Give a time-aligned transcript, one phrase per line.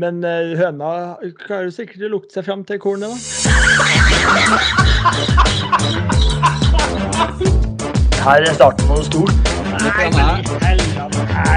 [0.00, 0.90] Men eh, høna
[1.42, 3.16] klarer sikkert å lukte seg fram til kornet, da.
[8.20, 9.36] Her er starten på noe stort.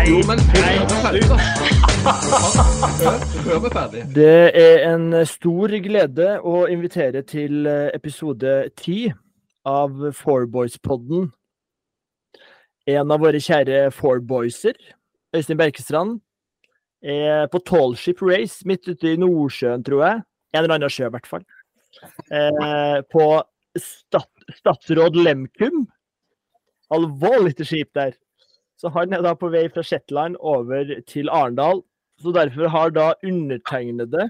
[0.10, 1.38] Jo, men hør meg ferdig, da.
[3.04, 4.02] Hør, hør meg ferdig.
[4.18, 9.06] Det er en stor glede å invitere til eh, episode ti
[9.64, 11.32] av Fourboys-podden.
[12.92, 14.76] En av våre kjære Fourboyser,
[15.32, 16.20] Øystein Berkestrand,
[17.04, 20.24] er på Tallship Race midt ute i Nordsjøen, tror jeg.
[20.54, 21.44] En eller annen sjø, i hvert fall.
[22.32, 23.26] Eh, på
[23.78, 25.86] Stat Statsråd Lemkum.
[26.94, 28.14] Alvorlig til skip der.
[28.78, 31.82] Så han er da på vei fra Shetland over til Arendal.
[32.22, 34.30] Så derfor har da undertegnede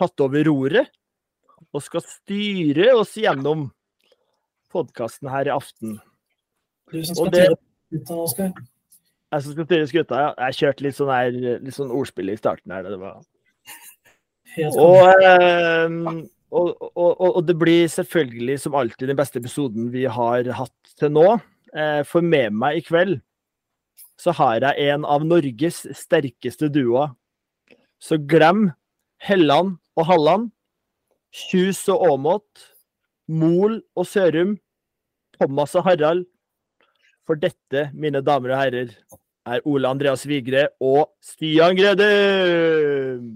[0.00, 0.90] tatt over roret
[1.72, 3.68] og skal styre oss gjennom
[4.72, 5.98] podkasten her i aften.
[6.90, 7.58] Du som Og skal det- styre
[7.90, 8.52] skuta, Oskar.
[9.30, 10.30] Jeg som skal styre skuta, ja.
[10.48, 11.30] Jeg kjørte litt sånn, her,
[11.62, 12.88] litt sånn ordspill i starten her.
[12.90, 13.20] Det var
[14.74, 15.98] Og, eh,
[16.50, 21.14] og, og, og, det blir selvfølgelig som alltid den beste episoden vi har hatt til
[21.14, 21.26] nå.
[21.70, 23.20] Eh, For med meg i kveld
[24.20, 27.14] så har jeg en av Norges sterkeste duoer.
[28.02, 28.68] Så glem
[29.22, 30.50] Helland og Halland,
[31.30, 32.66] Kjus og Åmot,
[33.30, 34.56] Mol og Sørum,
[35.38, 36.26] Thomas og Harald.
[37.30, 38.88] For dette, mine damer og herrer,
[39.46, 43.28] er Ole Andreas Vigre og Stian Grødum!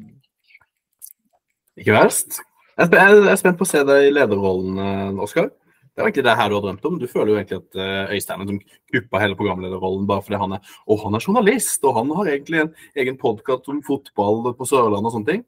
[1.79, 2.41] Ikke verst.
[2.75, 5.47] Jeg er spent på å se deg i lederrollen, eh, Oskar.
[5.95, 6.99] Det er egentlig det her du har drømt om.
[6.99, 8.59] Du føler jo egentlig at eh, Øystein er som
[8.97, 12.65] kuppa hele programlederrollen bare fordi han er Og han er journalist, og han har egentlig
[12.65, 15.47] en egen podkast om fotball på Sørlandet og sånne ting.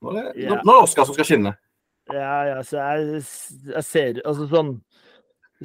[0.00, 1.52] Nå er det, det Oskar som skal skinne.
[2.08, 3.20] Ja, ja, så jeg,
[3.76, 4.78] jeg ser Altså sånn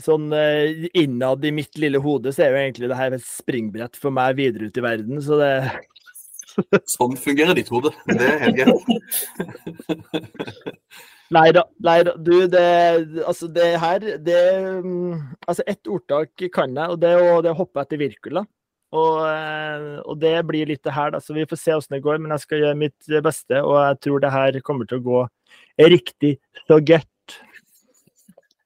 [0.03, 3.95] Sånn eh, innad i mitt lille hode så er jo egentlig det her et springbrett
[3.99, 5.53] for meg videre ut i verden, så det
[6.95, 7.91] Sånn fungerer ditt hode.
[8.09, 8.85] Det er helt greit.
[11.29, 12.13] Nei da, nei da.
[12.17, 12.63] Du, det
[13.21, 14.39] Altså, det her Det
[14.81, 15.13] mm,
[15.45, 18.41] Altså, ett ordtak kan jeg, og det er å, det å hoppe etter Wirkola.
[18.89, 21.19] Og, eh, og det blir litt det her, da.
[21.21, 23.95] Så vi får se åssen det går, men jeg skal gjøre mitt beste, og jeg
[24.05, 25.19] tror det her kommer til å gå
[25.93, 26.31] riktig
[26.65, 27.09] så godt.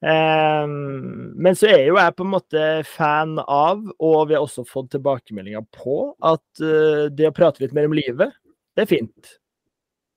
[0.03, 4.65] Ehm, men så er jo jeg på en måte fan av, og vi har også
[4.67, 8.35] fått tilbakemeldinger på, at eh, det å prate litt mer om livet,
[8.75, 9.37] det er fint.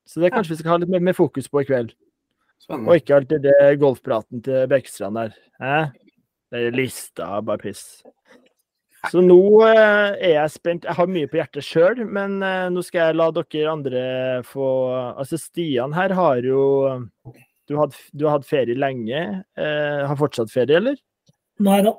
[0.06, 1.94] Så det kanskje vi skal ha litt mer, mer fokus på i kveld.
[2.72, 5.34] Og ikke alltid det golfpraten til Bergstrand der.
[5.62, 5.91] Eh?
[6.50, 7.84] Det er lista, bare piss.
[9.10, 10.86] Så nå eh, er jeg spent.
[10.88, 14.06] Jeg har mye på hjertet sjøl, men eh, nå skal jeg la dere andre
[14.47, 14.68] få
[15.12, 16.64] Altså, Stian her har jo
[17.66, 19.44] Du har hatt- du har hatt ferie lenge.
[19.59, 20.97] Eh, har fortsatt ferie, eller?
[21.60, 21.93] Nei da.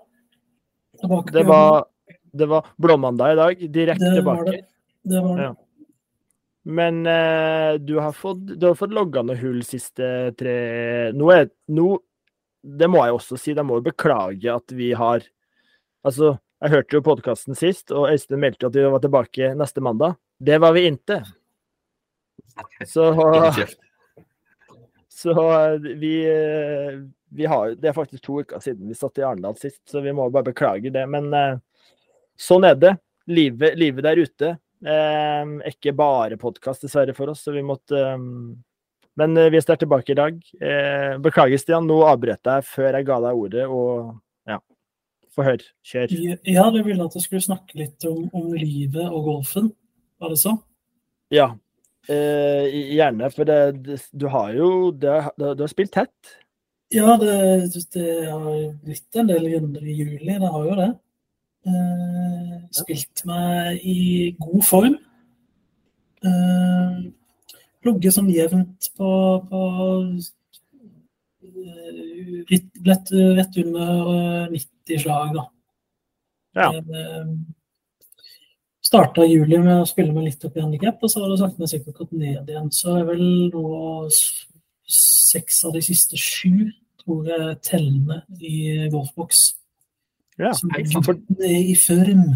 [1.02, 1.86] Tilbake på Det var,
[2.34, 3.60] det var blåmandag i dag.
[3.74, 4.52] Direkte tilbake.
[4.52, 4.66] det.
[5.04, 5.44] Det var det.
[5.44, 5.56] Ja.
[6.66, 11.46] Men eh, du har fått, du har fått logga noe hull siste tre Nå er
[11.72, 11.98] nå,
[12.62, 15.24] Det må jeg også si, jeg må jo beklage at vi har
[16.06, 20.16] Altså, jeg hørte jo podkasten sist, og Øystein meldte at vi var tilbake neste mandag.
[20.44, 21.22] Det var vi inte.
[22.86, 23.12] Så.
[25.18, 25.34] Så
[25.98, 29.82] vi, eh, vi har Det er faktisk to uker siden vi satt i Arendal sist,
[29.90, 31.06] så vi må bare beklage det.
[31.10, 31.58] Men eh,
[32.38, 32.94] sånn er det.
[33.28, 37.42] Livet, livet der ute eh, er ikke bare podkast, dessverre, for oss.
[37.48, 38.22] Så vi måtte eh,
[39.18, 40.38] Men eh, vi er sterkt tilbake i dag.
[40.62, 41.90] Eh, beklager, Stian.
[41.90, 44.14] Nå avbrøt jeg før jeg ga deg ordet, og
[44.48, 44.62] ja.
[45.34, 45.66] Få høre.
[45.82, 46.14] Kjør.
[46.46, 49.74] Ja, du ville at jeg skulle snakke litt om, om livet og golfen.
[50.22, 50.60] Var det så?
[51.34, 51.56] Ja.
[52.08, 56.38] Eh, gjerne, for det, det, du har jo det, du, har spilt tett.
[56.96, 58.54] Ja, det, det har
[58.86, 60.38] blitt en del runder i juli.
[60.40, 60.88] Det har jo det.
[61.68, 64.00] Eh, spilt meg i
[64.40, 64.96] god form.
[66.24, 67.08] Eh,
[67.88, 69.10] Ligget sånn jevnt på,
[69.48, 69.60] på
[71.44, 72.56] eh,
[72.88, 75.46] lett, rett under eh, 90 slag, da.
[76.58, 76.72] Ja.
[76.80, 77.30] Eh,
[78.88, 81.62] starta juli med å spille meg litt opp i handikap, og så har det sakte,
[81.62, 82.72] men sikkert gått ned igjen.
[82.74, 83.70] Så er vel nå
[84.88, 86.70] seks av de siste sju,
[87.04, 89.48] tror jeg, tellende i golfboks.
[90.38, 90.54] Ja.
[90.56, 91.18] Som er sann.
[91.42, 92.28] i form.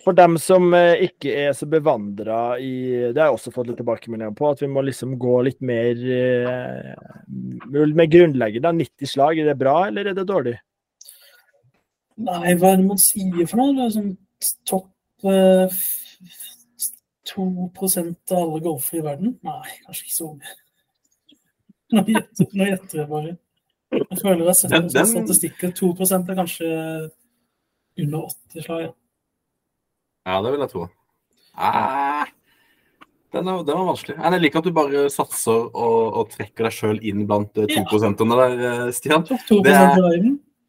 [0.00, 3.80] For dem som eh, ikke er så bevandra i Det har jeg også fått litt
[3.82, 5.98] tilbakemeldinger på, at vi må liksom gå litt mer
[7.28, 8.72] med grunnleggende.
[8.78, 10.56] 90 slag, er det bra, eller er det dårlig?
[12.20, 13.76] Nei, hva er det man sier for noe?
[13.76, 14.10] Det er sånn
[14.68, 14.99] topp eh,
[17.30, 19.36] 2% av alle golfere i verden?
[19.46, 20.56] Nei, kanskje ikke så mye.
[21.96, 23.36] Nå gjetter, jeg bare.
[23.90, 25.72] Jeg føler jeg har sett Den- den- statistikken.
[25.74, 26.66] 2% er kanskje
[28.00, 28.82] under 80 slag.
[28.84, 28.92] Ja.
[30.30, 30.84] Ja, det vil jeg tro.
[31.56, 32.26] Ah,
[33.32, 34.16] Den, er, den var vanskelig.
[34.18, 37.84] Jeg liker at du bare satser og, og trekker deg sjøl inn blant eh, Ja.
[37.86, 39.22] 2 der, eh, Stian.
[39.26, 39.74] 2 Det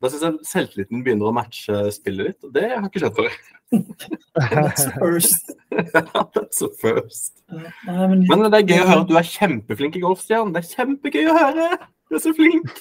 [0.01, 3.33] Da syns jeg selvtilliten begynner å matche spillet ditt, det har ikke skjedd før.
[3.71, 5.51] That's first.
[5.71, 7.43] That's a first.
[7.87, 10.51] Nei, men, Men det er gøy å høre at du er kjempeflink i golf, Stian.
[10.55, 11.67] Det er kjempegøy å høre!
[12.11, 12.73] Du er så flink!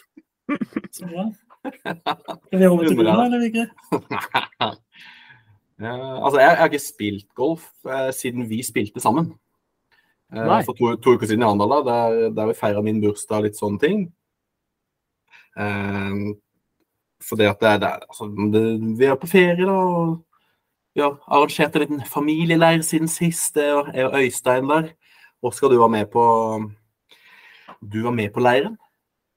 [0.96, 1.28] Så bra.
[1.62, 3.68] Skal vi over til Gunnar, eller ikke?
[5.80, 9.30] Altså, jeg, jeg har ikke spilt golf eh, siden vi spilte sammen.
[10.34, 10.58] Eh, Nei.
[10.66, 13.56] for to, to uker siden i Arendal, der, der vi feira min bursdag og litt
[13.56, 14.02] sånne ting.
[15.56, 16.18] Eh,
[17.30, 18.64] fordi at det, er- det, er- altså, det,
[19.00, 19.78] vi er på ferie, da.
[19.78, 20.18] og
[20.94, 24.88] Vi har arrangert en liten familieleir siden sist, det er jeg Øystein der.
[25.42, 26.24] Oskar, du var med på
[27.80, 28.76] Du var med på leiren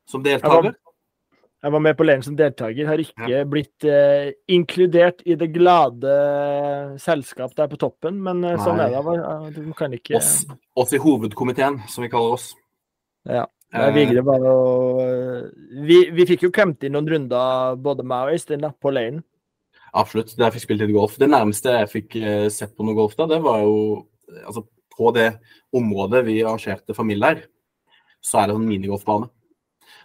[0.09, 0.73] som deltaker.
[1.63, 6.15] Jeg var med på leiren som deltaker, har ikke blitt eh, inkludert i det glade
[6.99, 9.53] selskap der på toppen, men eh, sånn er det.
[9.55, 10.41] Du kan ikke Oss,
[10.75, 12.49] oss i hovedkomiteen, som vi kaller oss.
[13.23, 13.45] Ja.
[13.73, 14.43] Jeg Nei, Vigre var
[15.87, 19.23] vi, vi fikk jo klemt inn noen runder, både meg og Øystein, på leiren.
[19.93, 20.33] Absolutt.
[20.37, 21.17] Der jeg fikk spilt litt golf.
[21.21, 23.75] Det nærmeste jeg fikk eh, sett på noe golf da, det var jo
[24.31, 25.27] eh, altså, på det
[25.73, 27.43] området vi arrangerte familier,
[28.23, 29.29] så er det en minigolfbane.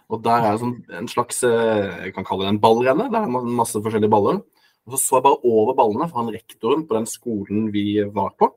[0.09, 3.09] Og der er det sånn, en slags eh, jeg kan kalle det en ballrenne.
[3.13, 4.41] Der er ma- masse forskjellige baller.
[4.87, 8.33] Og så så jeg bare over ballene, for han rektoren på den skolen vi var
[8.39, 8.49] på,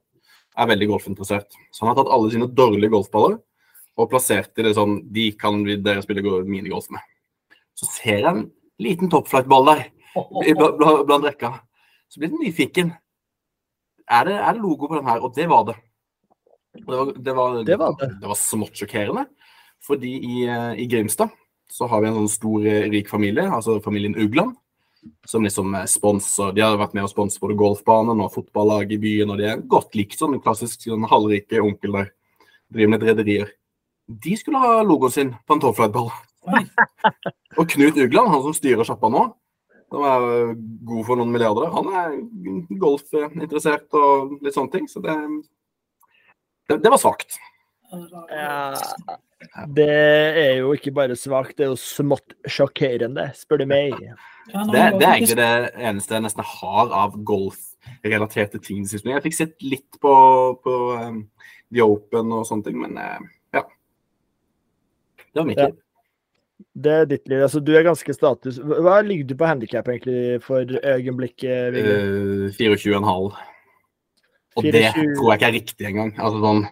[0.56, 1.56] er veldig golfinteressert.
[1.72, 3.38] Så han har tatt alle sine dårlige golfballer
[4.00, 7.04] og plassert i det sånn De kan dere spille minigolf med.
[7.76, 8.46] Så ser jeg en
[8.80, 9.82] liten topflight-ball der
[10.14, 11.54] blant rekka.
[12.08, 12.92] Så blir det nyfiken.
[14.10, 15.22] Er det, er det logo på den her?
[15.24, 15.76] Og det var det.
[16.72, 19.26] Det var, det var, Det var var smått sjokkerende.
[19.82, 21.30] Fordi i, eh, i Grimstad
[21.72, 24.54] så har vi en sånn stor, eh, rik familie, altså familien Ugland,
[25.26, 26.52] som liksom sponser sponsor.
[26.52, 29.64] De har vært med og sponset både golfbanen og fotballag i byen, og de er
[29.66, 32.12] godt likt sånn klassisk sånn halvrike onkel der.
[32.72, 33.48] Driver med rederier.
[34.08, 36.12] De skulle ha logoen sin på en topflight-ball.
[37.58, 39.26] Og Knut Ugland, han som styrer sjappa nå,
[39.92, 40.54] som er
[40.88, 42.14] god for noen milliarder, han er
[42.80, 44.88] golfinteressert og litt sånne ting.
[44.88, 45.16] Så det,
[46.70, 47.36] det, det var svakt.
[48.32, 48.72] Ja,
[49.68, 53.98] det er jo ikke bare svakt, det er jo smått sjokkerende, spør du meg.
[54.48, 58.86] Det, det er egentlig det eneste jeg nesten har av golfrelaterte ting.
[58.88, 60.14] Jeg fikk sett litt på,
[60.64, 61.22] på um,
[61.68, 63.66] The Open og sånne ting, men eh, ja.
[65.28, 65.70] Det var mitt Ja.
[66.74, 67.42] Det er ditt liv.
[67.44, 68.58] Altså, du er ganske status.
[68.58, 71.96] Hva ligger du på handikap egentlig for øyeblikket, Vigre?
[72.48, 73.36] Eh, 24,5.
[74.56, 76.12] Og det tror jeg ikke er riktig engang.
[76.20, 76.66] Altså, sånn,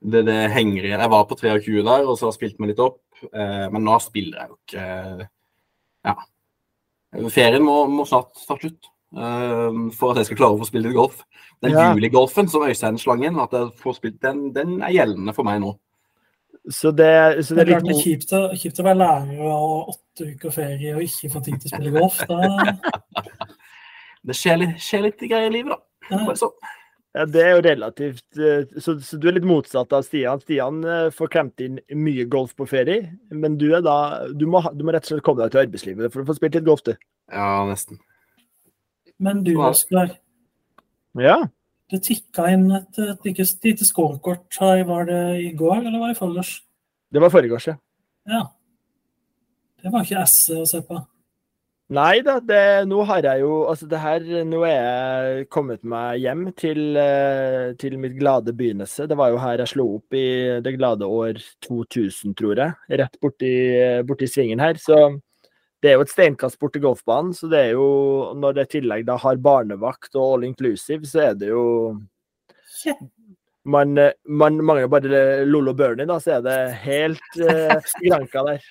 [0.00, 1.04] det, det henger igjen.
[1.04, 3.02] Jeg var på 23 der, og så har jeg spilt meg litt opp.
[3.34, 5.28] Uh, men nå spiller jeg jo ikke
[6.08, 6.14] Ja.
[7.28, 10.88] Ferien må, må snart ta slutt uh, for at jeg skal klare å få spille
[10.88, 11.20] litt golf.
[11.60, 11.90] Den Ja.
[11.92, 15.60] juligolfen som Øystein slang inn, at jeg får spilt, den, den er gjeldende for meg
[15.60, 15.74] nå.
[16.68, 19.52] Så det, så Det er det er litt kjipt å, kjipt å være lærer og
[19.54, 22.18] ha åtte uker ferie og ikke få tid til å spille golf.
[22.28, 22.74] Da,
[24.28, 26.18] Det skjer litt, skjer litt greier i livet, da.
[26.18, 26.36] ja.
[26.36, 26.76] Sånn.
[27.10, 30.38] Ja, det er jo relativt eh, så, så du er litt motsatt av Stian.
[30.44, 34.60] Stian eh, får klemt inn mye golf på ferie, men du er da Du må,
[34.76, 36.84] du må rett og slett komme deg til arbeidslivet for å få spilt litt golf,
[36.86, 36.92] du.
[37.32, 37.98] Ja, nesten.
[39.18, 39.56] Men du.
[39.64, 40.14] Oskar,
[41.18, 41.40] Ja.
[41.90, 44.84] Det tikka inn et, et lite, lite scorekort her.
[44.88, 46.56] Var det i går, eller var det i forgårs?
[47.10, 47.76] Det var forrige års, ja.
[48.30, 48.44] Ja.
[49.80, 51.00] Det var ikke esse å se på.
[51.90, 56.20] Nei da, det, nå har jeg jo Altså, det her Nå er jeg kommet meg
[56.22, 59.08] hjem til, eh, til mitt glade begynnelse.
[59.10, 62.76] Det var jo her jeg slo opp i det glade år 2000, tror jeg.
[63.00, 63.50] Rett borti,
[64.06, 64.78] borti svingen her.
[64.78, 65.00] Så
[65.80, 67.32] det er jo et steinkast bort til golfbanen.
[67.36, 71.30] Så det er jo Når det i tillegg da har barnevakt og all inclusive, så
[71.30, 71.64] er det jo
[73.64, 78.68] man, eh, man mangler bare Lollo Bernie, da, så er det helt eh, granka der.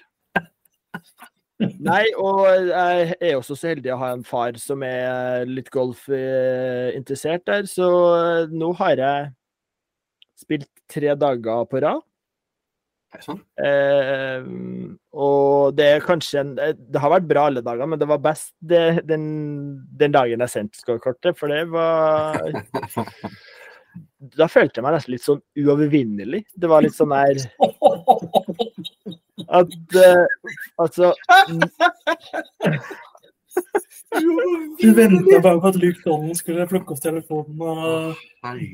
[1.84, 7.44] Nei, og jeg er også så heldig å ha en far som er litt golfinteressert
[7.50, 9.32] der, så eh, nå har jeg
[10.40, 12.06] spilt tre dager på rad.
[13.10, 13.40] Det sånn?
[13.66, 14.44] Eh,
[15.18, 18.20] og det er kanskje en eh, Det har vært bra alle dager, men det var
[18.22, 19.24] best det, den,
[19.98, 22.38] den dagen jeg sendte scorekortet, for det var
[24.38, 26.44] Da følte jeg meg nesten litt sånn uovervinnelig.
[26.54, 27.38] Det var litt sånn der
[29.60, 30.26] at eh,
[30.78, 31.14] Altså
[34.80, 38.16] Du venta bare på at Luke Donald skulle plukke opp telefonen og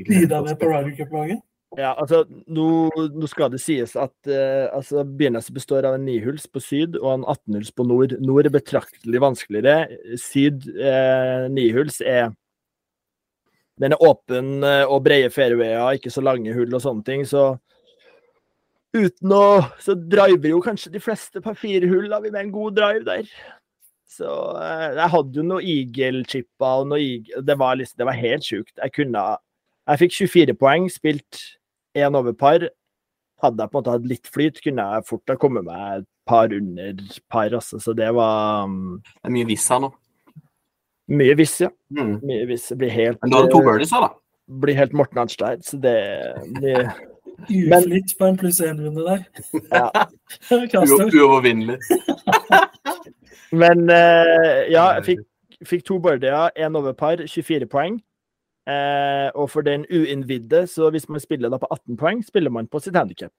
[0.08, 1.40] bidra med på Ryder Cup-laget.
[1.76, 2.68] Ja, altså, nå,
[3.12, 7.10] nå skal det sies at eh, altså, begynnelsen består av en nihuls på syd og
[7.12, 8.16] en 18-huls på nord.
[8.24, 10.16] Nord er betraktelig vanskeligere.
[10.22, 12.32] Syd eh, nihuls er
[13.82, 17.26] den er åpen eh, og brede fairwayer, ikke så lange hull og sånne ting.
[17.28, 17.58] Så
[18.96, 19.46] uten å
[19.84, 23.28] Så driver jo kanskje de fleste par fire hull da, med en god drive der.
[24.08, 24.30] Så
[24.62, 28.48] eh, jeg hadde jo noen eagle-chipper og noe eagle Det var liksom, det var helt
[28.48, 28.74] sjukt.
[28.80, 29.28] Jeg kunne
[29.86, 31.42] Jeg fikk 24 poeng, spilt
[31.96, 32.66] én over par.
[33.44, 36.08] Hadde jeg på en måte hatt litt flyt, kunne jeg fort ha kommet meg et
[36.28, 37.80] par under par, altså.
[37.84, 39.90] Så det var um, Det er mye viss her nå.
[41.12, 41.70] mye viss, ja.
[41.94, 42.16] Mm.
[42.26, 42.70] Mye viss.
[42.80, 44.10] Blir helt, Men du hadde to eh, birdies her, da.
[44.64, 45.98] blir helt Morten Arnstein, så det
[46.60, 46.88] blir
[47.52, 49.26] Men- Uflytt på en pluss én-runde der.
[49.70, 50.06] Ja.
[51.20, 51.78] Uovervinnelig.
[53.62, 55.24] Men uh, ja, jeg fikk,
[55.68, 58.00] fikk to birdier, én over par, 24 poeng.
[58.66, 62.68] Eh, og for den uinnvidde, så hvis man spiller da på 18 poeng, spiller man
[62.68, 63.34] på sitt handikap.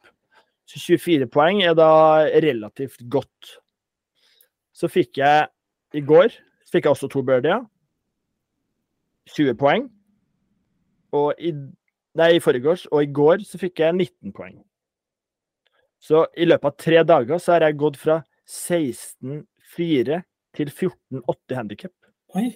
[0.67, 3.57] Så 24 poeng er da relativt godt.
[4.75, 5.49] Så fikk jeg
[5.97, 6.35] i går
[6.77, 7.65] fikk jeg også to birdier.
[9.35, 9.89] 20 poeng.
[11.17, 11.53] Og i,
[12.19, 14.59] nei, i forgårs og i går så fikk jeg 19 poeng.
[16.03, 20.21] Så i løpet av tre dager så har jeg gått fra 16-4
[20.57, 21.95] til 14-8 handikap.
[22.37, 22.51] Oi.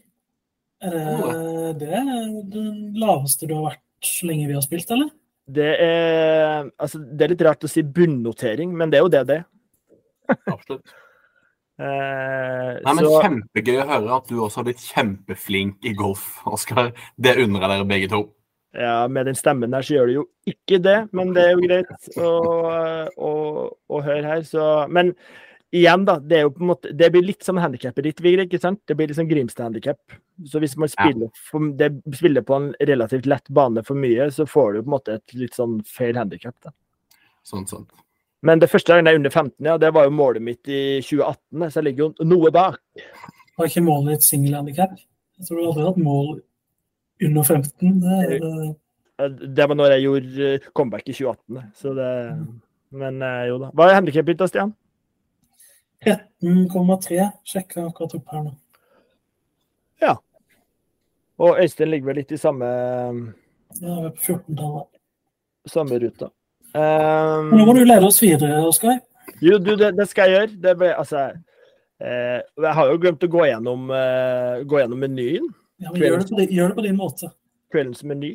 [0.80, 2.06] Er det, det er
[2.54, 5.10] den laveste du har vært så lenge vi har spilt, eller?
[5.50, 9.22] Det er, altså, det er litt rart å si bunnotering, men det er jo det
[9.28, 9.46] det er.
[10.48, 10.96] Absolutt.
[11.80, 16.26] Eh, Nei, men så, Kjempegøy å høre at du også har blitt kjempeflink i golf,
[16.44, 16.90] Oskar.
[17.16, 18.18] Det unner jeg dere begge to.
[18.76, 21.62] ja, med den stemmen der så gjør du jo ikke det, men det er jo
[21.64, 22.34] greit å,
[23.16, 23.30] å,
[23.72, 24.44] å høre her.
[24.44, 25.14] Så, men
[25.74, 26.16] igjen, da.
[26.18, 28.46] Det, er jo på en måte, det blir litt som handikappet ditt, Vigre.
[28.46, 28.80] ikke sant?
[28.88, 30.18] Det blir liksom Grimstad-handikap.
[30.50, 34.46] Så hvis man spiller, for, det, spiller på en relativt lett bane for mye, så
[34.48, 36.72] får du på en måte et litt sånn feil handikap.
[37.46, 37.88] Sånn, sånn.
[38.46, 41.00] Men det første gangen jeg er under 15, ja, det var jo målet mitt i
[41.04, 42.80] 2018, så jeg ligger jo noe bak.
[43.60, 44.94] Var ikke målet ditt singelhandikap?
[45.40, 46.38] Jeg tror du aldri har hatt mål
[47.20, 47.98] under 15.
[48.00, 48.78] Det
[49.20, 51.62] Eh, Det var når jeg gjorde eh, comeback i 2018.
[51.76, 52.10] Så det,
[52.90, 53.72] men eh, jo da.
[53.74, 54.74] Hva er handikappet ditt da, Stian?
[56.04, 57.28] 13,3.
[57.44, 58.54] Sjekka akkurat opp her nå.
[60.00, 60.14] Ja.
[61.40, 62.66] Og Øystein ligger vel litt i samme,
[63.80, 64.88] Ja, vi er på 14-tallet.
[65.68, 66.30] samme ruta.
[66.74, 69.00] Um, Nå må du lede oss videre, Oskar.
[69.42, 70.60] jo, du, det, det skal jeg gjøre.
[70.62, 71.24] Det ble, altså,
[72.00, 75.48] eh, jeg har jo glemt å gå gjennom, eh, gå gjennom menyen.
[75.80, 77.30] Ja, men gjør, det på, gjør det på din måte.
[77.72, 78.32] Kveldens meny.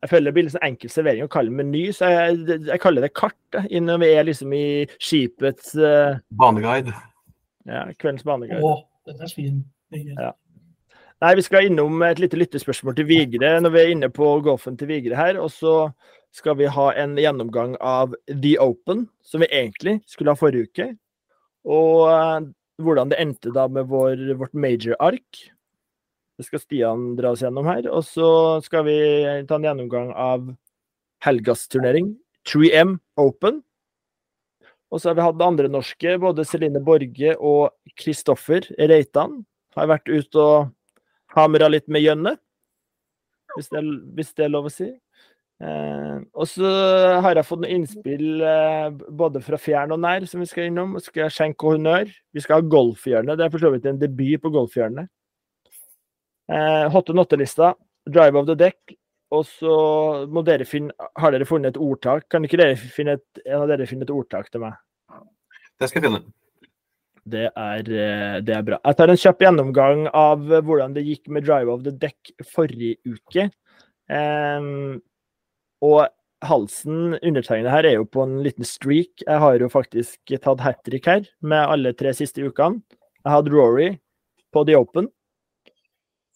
[0.00, 3.04] Jeg føler det blir sånn enkel servering å kalle det meny, så jeg, jeg kaller
[3.04, 3.36] det kart.
[3.52, 4.66] Da, når vi er liksom i
[4.96, 6.94] skipets uh, Baneguide.
[7.68, 8.62] ja, kveldens baneguide.
[8.64, 8.78] Å,
[9.10, 9.58] den er fin.
[9.92, 10.32] Ja.
[11.20, 14.78] Nei, vi skal innom et lite lyttespørsmål til Vigre når vi er inne på golfen
[14.80, 15.36] til Vigre her.
[15.42, 15.74] Og så
[16.32, 20.86] skal vi ha en gjennomgang av The Open, som vi egentlig skulle ha forrige uke.
[21.68, 22.48] Og eh,
[22.80, 25.42] hvordan det endte da med vår, vårt major-ark.
[26.40, 27.84] Det skal Stian dra oss gjennom her.
[27.92, 28.26] Og så
[28.64, 28.96] skal vi
[29.44, 30.46] ta en gjennomgang av
[31.20, 32.14] helgas turnering,
[32.48, 33.60] 3M Open.
[34.88, 39.42] Og så har vi hatt andre norske, både Celine Borge og Kristoffer Reitan.
[39.76, 40.72] Har vært ute og
[41.36, 42.32] hamra litt med gjønne,
[43.52, 43.84] hvis det,
[44.16, 44.88] hvis det er lov å si.
[45.60, 46.68] Eh, og så
[47.20, 50.96] har jeg fått noen innspill eh, både fra fjern og nær som vi skal innom.
[50.96, 52.08] Og skal skjenke honnør.
[52.32, 53.36] Vi skal ha golfhjørne.
[53.36, 55.12] Det er for så vidt en debut på golfhjørnet.
[56.50, 57.74] Eh, Hot and Notte-lista.
[58.10, 58.96] Drive of the deck.
[59.30, 59.74] Og så
[60.26, 60.90] må dere finne
[61.20, 62.26] Har dere funnet et ordtak?
[62.32, 64.78] Kan ikke dere finne et, en av dere finne et ordtak til meg?
[65.78, 66.24] Det skal jeg finne.
[67.30, 68.80] Det er, eh, det er bra.
[68.84, 72.96] Jeg tar en kjapp gjennomgang av hvordan det gikk med Drive of the Deck forrige
[73.06, 73.50] uke.
[74.10, 74.98] Um,
[75.84, 76.08] og
[76.42, 79.22] halsen undertegnet her er jo på en liten streak.
[79.22, 82.80] Jeg har jo faktisk tatt hat trick her med alle tre siste ukene.
[83.20, 83.90] Jeg hadde Rory
[84.50, 85.10] på The Open,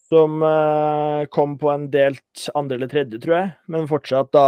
[0.09, 3.53] som eh, kom på en delt andre eller tredje, tror jeg.
[3.71, 4.47] Men fortsatt da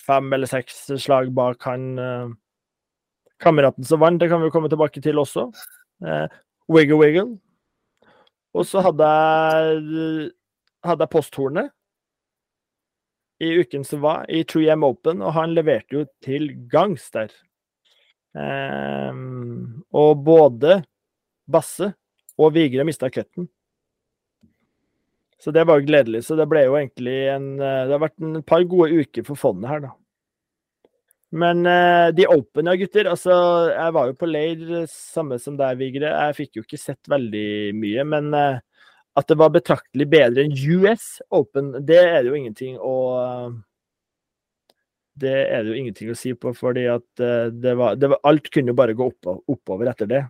[0.00, 2.34] fem eller seks slag bak han eh,
[3.42, 4.20] kameraten som vant.
[4.20, 5.48] Det kan vi komme tilbake til også.
[6.04, 6.26] Eh,
[6.68, 7.30] wiggle Wiggle.
[8.54, 10.28] Og så hadde jeg,
[10.86, 11.72] hadde jeg posthornet
[13.42, 17.32] i uken som var, i 3M Open, og han leverte jo til gangs der.
[18.34, 20.80] Um, og både
[21.50, 21.92] Basse
[22.38, 23.48] og Vigre mista cutten.
[25.44, 26.22] Så det var gledelig.
[26.24, 29.36] Så det ble jo egentlig en eh, Det har vært en par gode uker for
[29.36, 29.92] fondet her, da.
[31.34, 33.08] Men uh, The Open, ja, gutter.
[33.10, 33.34] Altså,
[33.72, 36.12] jeg var jo på leir, eh, samme som deg, Vigre.
[36.14, 38.60] Jeg fikk jo ikke sett veldig mye, men eh,
[39.18, 42.94] at det var betraktelig bedre enn US Open, det er det jo ingenting å
[45.14, 48.22] Det er det jo ingenting å si på, fordi at eh, det var, det var
[48.26, 50.22] Alt kunne jo bare gå oppo- oppover etter det.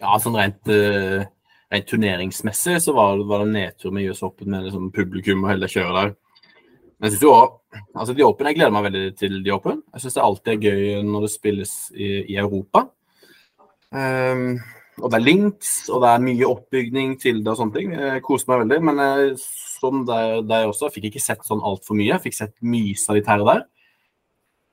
[0.00, 1.24] Ja, sånn rent, eh,
[1.70, 5.50] rent turneringsmessig så var, det- var det nedtur med US Open med liksom, publikum og
[5.52, 6.16] hele det kjøret der.
[7.00, 9.82] Men jeg synes jo også, altså The Open, jeg gleder meg veldig til The Open.
[9.94, 12.82] Jeg syns det alltid er gøy når det spilles i, i Europa.
[13.90, 14.58] Um,
[15.00, 17.94] og det er links, og det er mye oppbygning til det og sånne ting.
[17.96, 18.80] Jeg koser meg veldig.
[18.84, 19.38] Men jeg,
[19.80, 22.10] som der, der også, fikk ikke sett sånn altfor mye.
[22.12, 23.64] Jeg fikk sett mye av de her der.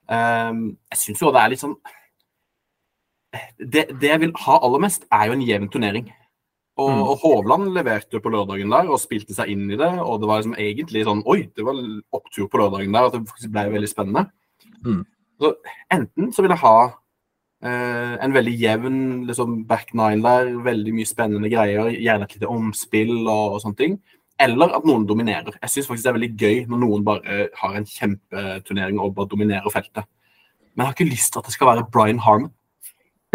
[0.07, 0.61] Um,
[0.91, 1.73] jeg syns jo det er litt sånn
[3.59, 6.05] det, det jeg vil ha aller mest, er jo en jevn turnering.
[6.77, 7.01] Og, Mm.
[7.01, 9.91] og Hovland leverte jo på lørdagen der og spilte seg inn i det.
[9.99, 11.79] Og det var liksom egentlig sånn Oi, det var
[12.13, 13.07] opptur på lørdagen der.
[13.07, 14.27] At det faktisk ble veldig spennende.
[14.85, 15.03] Mm.
[15.41, 15.53] Så
[15.93, 16.75] enten så vil jeg ha
[17.63, 22.49] eh, en veldig jevn liksom back nine der, veldig mye spennende greier, gjerne et lite
[22.49, 23.97] omspill og, og sånne ting.
[24.39, 25.55] Eller at noen dominerer.
[25.63, 29.31] Jeg syns faktisk det er veldig gøy når noen bare har en kjempeturnering og bare
[29.33, 30.05] dominerer feltet.
[30.75, 32.51] Men jeg har ikke lyst til at det skal være Brian Harmon.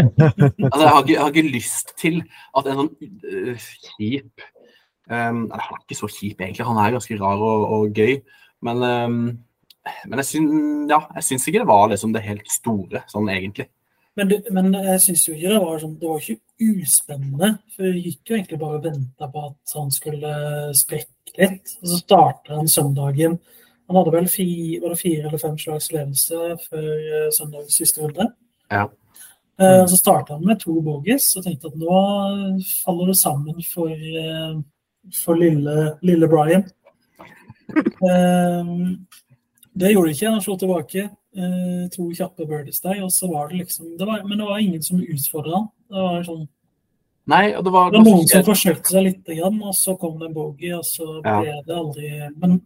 [0.00, 2.22] Altså, jeg, har ikke, jeg har ikke lyst til
[2.56, 2.92] at en sånn
[3.28, 4.44] uh, kjip
[5.10, 6.66] um, eller, Han er ikke så kjip, egentlig.
[6.68, 8.16] Han er ganske rar og, og gøy.
[8.64, 9.20] Men, um,
[10.08, 11.02] men jeg, syns, ja,
[11.50, 13.68] ikke det var liksom det helt store, sånn egentlig.
[14.18, 17.50] Men, du, men jeg syns jo ikke det var sånn Det var ikke uspennende.
[17.74, 20.32] For vi gikk jo egentlig bare og venta på at han skulle
[20.78, 21.76] sprekke litt.
[21.80, 23.38] Og så starta han søndagen.
[23.88, 24.46] Han hadde vel fi,
[24.82, 28.28] var det fire eller fem slags ledelse før eh, søndagens siste runde.
[28.72, 28.86] Ja.
[29.60, 33.88] Eh, Så starta han med to bogies og tenkte at nå faller det sammen for,
[33.90, 34.54] eh,
[35.24, 36.64] for lille, lille Brian.
[37.76, 38.64] Eh,
[39.74, 40.30] Det gjorde det ikke.
[40.30, 41.10] Han slo tilbake
[41.96, 44.82] to kjappe birdies der, og så var det liksom det var, Men det var ingen
[44.82, 45.68] som utfordra han.
[45.88, 46.48] Det var sånn
[47.26, 50.26] Nei, og det var, det var noen som forsøkte seg litt, og så kom det
[50.28, 51.40] en bogey, og så Ja.
[51.40, 52.58] ble det aldri Men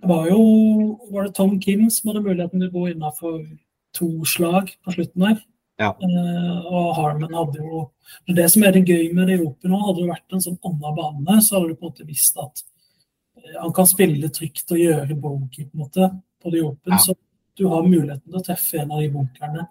[0.00, 3.58] det var jo Var det Tom Kim som hadde muligheten til å gå innafor
[3.92, 5.42] to slag på slutten der?
[5.80, 5.90] Ja.
[6.04, 7.86] Eh, og Harman hadde jo
[8.26, 10.58] men Det som er det gøy med det Open nå, hadde det vært en sånn
[10.68, 12.64] annen bane, så hadde du på en måte visst at
[13.40, 16.08] eh, han kan spille trygt og gjøre bogey på en måte
[16.42, 16.96] på det Open.
[16.96, 17.00] Ja.
[17.02, 17.16] Så
[17.58, 19.68] du har muligheten til å treffe en av de bunkerne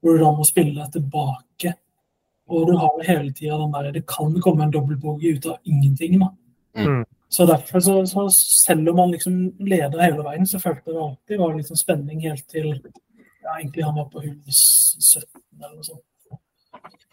[0.00, 1.74] hvor du da må spille deg tilbake.
[2.46, 5.56] Og du har jo hele tida den der Det kan komme en dobbeltbogey ut av
[5.64, 6.20] ingenting.
[6.20, 6.28] da.
[6.76, 7.04] Mm.
[7.28, 11.02] Så derfor, så, så selv om man liksom leder hele veien, så følte jeg det
[11.02, 12.68] alltid var litt sånn spenning helt til
[13.46, 15.24] ja, egentlig han var på hull 17
[15.62, 16.04] eller noe sånt.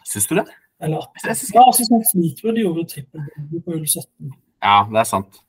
[0.09, 0.45] Syns du det?
[0.83, 1.27] Eller 18.
[1.29, 4.33] Jeg synes- Ja, altså sånn Fleetwood gjorde trippelbogey på hull 17.
[4.63, 5.39] Ja, det er sant.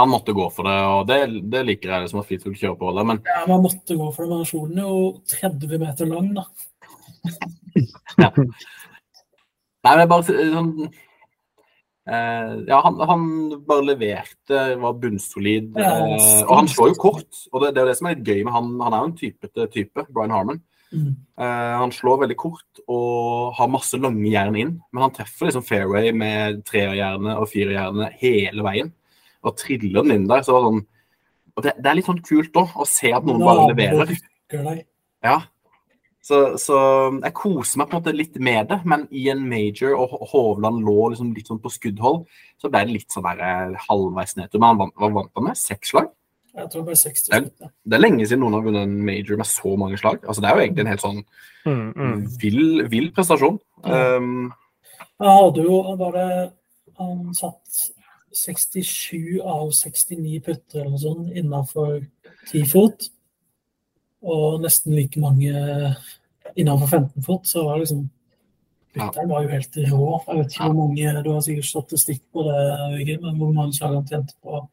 [0.00, 1.18] Han måtte gå for det, og det,
[1.52, 3.06] det liker jeg liksom at Fleetwood kjører på det.
[3.06, 6.44] Men Ja, Man måtte gå for det, men kjolen er jo 30 meter lang, da.
[9.82, 10.72] Nei, men bare sånn
[12.02, 13.24] Ja, han, han
[13.62, 15.76] bare leverte, var bunnsolid.
[15.78, 18.26] Eh, og han slår jo kort, og det, det er jo det som er litt
[18.26, 18.70] gøy med han.
[18.82, 20.58] Han er jo en typete type, Brian Harmon.
[20.92, 21.12] Mm.
[21.40, 25.64] Eh, han slår veldig kort og har masse lange jern inn, men han treffer liksom
[25.64, 28.92] fairway med treerjernet og firerjernet hele veien.
[29.42, 30.44] Og triller den inn der.
[30.46, 30.82] så sånn,
[31.52, 34.12] og det, det er litt sånn kult òg, å se at noen bare leverer.
[35.24, 35.40] Ja.
[36.22, 36.78] Så, så
[37.16, 40.84] jeg koser meg på en måte litt med det, men i en major, og Hovland
[40.86, 42.24] lå liksom litt sånn på skuddhold,
[42.62, 44.60] så ble det litt sånn der eh, halvveis nedtur.
[44.60, 45.58] Men han vant, vant han med?
[45.58, 46.12] Seks slag?
[46.52, 47.68] Jeg tror bare 60 det.
[47.88, 50.20] Det er lenge siden noen har vunnet en major med så mange slag.
[50.26, 51.22] Altså Det er jo egentlig en helt sånn
[51.64, 52.26] Mm, mm.
[52.42, 53.58] vill, vill prestasjon.
[53.84, 53.92] Mm.
[53.92, 54.52] Um,
[55.22, 56.52] jeg hadde jo var det,
[56.98, 57.82] Han satt
[58.34, 62.02] 67 av 69 putter eller noe sånt innafor
[62.50, 63.08] 10 fot.
[64.22, 65.52] Og nesten like mange
[66.56, 67.46] innenfor 15 fot.
[67.48, 68.08] Så var liksom
[68.92, 69.06] Ja.
[69.06, 70.06] Putteren var jo helt rå.
[70.28, 72.64] Jeg vet ikke hvor mange Du har sikkert statistikk på det,
[72.98, 74.68] Vigge, men hvor mange slag han tjente på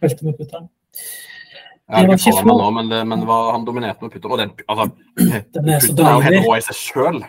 [0.00, 0.68] feltet med putteren.
[1.88, 4.30] jeg har ikke tallene nå, men, det, men var, han dominerte med putter.
[4.30, 4.86] Og den, altså,
[5.54, 7.20] Den er putteren er jo helt rå i seg sjøl.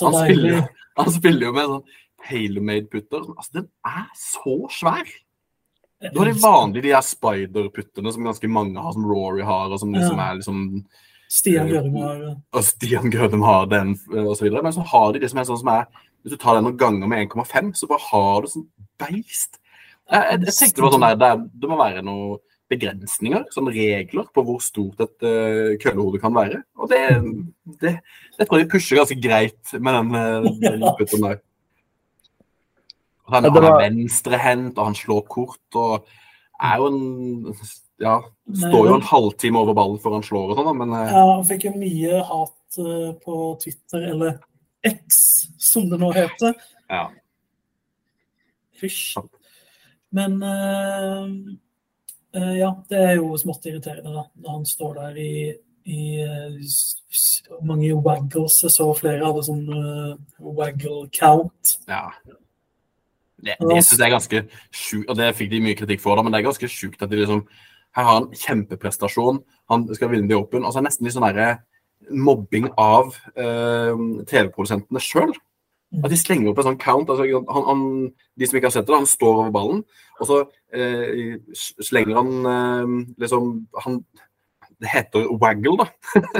[0.00, 0.66] Han,
[0.96, 1.86] han spiller jo med en sånn
[2.26, 3.28] Halo-made-putter.
[3.36, 5.12] Altså, den er så svær!
[6.12, 9.80] Du har de vanlige de her spider-puttene som ganske mange har, som Rory har, og
[9.80, 10.30] som liksom Ja.
[10.30, 10.62] er liksom
[11.28, 14.50] Stian Gørum har og Stian Grødem har den, osv.
[14.62, 15.86] Men så har de det som er sånn som er
[16.22, 18.66] Hvis du tar den og ganger med 1,5, så bare har du sånn
[18.98, 19.60] beist.
[20.10, 23.70] Jeg, jeg, jeg tenkte det var sånn der, det, det må være noen begrensninger, sånn
[23.70, 26.64] regler på hvor stort et uh, køllehode kan være.
[26.82, 26.98] Og det,
[27.78, 27.92] det,
[28.34, 30.50] det tror jeg de pusher ganske greit med den, uh,
[30.98, 31.38] den der.
[33.28, 33.62] Han, Ja, var...
[33.62, 36.06] han er venstrehendt, og han slår kort, og
[36.62, 37.54] er jo en
[37.98, 38.18] Ja,
[38.52, 41.46] står jo en halvtime over ballen før han slår og sånn, men eh, Ja, han
[41.48, 44.34] fikk jo mye hat eh, på Twitter, eller
[44.84, 46.54] X, som det nå heter.
[46.92, 47.06] ja.
[48.76, 49.16] Hysj.
[50.12, 51.24] Men uh,
[52.36, 55.32] eh, ja, det er jo smått irriterende da, når han står der i,
[55.88, 56.02] i
[57.64, 58.60] mange waggles.
[58.66, 61.78] Jeg så flere hadde sånn uh, waggle count.
[61.88, 62.10] ja.
[63.36, 66.24] Det, det synes jeg er ganske sjukt, og det fikk de mye kritikk for, da,
[66.24, 67.42] men det er ganske sjukt at de liksom
[67.96, 69.40] Her har han kjempeprestasjon,
[69.72, 71.50] han skal vinne The Open, og så er det nesten litt sånn derre
[72.12, 73.94] mobbing av eh,
[74.28, 75.32] TV-produsentene sjøl.
[76.02, 77.08] At de slenger opp en sånn count.
[77.08, 77.82] altså han, han,
[78.36, 79.82] De som ikke har sett det, han står over ballen,
[80.20, 80.40] og så
[80.74, 83.52] eh, slenger han eh, liksom
[83.84, 84.00] han,
[84.76, 85.88] Det heter waggle, da.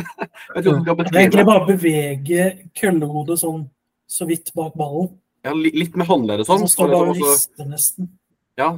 [0.61, 3.65] Det er egentlig bare bevege køllehodet sånn
[4.07, 5.15] så vidt bak ballen.
[5.47, 6.65] Ja, litt med håndleddet sånn.
[6.67, 8.11] Så står bare og rister nesten.
[8.57, 8.71] Ja,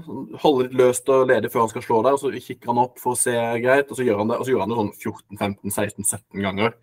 [0.43, 2.97] holder litt løst og ledig før han skal slå der, og så kikker han opp
[2.99, 4.95] for å se greit, og så gjør han det, og så gjør han det sånn
[5.39, 6.75] 14-15-16-17 ganger.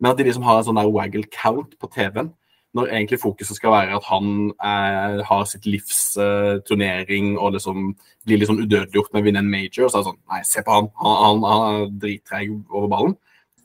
[0.00, 2.32] Men at de liksom har en sånn der waggle count på TV-en,
[2.72, 7.90] når egentlig fokuset skal være at han eh, har sitt livs eh, turnering og liksom
[8.24, 10.40] blir litt sånn udødeliggjort med å vinne en major, og så er det sånn Nei,
[10.48, 13.18] se på han, han, han, han er drittreig over ballen.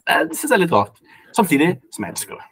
[0.04, 1.00] Det syns jeg er litt rart.
[1.36, 2.52] Samtidig som jeg elsker det.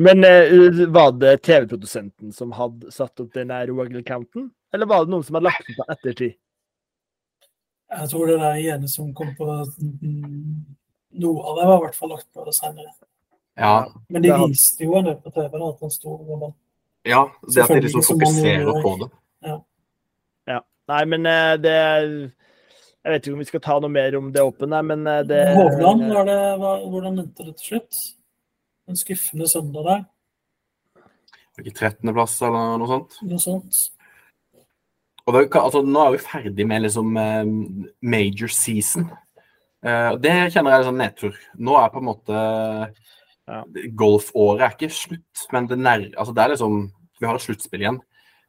[0.00, 5.26] Men uh, var det TV-produsenten som hadde satt opp den waggle-counten, eller var det noen
[5.26, 6.38] som hadde lagt den på ettertid?
[7.90, 9.46] Jeg tror det er ene som kom på
[11.10, 12.92] Noe av det var i hvert fall lagt på det senere.
[13.58, 13.90] Ja.
[14.08, 16.52] Men de viste jo henne på TV, at han sto ballen.
[17.02, 19.08] Ja, det at de liksom fokuserer på det.
[19.48, 19.56] Ja.
[20.52, 20.60] ja.
[20.92, 21.74] Nei, men uh, det
[23.00, 25.40] Jeg vet ikke om vi skal ta noe mer om det åpne, men uh, det
[25.56, 28.00] Hovland, var det, var, hvordan endte det til slutt?
[28.90, 30.02] En skuffende søndag der.
[31.60, 33.16] Ikke 13.-plass eller noe sånt?
[33.26, 33.80] Noe sånt.
[35.26, 37.50] Og det, altså, nå er vi ferdig med liksom uh,
[38.00, 39.08] major season.
[39.84, 41.40] Uh, det kjenner jeg er sånn nedtur.
[41.60, 42.44] Nå er på en måte
[43.50, 43.64] ja.
[43.98, 46.86] Golfåret er ikke slutt, men det, nær, altså, det er liksom
[47.20, 48.00] Vi har et sluttspill igjen.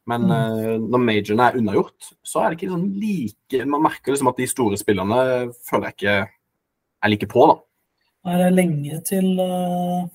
[0.08, 0.32] Men mm.
[0.32, 4.40] uh, når majorene er unnagjort, så er det ikke sånn like Man merker liksom at
[4.40, 5.20] de store spillerne
[5.68, 6.16] føler jeg ikke
[7.02, 7.60] er like på, da.
[8.22, 10.10] Nei, det er lenge til uh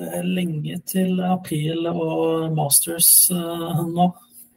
[0.00, 4.06] det er lenge til april og Masters uh, nå.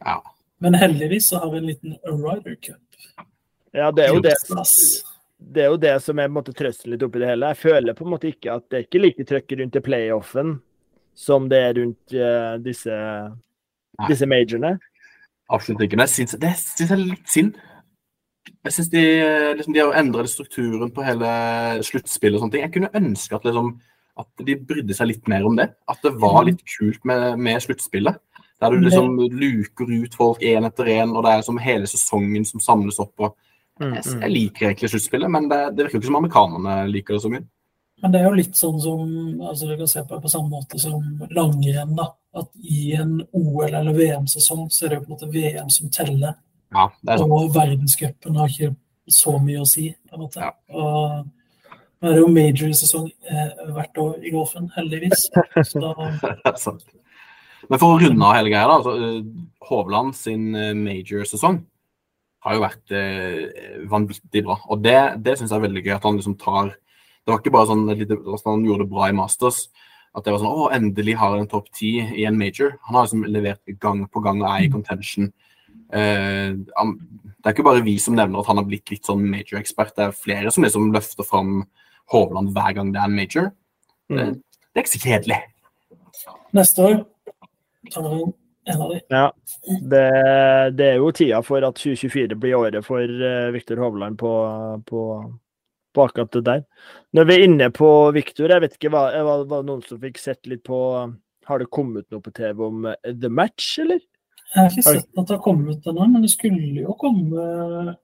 [0.04, 0.18] Ja.
[0.64, 3.26] Men heldigvis så har vi en liten Ryder Cup.
[3.74, 4.36] Ja, det er jo det.
[5.44, 7.50] Det er jo det som er måte trøsten litt oppi det hele.
[7.52, 10.56] Jeg føler på en måte ikke at det er ikke like trøkk rundt i playoffen
[11.14, 12.96] som det er rundt uh, disse,
[14.08, 14.76] disse majorene.
[15.52, 15.98] Absolutt ikke.
[15.98, 17.58] Men jeg synes, det syns jeg er litt synd.
[18.64, 19.02] Jeg syns de,
[19.58, 21.28] liksom, de har endret strukturen på hele
[21.84, 22.64] sluttspillet og sånne ting.
[22.64, 23.74] Jeg kunne ønske at liksom
[24.20, 25.70] at de brydde seg litt mer om det.
[25.90, 28.20] At det var litt kult med, med sluttspillet.
[28.62, 32.46] Der du liksom luker ut folk én etter én, og det er liksom hele sesongen
[32.48, 33.12] som samles opp.
[33.18, 33.34] og
[33.82, 34.22] mm, jeg, mm.
[34.22, 37.44] jeg liker egentlig sluttspillet, men det, det virker ikke som amerikanerne liker det så mye.
[38.04, 39.02] Men det er jo litt sånn som
[39.48, 41.94] altså du kan se på det på samme måte som langrenn.
[41.98, 45.70] da, At i en OL- eller VM-sesong så er det jo på en måte VM
[45.72, 46.34] som teller.
[46.74, 46.88] Ja.
[47.24, 48.74] Og verdenscupen har ikke
[49.08, 49.88] så mye å si.
[50.08, 50.42] på en måte.
[50.42, 50.52] Ja.
[50.74, 51.30] Og
[52.04, 55.22] nå er det jo major-sesong eh, hvert år i golfen, heldigvis.
[55.64, 55.92] Så...
[57.70, 58.74] Men for å runde av hele greia, da.
[58.76, 59.22] Altså, eh,
[59.70, 61.62] Hovland sin eh, major-sesong
[62.44, 64.58] har jo vært eh, vanvittig bra.
[64.68, 65.94] Og det, det syns jeg er veldig gøy.
[65.96, 69.08] At han liksom tar Det var ikke bare sånn at altså, han gjorde det bra
[69.08, 69.62] i Masters.
[70.14, 72.76] At det var sånn Å, endelig har han en topp ti i en major.
[72.84, 75.32] Han har liksom levert gang på gang og er i contention.
[75.94, 79.24] Uh, han, det er ikke bare vi som nevner at han har blitt litt sånn
[79.30, 79.94] major-ekspert.
[79.96, 81.64] Det er flere som liksom løfter fram
[82.12, 83.50] Hovland hver gang det er en major.
[84.10, 84.18] Mm.
[84.18, 85.40] Det, det, er ikke så kjedelig.
[86.54, 86.96] Neste år
[87.92, 88.24] tar vi
[88.64, 89.00] en av de.
[89.12, 89.24] Ja,
[89.80, 90.04] det,
[90.78, 94.32] det, er jo tida for at 2024 blir året for uh, Viktor Hovland på,
[94.88, 95.02] på,
[95.94, 96.64] på, akkurat det der.
[97.16, 100.50] Når vi er inne på Viktor, jeg vet ikke, var, det noen som fikk sett
[100.50, 100.80] litt på
[101.44, 104.00] Har det kommet noe på TV om uh, The Match, eller?
[104.54, 107.94] Jeg har ikke sett at det har kommet ennå, men det skulle jo komme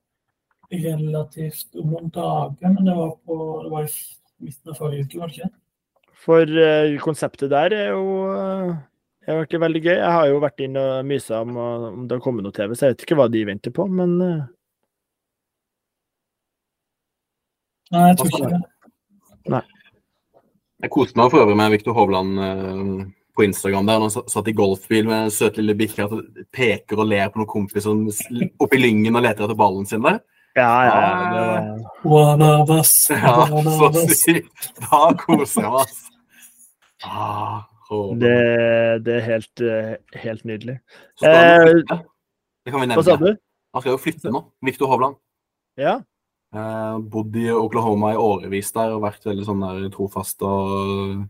[0.71, 5.19] relativt om noen dager, men det var, på, det var i midten av forrige uke,
[5.21, 5.51] var det ikke?
[6.21, 8.79] For uh, konseptet der er jo uh,
[9.31, 9.95] har vært veldig gøy.
[9.97, 12.89] Jeg har jo vært inn og mysa om, om det har kommet noe TV, så
[12.89, 14.41] jeg vet ikke hva de venter på, men uh...
[17.91, 18.61] Nei, jeg tror ikke det.
[19.51, 19.65] Nei.
[20.81, 23.01] Jeg koste meg for øvrig med Viktor Hovland uh,
[23.37, 27.11] på Instagram der han satt i golfbil med en søt lille bikkje og peker og
[27.11, 27.91] ler på noen kompiser
[28.63, 30.21] oppi lyngen og leter etter ballen sin der.
[30.59, 30.95] Ja, ja.
[31.35, 33.11] ja One of us.
[33.11, 34.71] Ja, så sykt.
[34.83, 35.99] Da koser vi oss.
[37.07, 37.63] Ah,
[38.21, 38.35] det,
[39.07, 40.77] det, er helt, eh, helt nydelig.
[41.25, 42.99] Eh, det kan vi nevne.
[42.99, 43.33] Hva sa du?
[43.75, 44.45] Han skal jo flytte nå.
[44.67, 45.19] Viktor Hovland.
[45.81, 46.01] Ja.
[46.51, 51.29] Eh, bodd i Oklahoma i årevis der og vært veldig sånn der trofast og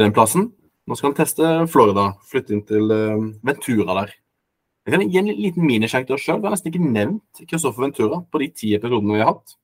[0.00, 0.50] den plassen.
[0.90, 2.10] Nå skal han teste Florida.
[2.26, 4.14] Flytte inn til uh, Ventura der.
[4.86, 6.40] Jeg kan gi en liten minisjekk til oss sjøl.
[6.40, 9.56] Vi har nesten ikke nevnt Kristoffer Ventura på de ti episodene vi har hatt.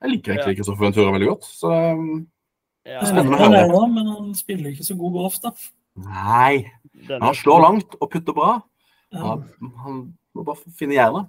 [0.00, 0.88] Jeg liker egentlig Kristoffer ja.
[0.88, 1.48] Ventura veldig godt.
[1.52, 1.72] så
[2.88, 3.64] det er spennende å høre.
[3.68, 5.52] Det, men han spiller ikke så god golf, da.
[5.98, 6.70] Nei.
[7.08, 8.52] Men han slår langt og putter bra.
[9.12, 9.24] Ja.
[9.26, 9.98] Han, han
[10.36, 11.28] må bare finne hjernen.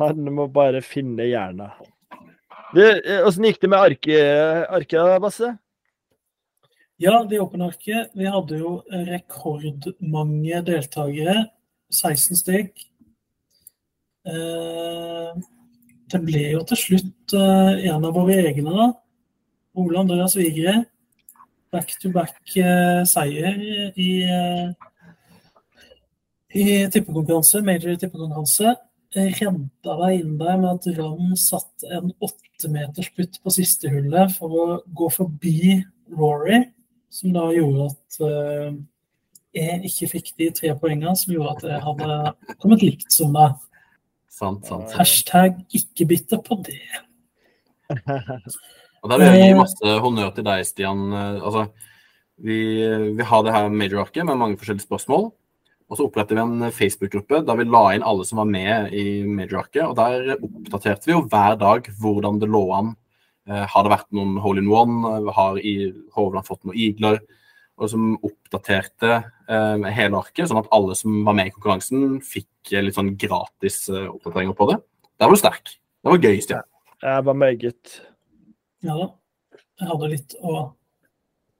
[0.00, 1.70] Han må bare finne hjernen.
[2.98, 5.52] eh, Åssen gikk det med arket, Basse?
[6.98, 8.10] Ja, det åpne arket.
[8.16, 11.44] Vi hadde jo rekordmange deltakere.
[11.92, 12.72] 16 steg.
[14.26, 15.32] Eh,
[16.10, 18.88] det ble jo til slutt eh, en av våre egne, da.
[19.76, 20.80] Ole Andreas Vigre.
[21.74, 23.56] Back to back-seier
[23.98, 24.68] i, eh,
[26.56, 28.76] i tippekonkurranse, major tippekonkurranse.
[29.16, 34.56] Renta deg inn der med at Ram satte en åttemeters putt på siste hullet for
[34.56, 34.66] å
[34.98, 35.78] gå forbi
[36.16, 36.64] Rory,
[37.10, 38.18] som da gjorde at
[39.56, 43.56] jeg ikke fikk de tre poengene som gjorde at jeg hadde kommet likt som deg.
[44.36, 44.92] Sant, sant.
[44.98, 46.80] Hashtag ikke bitter på det.
[49.06, 51.06] Og der vil jeg gi masse honnør til deg, Stian.
[51.14, 51.68] Eh, Altså,
[52.36, 52.58] vi,
[53.16, 55.30] vi har det her major-arket med mange forskjellige spørsmål.
[55.86, 59.22] Og så opprettet vi en Facebook-gruppe der vi la inn alle som var med i
[59.24, 59.84] major-arket.
[59.86, 62.92] Og der oppdaterte vi jo hver dag hvordan det lå an.
[63.46, 65.16] Eh, har det vært noen hole in one?
[65.36, 67.20] Har i Hovland fått noen igler?
[67.76, 69.10] Og som oppdaterte
[69.52, 73.10] eh, hele arket, sånn at alle som var med i konkurransen, fikk eh, litt sånn
[73.20, 74.78] gratis eh, oppdateringer på det.
[75.20, 75.74] Der var du sterk.
[76.00, 76.64] Det var gøy, Stian.
[77.04, 77.98] Jeg var meget.
[78.86, 79.06] Ja da.
[79.76, 80.52] Jeg hadde litt å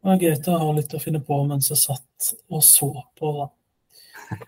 [0.00, 3.32] Det var greit å ha litt å finne på mens jeg satt og så på,
[3.42, 3.46] da.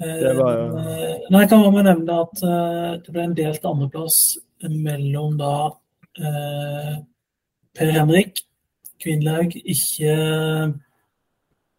[0.00, 3.62] Det var jo- Eh, Nei, jeg kan bare nevne at eh, det ble en delt
[3.64, 4.16] andreplass
[4.68, 5.52] mellom da
[6.20, 6.96] eh,
[7.76, 8.42] Per Henrik
[9.00, 10.12] Kvinlaug, ikke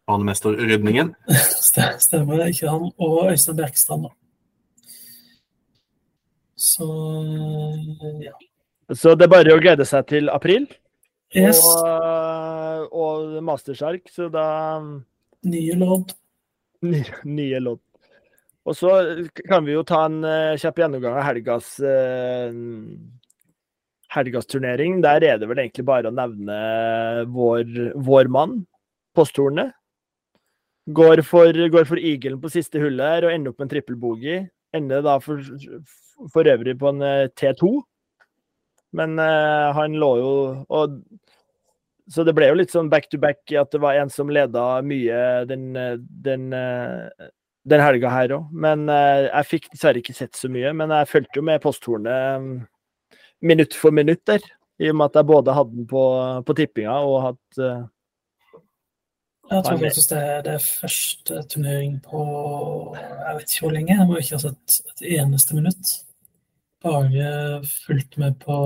[0.08, 1.12] Banemesterrydningen.
[1.12, 1.98] Rydningen.
[2.08, 2.88] Stemmer det, ikke han.
[2.96, 4.14] Og Øystein Bjerkestrand, da.
[6.58, 6.86] Så
[8.24, 8.32] ja.
[8.96, 10.64] Så det er bare å glede seg til april
[11.36, 11.60] Yes.
[11.60, 14.46] og, og mastersark, så da
[15.44, 16.14] Nye lodd.
[16.88, 17.82] nye, nye lodd.
[18.68, 18.94] Og så
[19.44, 22.48] kan vi jo ta en uh, kjapp gjennomgang av helgas uh,
[24.16, 24.98] helgasturnering.
[25.04, 26.58] Der er det vel egentlig bare å nevne
[27.32, 27.70] vår,
[28.08, 28.62] vår mann,
[29.16, 29.76] posthornet.
[30.88, 34.40] Går for, går for eaglen på siste hullet her og ender opp med en trippelboogie.
[34.76, 35.42] Ender da for,
[36.32, 37.72] for øvrig på en eh, T2.
[38.96, 40.30] Men eh, han lå jo
[40.72, 41.00] og
[42.08, 44.78] Så det ble jo litt sånn back to back at det var en som leda
[44.80, 45.74] mye den,
[46.24, 47.28] den, eh,
[47.68, 48.48] den helga her òg.
[48.52, 50.72] Men eh, jeg fikk dessverre ikke sett så mye.
[50.72, 52.64] Men jeg fulgte jo med posthornet
[53.44, 54.40] minutt for minutt der.
[54.78, 56.02] I og med at jeg både hadde den på,
[56.46, 57.84] på tippinga og hatt eh,
[59.48, 62.22] Jeg tror faktisk det er det første turnering på
[62.98, 63.96] jeg vet ikke hvor lenge.
[63.96, 65.92] Jeg må ikke ha sett et eneste minutt.
[66.84, 68.58] Bare fulgt med på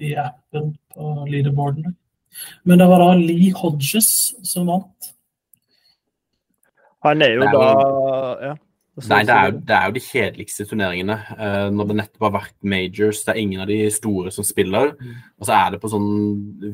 [0.00, 1.94] i appen på leaderboardene.
[2.64, 4.10] Men det var da Lee Hodges
[4.48, 5.12] som vant.
[7.04, 8.58] Han er jo Det er da ja.
[9.08, 11.14] Nei, det er, jo, det er jo de kjedeligste turneringene.
[11.38, 14.92] Uh, når det nettopp har vært majors, det er ingen av de store som spiller.
[15.40, 16.10] Og så er det på sånn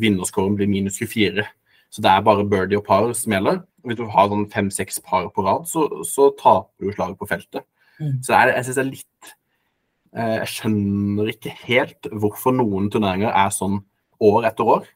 [0.02, 1.46] Vinnerscoren blir minus 24.
[1.90, 3.62] Så det er bare birdie og par som gjelder.
[3.83, 7.29] Og Hvis du har sånn fem-seks par på rad, så, så taper du slaget på
[7.31, 7.64] feltet.
[7.98, 8.18] Mm.
[8.22, 9.31] Så er, jeg synes det er litt
[10.14, 13.81] eh, Jeg skjønner ikke helt hvorfor noen turneringer er sånn
[14.22, 14.87] år etter år.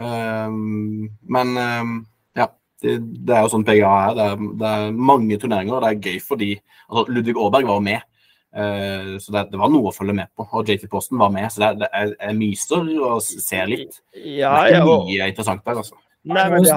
[0.00, 1.96] Um, men um,
[2.38, 2.46] ja,
[2.80, 2.94] det,
[3.26, 4.14] det er jo sånn PGA er.
[4.16, 4.46] Det, er.
[4.62, 8.06] det er mange turneringer, og det er gøy fordi altså, Ludvig Aaberg var jo med.
[8.50, 10.46] Uh, så det, det var noe å følge med på.
[10.56, 14.00] Og JT Posten var med, så det, det er, jeg myser og ser litt.
[14.14, 15.98] Ja, det ja, er og, mye interessant der, altså.
[16.24, 16.74] Nei, men vi,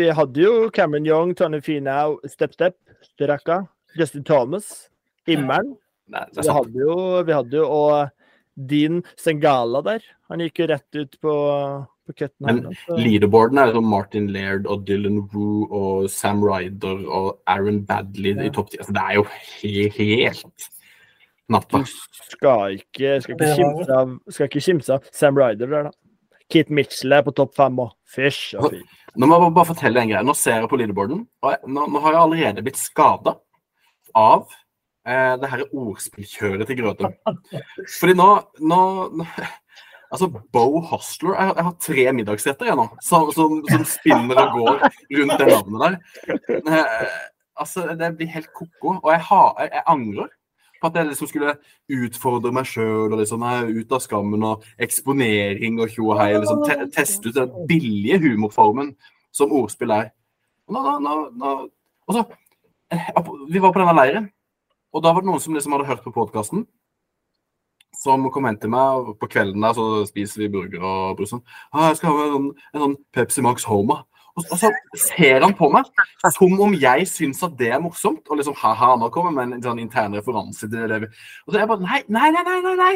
[0.00, 2.76] vi hadde jo Cameron Young, Tony Finau, Step Step,
[3.12, 3.62] Straka,
[3.98, 4.88] Justin Thomas,
[5.26, 5.36] er
[6.34, 8.10] vi hadde jo, vi hadde jo og
[8.70, 10.04] Dean Sengala der.
[10.30, 11.34] Han gikk jo rett ut på,
[12.06, 12.48] på cutten.
[12.48, 18.34] Men Leaderboarden er jo Martin Laird og Dylan Woo og Sam Ryder og Aaron Badley
[18.34, 18.52] i Ja.
[18.58, 18.78] topp ti.
[18.82, 19.24] Altså, det er jo
[19.60, 20.68] he helt
[21.48, 21.78] natta.
[21.78, 25.96] Du skal ikke, skal ikke kimse av, skal ikke kimse av Sam Ryder der, da.
[26.50, 28.80] Kit Mitchell er på topp fem og fysj og fy.
[29.18, 30.22] Nå må jeg bare- fortelle en greie.
[30.26, 33.36] Nå ser jeg på leaderboarden, og jeg, nå, nå har jeg allerede blitt skada
[34.14, 34.44] av
[35.06, 37.16] eh, det her ordspillkjøret til grøten.
[38.00, 38.80] Fordi nå, nå,
[39.22, 39.26] nå
[40.10, 44.56] Altså, Bo Hostler Jeg, jeg har tre middagsretter jeg nå, som, som, som spinner og
[44.56, 44.80] går
[45.20, 46.56] rundt det navnet der.
[46.66, 47.12] Eh,
[47.62, 48.96] altså, det blir helt ko-ko.
[49.04, 50.32] Og jeg, har, jeg, jeg angrer
[50.80, 51.54] på at jeg liksom skulle
[51.92, 56.32] utfordre meg sjøl og liksom ut av skammen og eksponering og tjo og hei.
[56.38, 58.94] Liksom, te teste ut den billige humorformen
[59.32, 60.10] som ordspill er.
[60.68, 61.54] Og nå, nå, nå.
[62.08, 62.24] Og så,
[62.90, 63.10] eh,
[63.50, 64.30] vi var på denne leiren,
[64.92, 66.66] og da var det noen som liksom hadde hørt på podkasten.
[68.00, 71.30] Som kom hen til meg og på kvelden der, så spiser vi burger og brus.
[71.34, 74.04] sånn, Ah, 'Jeg skal ha en, sånn- en sånn Pepsi Max Homa.'
[74.36, 75.88] Og, og så ser han på meg
[76.34, 78.22] som om jeg syns at det er morsomt.
[78.28, 81.10] Og liksom ha-ha, nå kommer med en sånn intern referanse til det.
[81.46, 82.94] Og så er jeg bare nei, nei, nei, nei, nei.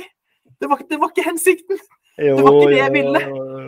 [0.60, 1.80] Det var, det var ikke hensikten.
[2.22, 3.24] Jo, var ikke det jeg ville.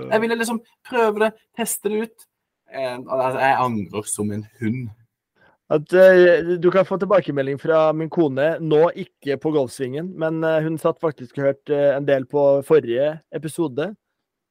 [0.06, 2.28] Jeg ville liksom prøve det, teste det ut.
[2.70, 4.86] Eh, altså, jeg angrer som en hund.
[5.70, 10.60] At uh, Du kan få tilbakemelding fra min kone, nå ikke på Golfsvingen, men uh,
[10.62, 13.90] hun satt faktisk og hørte uh, en del på forrige episode.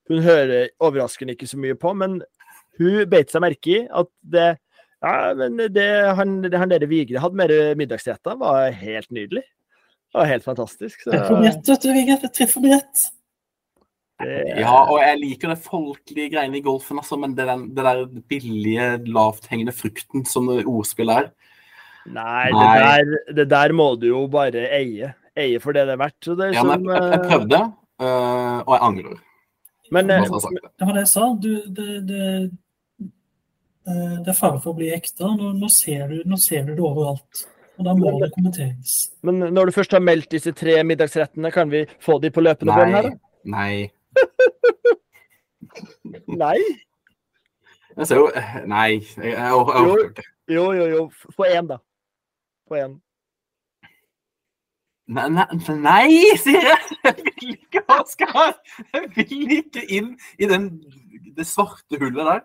[0.09, 2.19] Hun hører overraskende ikke så mye på, men
[2.79, 4.47] hun beit seg merke i at det
[5.05, 9.43] ja, men det han, det han dere Vigre hadde med middagsretter, var helt nydelig.
[9.43, 11.03] Det var helt fantastisk.
[11.03, 13.03] Så, Treff for brett, vet du, treffer brett.
[14.23, 17.83] det- Ja, og jeg liker det folkelige greiene i golfen, altså, men det, den, det
[17.85, 21.31] der billige, lavthengende frukten som det ordspillet er
[22.05, 22.73] Nei, Nei.
[22.77, 25.13] Det, der, det der må du jo bare eie.
[25.35, 26.19] Eie for det det er verdt.
[26.23, 27.61] Så det er Ja, som, jeg, jeg, jeg eh, prøvde,
[28.01, 29.15] øh, og jeg angrer.
[29.91, 30.69] men, eh, jeg det.
[30.79, 31.25] Det var det jeg sa.
[31.41, 31.87] Du, det,
[33.85, 35.27] det, eh, er fare for å bli ekte.
[35.37, 37.45] Nå, nå, ser du, nå ser du det overalt.
[37.75, 39.11] Og da må det kommenteres.
[39.21, 42.73] men når du først har meldt disse tre middagsrettene, kan vi få de på løpende
[42.73, 43.09] bånd her?
[43.43, 43.91] Nei.
[46.43, 46.59] Nei.
[47.97, 48.29] Jeg ser jo
[48.67, 50.23] Nei, jeg, jeg, jeg, jeg.
[50.55, 51.09] Jo, jo, jo.
[51.35, 51.77] Få én, da.
[52.69, 53.01] Få én.
[55.05, 55.45] Nei, nei,
[55.77, 56.95] nei, sier jeg!
[57.05, 58.55] Jeg vil ikke ha Oskar!
[58.89, 60.07] Jeg vil ikke inn
[60.41, 60.63] i den,
[61.37, 62.41] det svarte hullet der.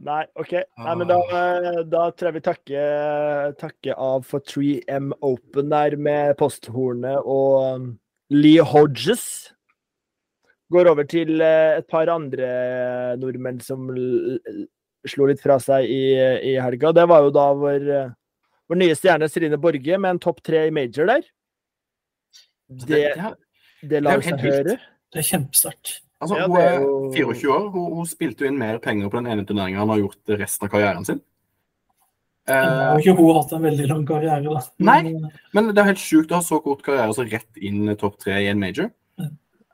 [0.00, 0.54] Nei, OK.
[0.80, 5.96] Nei, men da, eh, da tror jeg vi takker, takker av for 3M Open der
[6.00, 7.88] med posthornet og um,
[8.32, 9.26] Lee Hodges.
[10.72, 12.48] Går over til eh, et par andre
[13.20, 13.90] nordmenn som
[15.08, 16.02] slo litt fra seg i,
[16.48, 16.94] i helga.
[16.96, 18.12] Det var jo da vår, eh,
[18.72, 21.28] vår nye stjerne Serine Borge med en topp tre i major der.
[22.70, 23.34] Det, det,
[23.90, 24.78] det lar seg høre.
[25.10, 25.98] Det er kjempesterkt.
[26.20, 27.70] Altså, Ja, hun er jo- 24 år.
[27.72, 30.66] Hun, hun spilte jo inn mer penger på den ene turneringa han har gjort resten
[30.66, 31.20] av karrieren sin.
[32.48, 34.60] Har Eh, ikke hun hatt en veldig lang karriere, da.
[34.78, 35.02] Nei.
[35.54, 38.18] Men, eh, det er helt sjukt å ha så kort karriere så rett inn topp
[38.18, 38.90] tre i en major.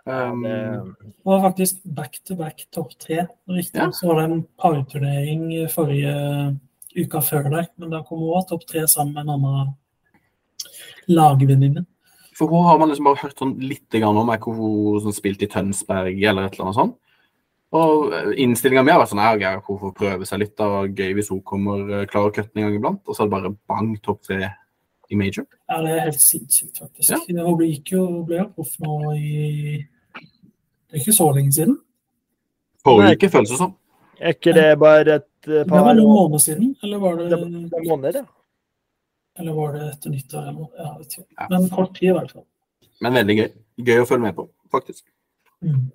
[0.09, 3.27] Um, Det, var faktisk back to back topp tre.
[3.49, 3.75] Riktig.
[3.75, 3.91] Ja.
[3.91, 6.59] Så var det en parturnering forrige
[6.97, 9.75] uka før der, men da kom hun også topp tre sammen med en annen
[11.09, 11.87] lagvenninne.
[12.37, 15.15] For hun har man liksom bare hørt sånn litt grann om, er ikke hun som
[15.17, 16.97] spilte i Tønsberg eller et eller annet sånt.
[17.77, 20.53] Og innstillinga mi har vært sånn ja, gøy, hun får prøve seg litt.
[20.57, 23.01] da, Gøy hvis hun kommer eh, klar og kutten en gang iblant.
[23.09, 24.51] Og så er det bare bang, topp tre
[25.11, 25.47] i major.
[25.71, 27.11] Ja, det er helt sinnssykt, faktisk.
[27.11, 27.19] Ja.
[27.47, 29.81] Hun ble- gikk jo, ble proff nå i
[30.17, 31.77] Det er ikke så lenge siden.
[32.87, 33.75] Forrige uke føles det som.
[34.21, 37.71] er ikke det bare et par Det var noen måneder siden, eller var det, det
[37.73, 38.25] det måneder, ja.
[39.39, 40.49] Eller var det etter nyttår?
[40.51, 40.67] Eller?
[40.77, 41.29] Ja, jeg vet ikke.
[41.37, 41.47] Ja.
[41.53, 42.47] Men kort tid, i hvert fall.
[43.05, 43.49] Men veldig gøy.
[43.87, 45.05] Gøy å følge med på, faktisk.
[45.65, 45.87] Mm.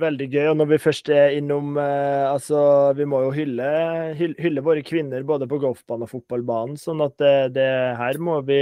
[0.00, 0.44] Veldig gøy.
[0.50, 2.58] Og når vi først er innom eh, Altså,
[2.96, 3.70] vi må jo hylle,
[4.18, 7.70] hylle, hylle våre kvinner både på golfbanen og fotballbanen, sånn at det, det
[8.00, 8.60] her må vi,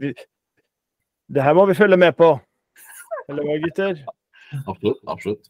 [0.00, 0.12] vi
[1.28, 2.32] Det her må vi følge med på.
[3.30, 4.02] Eller hva, gutter?
[4.66, 5.00] Absolutt.
[5.10, 5.48] absolutt.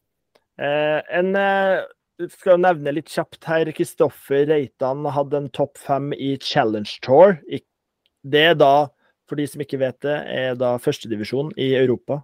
[0.57, 1.85] Eh, en eh,
[2.33, 3.71] skal nevne litt kjapt her.
[3.77, 7.37] Kristoffer Reitan hadde en topp fem i Challenge Tour.
[8.27, 8.89] Det er da,
[9.29, 12.23] for de som ikke vet det, er da førstedivisjon i Europa.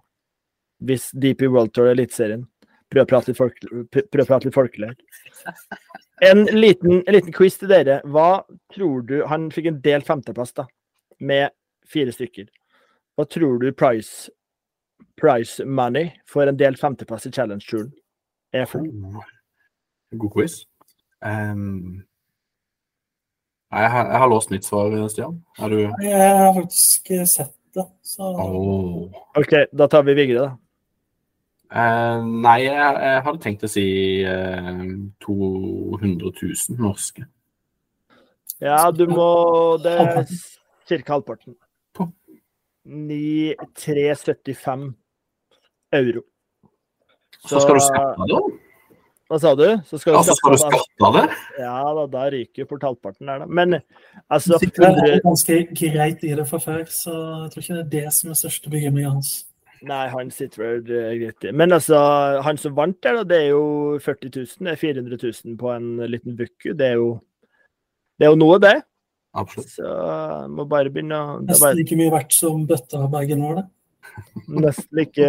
[0.83, 2.47] Hvis DP World Tour er Eliteserien.
[2.93, 4.91] Prøv å prate litt, folkelig.
[6.21, 8.01] En liten, en liten quiz til dere.
[8.05, 10.67] Hva tror du Han fikk en delt femteplass, da,
[11.19, 11.53] med
[11.89, 12.49] fire stykker.
[13.17, 14.29] Hva tror du price,
[15.17, 17.91] price money for en delt femteplass i Challenge-turen
[18.53, 18.85] er for?
[20.19, 20.53] God quiz.
[21.23, 22.03] Um,
[23.71, 25.39] jeg, har, jeg har låst mitt svar, Stian.
[25.57, 29.09] Er du Jeg har faktisk eh, sett det, så oh.
[29.39, 30.51] OK, da tar vi Vigre, da.
[31.73, 33.85] Uh, nei, jeg, jeg hadde tenkt å si
[34.29, 34.83] uh,
[35.25, 37.25] 200 000 norske.
[38.61, 39.25] Ja, du må
[39.81, 40.21] Det er
[41.01, 41.15] ca.
[41.15, 41.57] halvparten.
[42.83, 44.95] 9375
[45.93, 46.21] euro.
[47.47, 48.43] Så skal du skatte det det?
[49.33, 49.65] Hva sa du?
[49.89, 51.37] Så skal du Altså, skal du skatte av- det?
[51.63, 53.47] Ja da, da ryker fort halvparten der, da.
[53.49, 53.79] Men
[54.29, 57.81] altså sitter han 100 ganske greit i det fra før, så jeg tror ikke det
[57.81, 59.31] er det som er største bekymringa hans.
[59.83, 61.51] Nei, han sitter vel eh, greit i.
[61.51, 61.97] Men altså,
[62.45, 63.65] han som vant der, da, det er jo
[64.05, 64.53] 40 000.
[64.69, 66.69] Det er 400 000 på en liten bukku.
[66.77, 67.09] Det er jo
[68.21, 68.77] det er jo noe, det.
[69.33, 69.73] Absolutt.
[69.73, 69.89] Så
[70.53, 73.65] må bare begynne å er Nesten bare, like mye verdt som Bøtta Bergen var det.
[74.47, 75.27] Nesten like,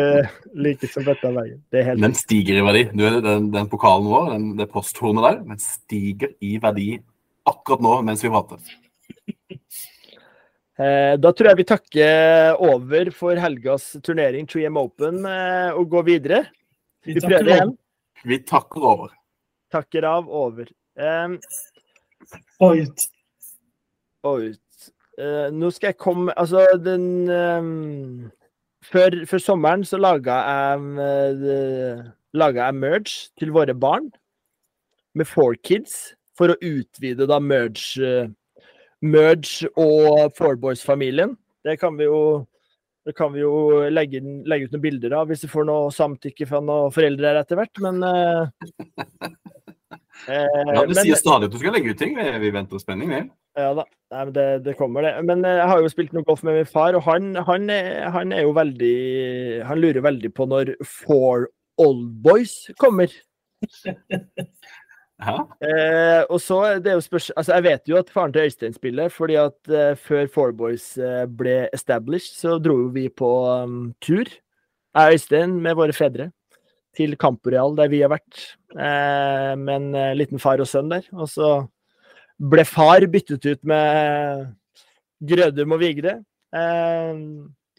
[0.54, 1.60] like som dette veien.
[1.72, 2.84] Det er helt Den stiger i verdi.
[2.92, 6.88] Du den, den pokalen vår, den, det posthornet der, den stiger i verdi
[7.48, 8.58] akkurat nå mens vi prater.
[10.74, 16.06] Eh, Da tror jeg vi takker over for helgas turnering 3M Open eh, og går
[16.08, 16.40] videre.
[17.06, 17.74] Vi takker prøver igjen.
[18.24, 19.12] Vi takker over.
[19.74, 20.70] Takker av over.
[20.98, 21.38] Um,
[22.62, 23.06] Og ut.
[24.24, 24.90] og ut.
[25.18, 28.30] Eh, nå skal jeg komme Altså, den ehm,
[28.90, 32.04] før, før sommeren så laga jeg uh,
[32.34, 34.08] Laga jeg merge til våre barn
[35.14, 38.32] med Four Kids for å utvide da merge eh,
[39.04, 41.36] Merge og Four Boys-familien.
[41.62, 42.18] Det kan vi jo
[43.06, 44.18] det kan vi jo legge,
[44.48, 47.60] legge ut noen bilder av hvis vi får noe samtykke fra noen foreldre her etter
[47.60, 48.68] hvert, men eh,
[50.26, 52.16] eh, Ja, Du men- sier stadig at du skal legge ut ting.
[52.16, 53.22] Vi, venter spenning, vi.
[53.54, 53.84] Ja da,
[54.14, 55.12] Nei, men det, det kommer det.
[55.26, 58.08] Men eh, jeg har jo spilt noe golf med min far, og han, han, er,
[58.14, 58.96] han er jo veldig
[59.66, 61.48] Han lurer veldig på når Four
[61.82, 63.14] Oldboys kommer.
[65.24, 65.36] Ja.
[65.62, 67.28] Eh, og så det er jo spørs...
[67.38, 70.88] Altså, jeg vet jo at faren til Øystein spiller, fordi at eh, før Four Boys
[70.98, 75.94] eh, ble established, så dro jo vi på um, tur, jeg og Øystein med våre
[75.96, 76.28] fedre,
[76.98, 78.42] til Camporeal, der vi har vært,
[78.74, 81.06] eh, med en eh, liten far og sønn der.
[81.14, 81.54] Og så
[82.38, 84.46] ble far byttet ut med
[85.24, 86.16] Grødum og Vigre.
[86.54, 87.12] Eh,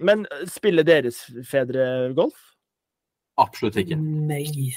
[0.06, 2.38] men spiller deres fedre golf?
[3.40, 3.98] Absolutt ikke.
[4.00, 4.72] Nei.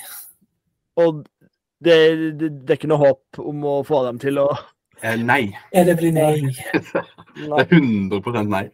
[0.98, 1.22] Og
[1.84, 1.94] det,
[2.40, 4.48] det, det er ikke noe håp om å få dem til å
[5.02, 5.56] Eh, nei.
[5.72, 6.40] Ja, det blir nei.
[6.42, 8.64] Det er 100 nei.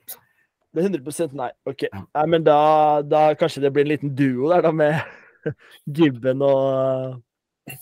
[0.72, 1.50] det er 100 nei.
[1.68, 1.84] OK.
[1.84, 2.00] Ja.
[2.16, 4.96] Nei, men da, da kanskje det blir en liten duo der, da, med
[5.96, 7.20] Gibben og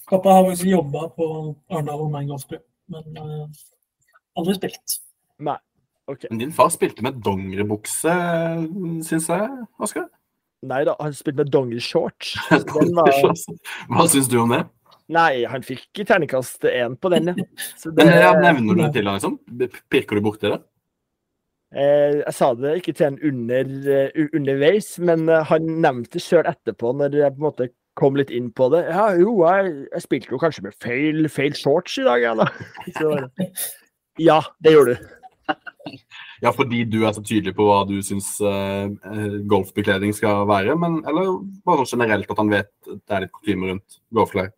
[0.06, 1.26] Pappa har faktisk jobba på
[1.70, 2.62] Arendal Online Golfklubb,
[2.92, 3.62] men eh,
[4.38, 4.98] aldri spilt.
[5.42, 5.58] Nei.
[6.10, 6.26] OK.
[6.30, 8.12] Men din far spilte med dongeribukse,
[9.06, 9.48] syns jeg,
[9.82, 10.08] Oskar.
[10.66, 12.36] Nei da, han spilte med dongerishorts.
[12.50, 13.10] Den var
[13.90, 14.64] Hva syns du om det?
[15.12, 17.46] Nei, han fikk terningkast én på den, ja.
[17.80, 19.34] Så det, Men ja, Nevner du det til han, liksom?
[19.90, 20.60] Pirker du borti det?
[21.74, 26.24] eh, jeg sa det ikke til han under, eh, underveis, men eh, han nevnte det
[26.24, 27.68] sjøl etterpå, når jeg på en måte
[28.02, 28.82] kom litt inn på det.
[28.90, 32.48] Ja, jo, jeg, jeg spilte jo kanskje med feil, feil shorts i dag, jeg, da.
[32.98, 33.16] Så,
[34.20, 35.10] ja, det gjorde du.
[36.42, 41.00] Ja, fordi du er så tydelig på hva du syns eh, golfbekledning skal være, men
[41.08, 41.36] eller
[41.66, 44.52] bare sånn generelt at han vet det er litt kutyme rundt golfklær?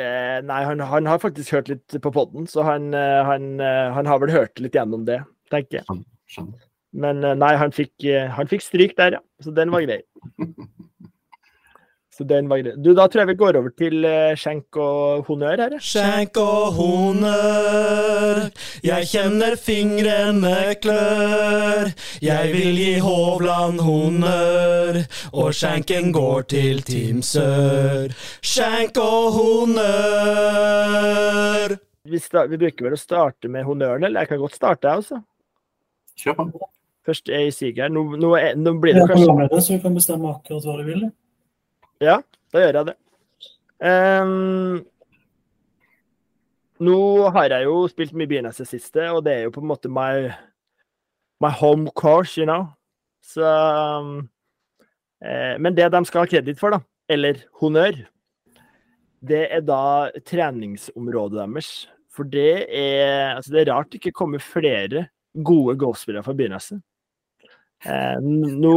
[0.00, 3.56] Eh, nei, han, han har faktisk hørt litt på podden, så han, eh, han,
[3.96, 5.20] han har vel hørt litt gjennom det,
[5.52, 5.98] tenker jeg.
[6.30, 6.70] Skjønner.
[6.94, 8.04] Men nei, han fikk,
[8.36, 9.22] han fikk stryk der, ja.
[9.42, 9.98] Så den var grei.
[12.14, 12.72] Så den var grei.
[12.78, 15.72] Du, da tror jeg vi går over til eh, skjenk og honnør her.
[15.82, 18.54] Skjenk og honør,
[18.86, 21.90] jeg kjenner fingrene klør.
[22.22, 25.00] Jeg vil gi Hovland honnør,
[25.32, 28.14] og skjenken går til Team Sør.
[28.46, 30.54] Skjenk og honør.
[32.06, 35.18] Vi, vi bruker vel å starte med honnøren, eller jeg kan godt starte, jeg også.
[36.22, 36.62] Kjør på.
[37.10, 37.90] Først er jeg siger.
[37.90, 40.78] Nå, nå, er, nå blir det er kanskje programleder, så vi kan bestemme akkurat hva
[40.78, 41.02] du vil.
[42.02, 42.18] Ja,
[42.52, 42.96] da gjør jeg det.
[43.84, 44.80] Um,
[46.84, 46.98] nå
[47.34, 49.90] har jeg jo spilt mye Bynes det siste, og det er jo på en måte
[49.92, 50.30] my,
[51.44, 52.66] my home course, you know.
[53.24, 54.28] Så um,
[55.24, 58.02] eh, Men det de skal ha kreditt for, da, eller honnør,
[59.24, 61.70] det er da treningsområdet deres.
[62.14, 66.82] For det er Altså, det er rart det ikke kommer flere gode golfspillere fra Byneset.
[67.84, 68.76] Eh, nå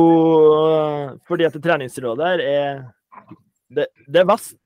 [1.28, 2.86] Fordi at det treningsrådet her er
[3.74, 4.60] det, det er vast.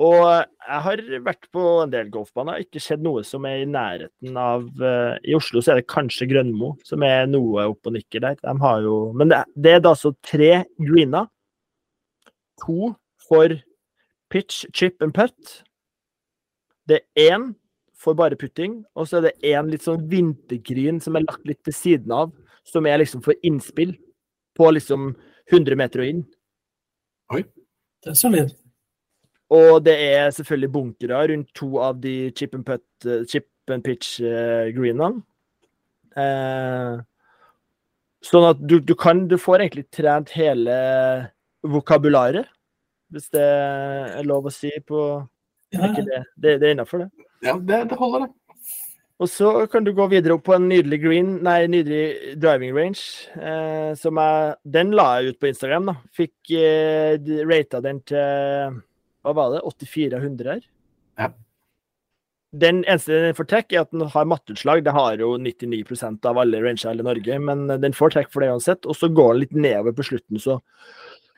[0.00, 4.38] Og jeg har vært på en del golfbaner, ikke sett noe som er i nærheten
[4.40, 8.24] av uh, I Oslo så er det kanskje Grønmo som er noe opp og nikker
[8.24, 8.38] der.
[8.40, 11.28] De har jo, men det, det er da altså tre greener.
[12.64, 12.94] To
[13.28, 13.52] for
[14.32, 15.60] pitch, chip and putt.
[16.88, 17.50] Det er én
[18.02, 21.60] for bare putting, og så er det én litt sånn vintergryn som er lagt litt
[21.68, 22.32] til siden av,
[22.66, 23.92] som er liksom for innspill
[24.58, 25.12] på liksom
[25.52, 26.24] 100 meter og inn.
[28.02, 28.52] Det er solid.
[29.52, 33.84] Og det er selvfølgelig bunkere rundt to av de chip and, put, eh, chip and
[33.84, 35.22] pitch eh, greenene.
[36.16, 36.96] Eh,
[38.24, 40.74] sånn at du, du kan Du får egentlig trent hele
[41.64, 42.48] vokabularet,
[43.12, 45.00] hvis det er lov å si på
[45.72, 46.22] Ja, ikke det.
[46.36, 47.28] Det, det er innafor, det.
[47.42, 48.34] Ja, det, det holder, det.
[49.20, 53.28] Og så kan du gå videre opp på en nydelig green, nei, nydelig driving range.
[53.36, 55.94] Eh, som jeg Den la jeg ut på Instagram, da.
[56.16, 58.80] Fikk eh, rata den til
[59.22, 59.62] Hva var det?
[59.68, 60.64] 8400 her.
[61.20, 61.28] Ja.
[62.52, 64.82] Den eneste den får trekk, er at den har matteutslag.
[64.84, 68.50] Det har jo 99% av alle ranger i Norge, men den får trekk for det
[68.52, 68.88] uansett.
[68.90, 70.58] Og så går den litt nedover på slutten, så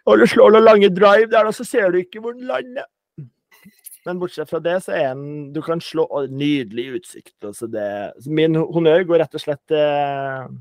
[0.05, 2.85] Og du slår noen lange drive der, da, så ser du ikke hvor den lander.
[4.05, 7.37] Men bortsett fra det, så er en Du kan slå Nydelig utsikt.
[7.45, 7.87] Altså det,
[8.21, 10.59] så min honnør går rett og slett til,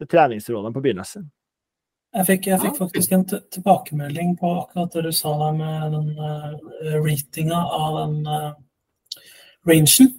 [0.00, 1.26] til treningsrådene på Byneset.
[2.16, 5.92] Jeg fikk, jeg fikk faktisk en t- tilbakemelding på akkurat det du sa der med
[5.92, 6.54] den uh,
[7.04, 8.54] ratinga av den uh,
[9.68, 10.14] rangen.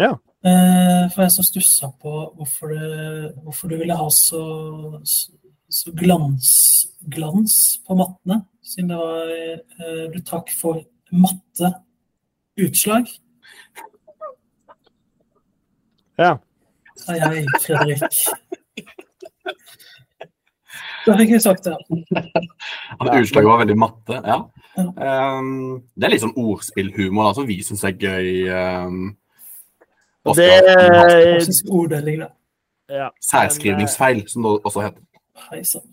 [0.00, 0.14] Ja.
[0.40, 4.40] Uh, for jeg som stussa på hvorfor, du, hvorfor du ville ha så,
[5.04, 5.36] så,
[5.68, 6.50] så glans,
[7.12, 10.80] glans på mattene, siden det var uh, du takk for
[11.12, 11.72] matte
[12.56, 13.06] utslag.
[16.18, 16.36] Ja.
[16.96, 18.02] Sa jeg, Fredrik.
[21.06, 21.76] Da fikk jeg sagt det.
[22.96, 24.20] At utslaget var veldig matte.
[24.24, 24.38] Ja.
[24.76, 25.36] Ja.
[25.38, 28.48] Um, det er litt sånn ordspillhumor som vi syns er gøy.
[28.50, 29.14] Um,
[30.36, 31.38] Det er
[31.70, 32.32] orddeling, da.
[32.90, 33.10] ja.
[33.22, 35.04] Særskrivningsfeil, som det også heter.
[35.46, 35.86] Hei sann.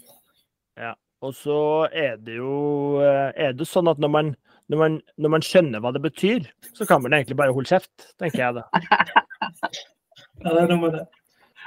[1.23, 4.31] Og så er det jo eh, er det sånn at når man,
[4.73, 8.09] når, man, når man skjønner hva det betyr, så kan man egentlig bare holde kjeft,
[8.21, 8.65] tenker jeg da.
[10.43, 11.03] Ja, det er noe med det.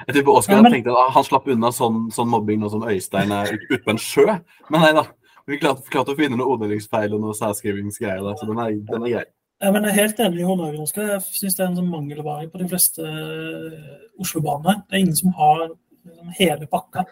[0.07, 2.83] Jeg tipper Oskar Ja, men- tenkte at han slapp unna sånn, sånn mobbing nå som
[2.85, 4.25] Øystein er ut- ute på en sjø.
[4.69, 5.05] Men nei da.
[5.47, 9.05] Vi klarte, klarte å finne noe orddelingsfeil og noe særskrivingsgreier der, så den er, den
[9.07, 9.23] er grei.
[9.63, 11.07] Ja, men jeg er helt enig i honnøren, Oskar.
[11.15, 14.83] Jeg syns det er en sånn mangelvare på de fleste eh, Oslo-banene.
[14.85, 17.05] Det er ingen som har liksom, hele pakka.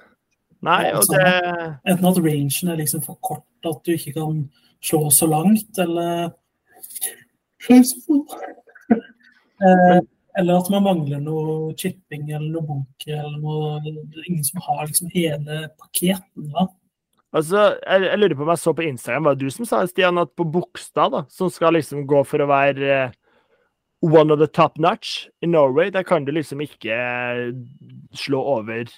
[0.68, 1.18] Nei, og sånn.
[1.24, 4.44] det Enten at rangen er liksom for kort at du ikke kan
[4.84, 6.34] slå så langt, eller
[9.56, 10.00] Eh,
[10.38, 15.08] Eller at man mangler noe chipping eller noe bunker eller noe ingen som har liksom
[15.14, 16.50] hele paketen.
[16.52, 16.66] Da.
[17.32, 19.80] Altså, jeg, jeg lurer på om jeg så på Instagram, var det du som sa,
[19.88, 23.16] Stian, at på Bogstad, da, som skal liksom gå for å være eh,
[24.04, 27.56] one of the top notch i Norway, der kan du liksom ikke eh,
[28.20, 28.92] slå over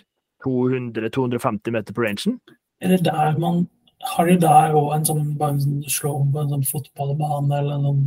[0.45, 2.41] 200-250 meter på rangen?
[2.81, 3.67] Er det der man
[4.05, 7.59] Har de der òg en sånn bare en sånn slå om på en sånn fotballbane
[7.63, 8.03] eller noen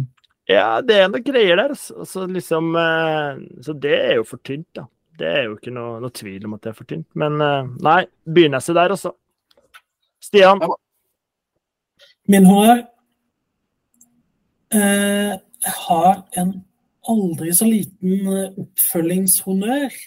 [0.50, 1.74] Ja, det er noen greier der.
[1.74, 1.96] altså.
[2.04, 4.86] Altså, liksom, eh, så det er jo for tynt, da.
[5.18, 7.08] Det er jo ikke noe, noe tvil om at det er for tynt.
[7.14, 9.12] Men eh, nei, Byneset der, altså.
[10.20, 10.62] Stian?
[12.30, 12.82] Min hår
[14.74, 15.34] eh,
[15.86, 16.52] har en
[17.10, 19.98] aldri så liten eh, oppfølgingshonnør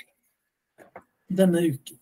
[1.33, 1.99] denne uken.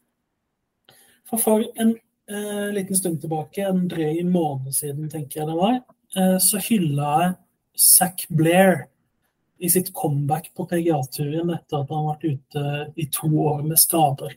[1.30, 1.96] For for en
[2.32, 5.80] eh, liten stund tilbake, en drøy måned siden, tenker jeg det var,
[6.18, 7.36] eh, så hylla jeg
[7.82, 8.88] Zack Blair
[9.62, 12.64] i sitt comeback på PGA-turen etter at han har vært ute
[12.98, 14.34] i to år med skader.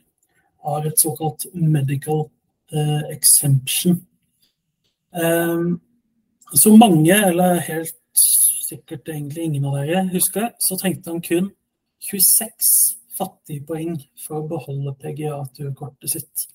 [0.65, 2.27] Har et såkalt medical
[2.73, 3.99] uh, exemption.
[5.11, 5.79] Um,
[6.53, 7.97] så mange, eller helt
[8.65, 11.51] sikkert egentlig ingen av dere husker, så trengte han kun
[12.05, 12.69] 26
[13.17, 16.47] fattige poeng for å beholde PGA-turkortet sitt.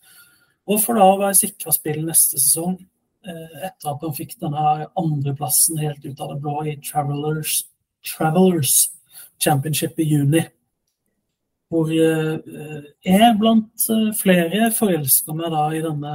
[0.71, 2.77] Og for da å være sikra spill neste sesong,
[3.27, 7.65] eh, etter at han fikk denne andreplassen helt ut av det blå i Travelers,
[8.07, 8.77] Travelers
[9.43, 10.45] Championship i juni.
[11.71, 16.15] Hvor eh, jeg blant eh, flere forelska meg da i denne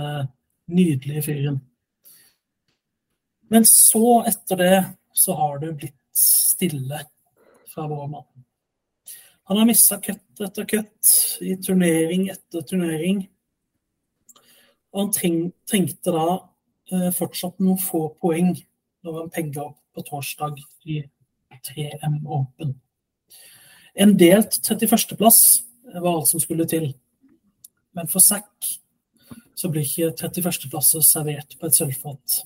[0.72, 1.60] nydelige fyren.
[3.52, 4.78] Men så, etter det,
[5.14, 7.04] så har det blitt stille
[7.70, 8.28] fra vår mann.
[9.46, 11.12] Han har mista kutt etter kutt
[11.46, 13.28] i turnering etter turnering.
[14.96, 16.26] Og han treng, trengte da
[16.96, 18.54] eh, fortsatt noen få poeng
[19.04, 21.02] når han pegga opp på torsdag i
[21.68, 22.78] 3M Open.
[23.96, 25.40] En delt 31.-plass
[25.94, 26.94] var alt som skulle til.
[27.96, 28.72] Men for Zack
[29.56, 30.70] så blir ikke 31.
[30.72, 32.42] plass servert på et sølvfat.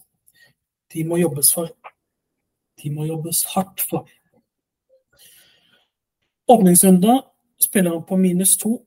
[0.93, 1.70] De må jobbes for.
[2.82, 4.10] De må jobbes hardt for.
[6.50, 7.20] Åpningsrunda
[7.62, 8.80] spiller han på minus to.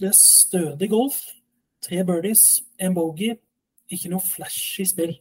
[0.00, 1.22] Det er stødig golf.
[1.86, 3.36] Tre birdies, en bogey.
[3.92, 5.14] Ikke noe flashy spill.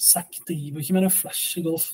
[0.00, 1.92] Zack driver ikke med noe flashy golf.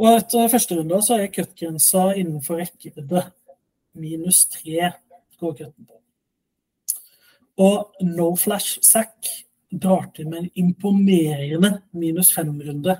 [0.00, 3.22] Og etter første runde så er cutgrensa innenfor rekkevidde.
[4.00, 4.94] Minus tre
[5.38, 6.00] går cutten på.
[7.60, 9.28] Og no flash Zack
[9.70, 12.96] drar til med en imponerende minus fem-runde.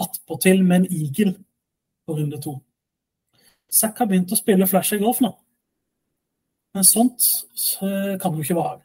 [0.00, 1.36] Attpåtil med en eagle
[2.06, 2.56] på runde to.
[3.70, 5.34] Zack har begynt å spille flashy golf nå.
[6.72, 7.20] Men sånt
[7.54, 7.88] så
[8.20, 8.80] kan jo ikke vare.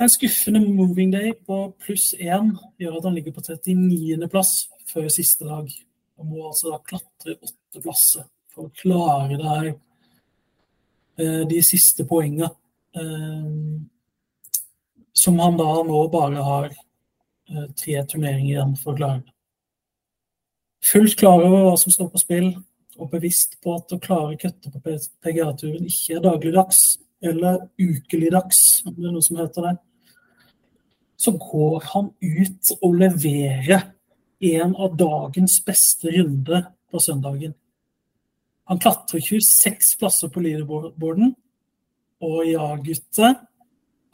[0.00, 2.50] En skuffende moving day på pluss én
[2.82, 4.54] gjør at han ligger på 39.-plass
[4.90, 5.68] før siste dag.
[6.18, 9.68] Og må altså da klatre åtte plasser for å klare det her,
[11.18, 12.50] eh, de siste poengene.
[12.94, 13.80] eh,
[15.14, 19.22] Som han da nå bare har eh, tre turneringer igjen for å klare.
[20.82, 22.48] Fullt klar over hva som står på spill,
[22.98, 24.80] og bevisst på at å klare kutte på
[25.24, 26.82] PGA-turen ikke er dagligdags
[27.24, 29.74] eller ukeligdags, om det er noe som heter det,
[31.24, 33.86] så går han ut og leverer
[34.44, 37.54] en av dagens beste runder på søndagen.
[38.68, 41.32] Han klatrer 26 plasser på leaderboarden,
[42.24, 43.38] og ja, gutter,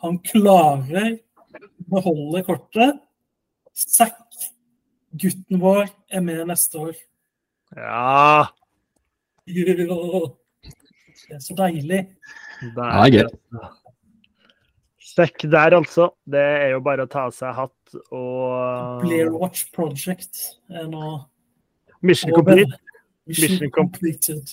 [0.01, 3.03] han klarer å beholde kortet.
[3.75, 4.19] Zack
[5.11, 6.99] Gutten vår er med neste år.
[7.75, 8.47] Ja!
[9.55, 12.01] Det er så deilig.
[12.61, 13.69] Der, Ja, det er gøy.
[15.11, 16.11] Sekk der, altså.
[16.31, 20.39] Det er jo bare å ta av seg hatt og Blair Watch Project
[20.71, 21.17] er nå
[22.07, 22.79] Mission complete.
[23.27, 24.53] Mission Mission completed.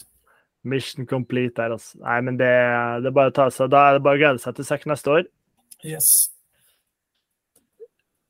[0.68, 2.00] Mission complete der, altså.
[2.02, 2.50] Nei, men det,
[3.04, 3.70] det er bare å ta av seg.
[3.72, 5.30] Da er det bare å glede seg til sekk neste år.
[5.86, 6.10] Yes.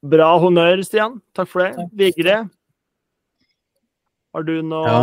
[0.06, 1.18] Bra honnør, Stian.
[1.36, 1.88] Takk for det.
[1.98, 2.36] Vigre,
[4.36, 5.02] har du noe Ja,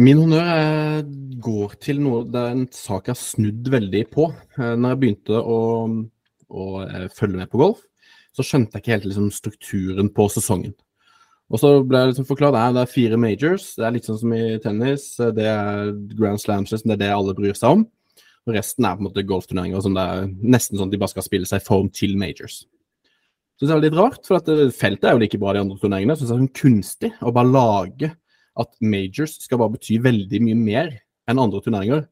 [0.00, 1.02] min honnør er,
[1.40, 4.28] går til noe Det er en sak jeg har snudd veldig på.
[4.58, 5.58] Eh, Når jeg begynte å,
[6.50, 7.82] å eh, følge med på golf,
[8.36, 10.74] så skjønte jeg ikke helt liksom, strukturen på sesongen.
[11.50, 14.20] Og så ble jeg liksom forklart at det er fire majors, det er litt sånn
[14.20, 15.06] som i tennis.
[15.20, 17.86] eh, Det er Grand Slams, det er det alle bryr seg om.
[18.48, 21.12] Og resten er på en måte golfturneringer som det er nesten sånn at de bare
[21.12, 22.62] skal spille seg i form til majors.
[23.60, 26.16] Så det er litt rart, for eh, feltet er jo like bra de andre turneringene.
[26.16, 28.14] Så det er sånn kunstig å bare lage
[28.58, 30.94] at majors skal bare bety veldig mye mer
[31.30, 32.06] enn andre turneringer.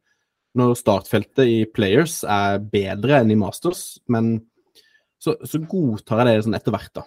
[0.59, 4.39] Når startfeltet i players er bedre enn i masters, men
[5.22, 7.05] så, så godtar jeg det sånn etter hvert, da.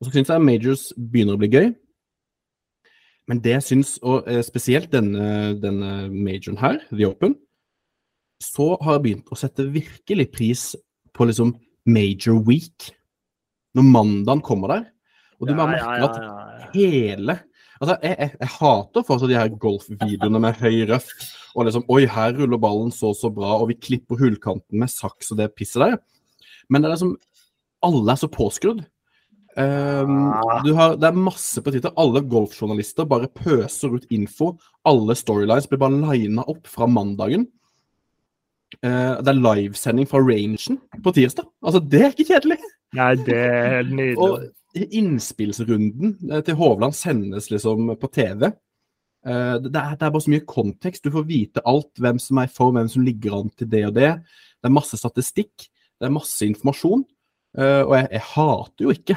[0.00, 1.70] Og så syns jeg majors begynner å bli gøy.
[3.30, 7.36] Men det jeg syns, og eh, spesielt denne, denne majoren her, The Open,
[8.42, 10.62] så har jeg begynt å sette virkelig pris
[11.14, 11.52] på liksom
[11.86, 12.90] major week.
[13.76, 14.88] Når mandagen kommer der,
[15.38, 17.36] og du bare merker at hele
[17.80, 21.12] Altså, jeg, jeg, jeg hater fortsatt de her golfvideoene med høy røff
[21.56, 25.32] og liksom Oi, her ruller ballen så så bra, og vi klipper hullkanten med saks
[25.32, 25.96] og det pisset der.
[26.68, 27.14] Men det er liksom
[27.86, 28.82] Alle er så påskrudd.
[29.56, 30.28] Um,
[30.62, 31.94] du har, det er masse på Twitter.
[31.98, 34.52] Alle golfjournalister bare pøser ut info.
[34.86, 37.48] Alle storylines blir bare lina opp fra mandagen.
[38.84, 41.48] Uh, det er livesending fra rangen på tirsdag.
[41.64, 42.60] Altså, det er ikke kjedelig.
[43.00, 44.20] Nei, det er helt nydelig.
[44.20, 48.50] Og innspillsrunden eh, til Hovland sendes liksom på TV.
[49.26, 51.04] Eh, Det er, det er bare så mye kontekst.
[51.04, 51.90] Du får vite alt.
[51.98, 54.12] Hvem som er i form, hvem som ligger an til det og det.
[54.60, 55.68] Det er masse statistikk.
[56.00, 57.04] Det er masse informasjon.
[57.58, 59.16] Eh, Og jeg, jeg hater jo ikke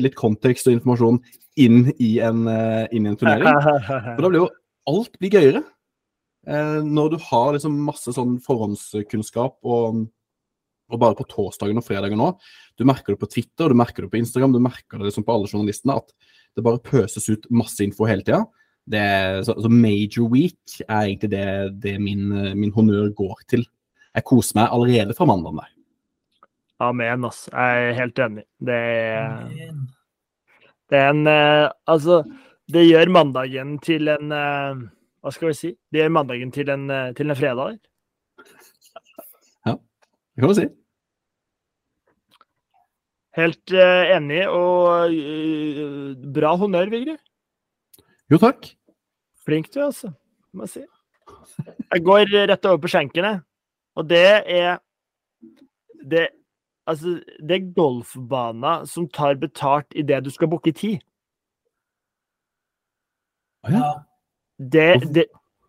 [0.00, 1.20] litt kontekst og informasjon
[1.60, 2.46] inn i en,
[2.92, 3.48] inn i en turnering.
[4.16, 4.50] For da blir jo
[4.88, 5.62] alt blir gøyere.
[6.86, 10.06] Når du har liksom masse sånn forhåndskunnskap og,
[10.90, 12.32] og bare på torsdagen og fredagen nå,
[12.78, 15.36] du merker det på Twitter, du merker det på Instagram, du merker det liksom på
[15.36, 16.14] alle journalistene, at
[16.58, 18.42] det bare pøses ut masse info hele tida.
[19.46, 21.50] Så, så major week er egentlig det,
[21.84, 22.24] det min,
[22.58, 23.62] min honnør går til.
[24.16, 25.70] Jeg koser meg allerede fra mandagen der.
[26.80, 27.44] Amen, ass.
[27.52, 28.46] Jeg er helt enig.
[28.66, 29.74] Det er,
[30.90, 32.22] det er en eh, Altså,
[32.72, 34.80] det gjør mandagen til en eh,
[35.20, 35.72] Hva skal vi si?
[35.92, 37.76] Det gjør mandagen til en, eh, til en fredag.
[39.68, 40.68] Ja, Det kan du si.
[43.38, 47.16] Helt eh, enig, og eh, bra honnør, Vigre.
[48.30, 48.72] Jo, takk.
[49.46, 50.12] Flink du, altså.
[50.54, 50.84] Må jeg si.
[51.90, 53.42] Jeg går rett over på skjenken, jeg.
[53.98, 54.80] Og det er
[56.10, 56.28] det,
[56.86, 61.00] altså, det er golfbaner som tar betalt idet du skal booke tid.
[63.66, 63.90] Å ja.
[64.60, 65.26] Det, det,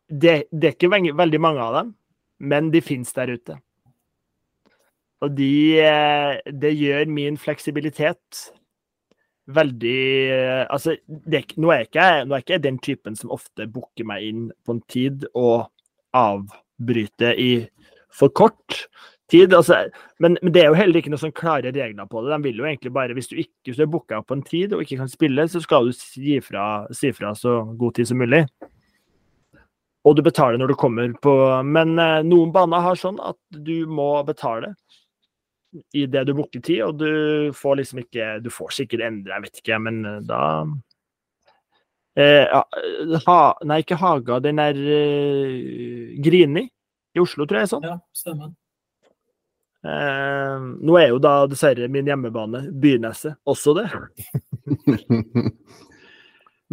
[0.07, 1.91] det, det er ikke veldig, mange av dem,
[2.39, 3.57] men de finnes der ute.
[5.22, 8.41] Og de eh, Det gjør min fleksibilitet
[9.51, 10.01] veldig
[10.32, 14.28] eh, Altså, det, nå, er ikke, nå er ikke den typen som ofte booker meg
[14.28, 15.69] inn på en tid og
[16.17, 17.51] avbryter i
[18.11, 18.86] for kort
[19.32, 19.53] tid.
[19.55, 19.86] Altså,
[20.19, 22.34] men, men det er jo heller ikke noen sånn klare regler på det.
[22.34, 24.76] De vil jo egentlig bare, Hvis du ikke hvis du er booka på en tid
[24.76, 28.19] og ikke kan spille, så skal du si fra, si fra så god tid som
[28.22, 28.45] mulig.
[30.01, 33.86] Og du betaler når du kommer på Men eh, noen baner har sånn at du
[33.88, 34.74] må betale
[35.93, 39.41] i det du booker tid, og du får liksom ikke Du får sikkert endre, jeg
[39.45, 40.41] vet ikke, men eh, da
[42.19, 42.45] eh,
[43.28, 46.63] ha, Nei, ikke Haga, den er eh, Grini
[47.11, 47.67] i Oslo, tror jeg.
[47.67, 47.88] er sånn.
[47.88, 48.49] ja, stemmer.
[49.82, 53.88] Eh, nå er jo da dessverre min hjemmebane Byneset også det.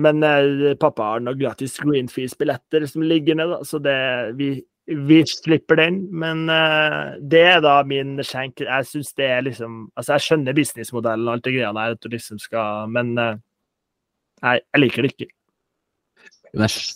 [0.04, 3.96] Men eh, pappa har noen gratis Greenfees-billetter som ligger nede, så det,
[4.38, 4.52] vi,
[4.88, 5.98] vi slipper den.
[6.10, 8.62] Men eh, det er da min skjenk.
[8.64, 12.04] Jeg syns det er liksom Altså, jeg skjønner businessmodellen og alt det greia der, at
[12.04, 13.34] du liksom skal Men eh,
[14.42, 15.32] jeg, jeg liker det ikke.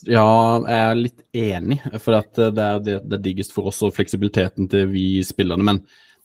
[0.08, 0.24] Ja,
[0.64, 3.82] jeg er litt enig, for at eh, det er det, det er diggest for oss
[3.84, 5.82] og fleksibiliteten til vi spillerne, men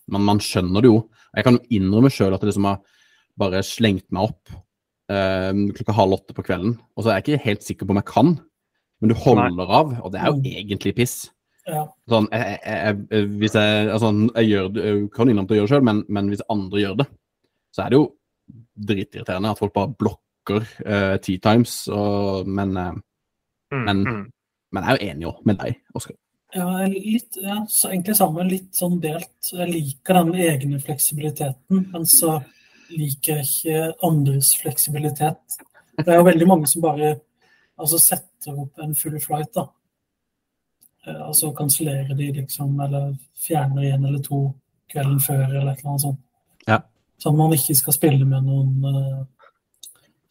[0.07, 1.01] man, man skjønner det jo.
[1.36, 2.80] Jeg kan jo innrømme sjøl at jeg liksom har
[3.38, 4.53] bare slengt meg opp
[5.11, 7.99] eh, klokka halv åtte på kvelden, og så er jeg ikke helt sikker på om
[7.99, 8.38] jeg kan,
[9.01, 11.18] men du holder av, og det er jo egentlig piss.
[11.68, 11.82] Ja.
[12.07, 15.68] Sånn, jeg, jeg, jeg, hvis jeg, altså, jeg gjør jeg kan innrømme til å gjøre
[15.68, 17.07] det sjøl, men, men hvis andre gjør det,
[17.76, 18.05] så er det jo
[18.88, 22.93] dritirriterende at folk bare blokker uh, tea times, og, men, uh,
[23.68, 24.32] Mm, Men- mm.
[24.72, 26.15] men jeg er jo enig jo med deg, Oskar.
[26.55, 29.49] Ja, litt, ja, så egentlig sammen, litt sånn delt.
[29.51, 32.38] Jeg liker den egne fleksibiliteten, men så
[32.88, 35.57] liker jeg ikke andres fleksibilitet.
[35.99, 37.18] Det er jo veldig mange som bare
[37.76, 39.68] altså, setter opp en full flight, da.
[41.07, 43.15] Eh, Og så kansellerer de, liksom, eller
[43.47, 44.41] fjerner en eller to
[44.91, 46.21] kvelden før, eller et eller annet sånt.
[46.67, 46.81] Ja.
[47.17, 49.51] Sånn at man ikke skal spille med noen uh,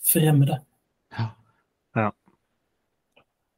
[0.07, 0.61] fremmede.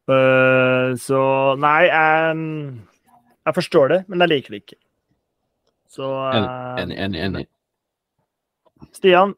[0.08, 1.20] Eh, så
[1.60, 2.36] nei, jeg,
[3.44, 4.78] jeg forstår det, men jeg liker det ikke.
[5.92, 7.44] Så uh, Enig, enig, enig.
[8.96, 9.34] Stian,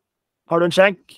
[0.50, 1.16] har du en skjenk?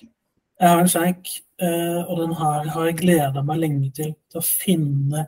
[0.61, 1.29] Jeg har en skjenk,
[1.61, 4.13] eh, og den her har jeg gleda meg lenge til.
[4.31, 5.27] Til å finne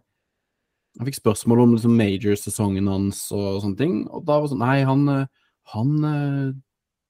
[0.99, 4.61] Han fikk spørsmål om liksom major-sesongen hans og sånne ting, og da var det sånn
[4.61, 5.25] Nei, han, eh,
[5.73, 6.51] han eh,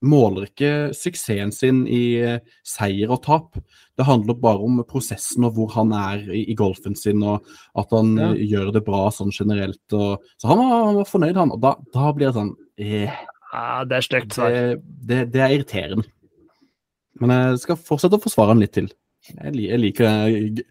[0.04, 3.60] måler ikke suksessen sin i eh, seier og tap.
[4.00, 7.44] Det handler bare om prosessen og hvor han er i, i golfen sin, og
[7.80, 8.32] at han Ja.
[8.34, 9.80] gjør det bra sånn generelt.
[9.96, 11.52] Og, så han var, han var fornøyd, han.
[11.56, 13.12] Og da, da blir det sånn eh,
[13.54, 14.50] Ja, det er stygt svar.
[14.50, 14.82] det,
[15.12, 16.08] det, det er irriterende.
[17.22, 18.88] Men jeg skal fortsette å forsvare han litt til.
[19.30, 20.64] Jeg, li- jeg liker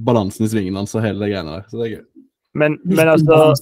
[0.00, 1.66] balansen i svingen hans og hele det greiene der.
[1.68, 2.06] Så det er gøy.
[2.54, 3.56] Men, men altså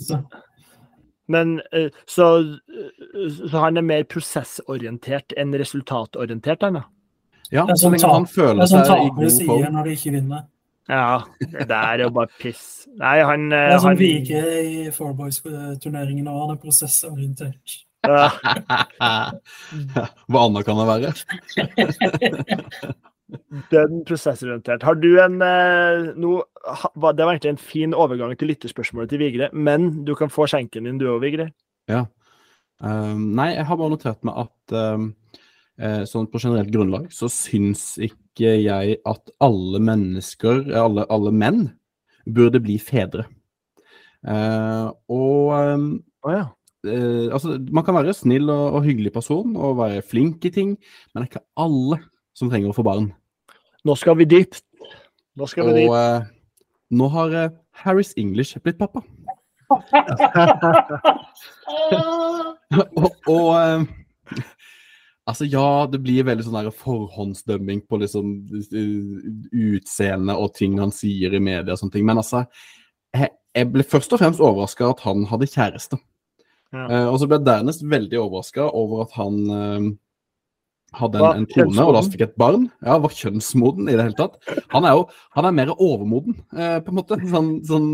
[1.28, 6.84] Men eh, så, eh, så han er mer prosessorientert enn resultatorientert, han da?
[7.52, 8.24] Ja, Det er så sånn tap- han
[8.56, 10.42] Det er sånn tapere sier når de ikke vinner.
[10.88, 12.86] Ja, det der er jo bare piss.
[12.96, 16.38] Nei, han, Det eh, er sånn han Vigre i Fourboys-turneringen òg.
[16.46, 17.66] Han er prosessorientert.
[18.08, 18.30] ja,
[20.30, 21.10] Hva annet kan det være?
[23.72, 24.82] Den prosessorientert.
[24.82, 26.12] Har du en eh,
[26.94, 30.46] var- Det var egentlig en fin overgang til lytterspørsmålet til Vigre, men du kan få
[30.48, 31.50] skjenken din du òg, Vigre.
[32.80, 35.08] Um, nei, jeg har bare notert meg at um,
[35.82, 41.32] eh, sånn på generelt grunnlag så syns ikke jeg at alle mennesker, eh, alle, alle
[41.34, 41.64] menn,
[42.28, 43.26] burde bli fedre.
[44.22, 45.90] Uh, og um,
[46.22, 46.46] oh, ja.
[46.86, 50.76] Uh, altså, man kan være snill og, og hyggelig person og være flink i ting,
[50.78, 51.98] men det er ikke alle
[52.38, 53.10] som trenger å få barn.
[53.88, 54.64] Nå skal vi dypt.
[55.38, 56.26] Nå skal vi Og eh,
[56.98, 59.00] nå har eh, Harris English blitt pappa.
[62.96, 63.82] og, og eh,
[65.28, 69.18] Altså, ja, det blir veldig sånn der forhåndsdømming på liksom uh,
[69.76, 72.46] utseende og ting han sier i media og sånne ting, men altså
[73.12, 75.98] Jeg, jeg ble først og fremst overraska at han hadde kjæreste.
[76.72, 76.84] Ja.
[76.88, 79.84] Uh, og så ble jeg dernest veldig overraska over at han eh,
[80.96, 82.68] hadde en, en kone og da fikk et barn.
[82.84, 84.38] Ja, var kjønnsmoden i det hele tatt.
[84.72, 85.04] Han er jo
[85.36, 87.18] han er mer overmoden, eh, på en måte.
[87.34, 87.90] Sånn, sånn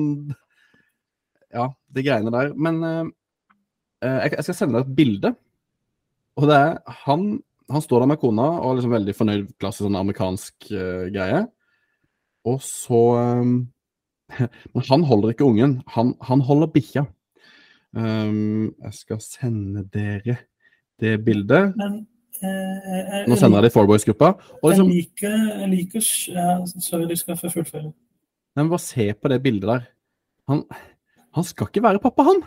[1.54, 2.54] Ja, de greiene der.
[2.54, 3.02] Men eh,
[4.06, 5.34] eh, jeg, skal sende deg et bilde.
[6.38, 7.28] Og det er han,
[7.70, 11.44] han står der med kona og er liksom veldig fornøyd, klassisk sånn amerikansk eh, greie.
[12.44, 13.54] Og så eh,
[14.72, 17.04] Men han holder ikke ungen, han, han holder bikkja.
[17.94, 20.40] Um, jeg skal sende dere
[20.98, 21.76] det bildet.
[21.78, 22.00] Men
[22.42, 24.32] Nå sender jeg det i Fourboys-gruppa.
[24.64, 26.48] Liksom, jeg liker, jeg liker ja,
[26.82, 27.92] Sorry, du skal få fullføre.
[28.54, 29.86] nei, men bare se på det bildet der.
[30.50, 30.64] Han,
[31.34, 32.44] han skal ikke være pappa, han!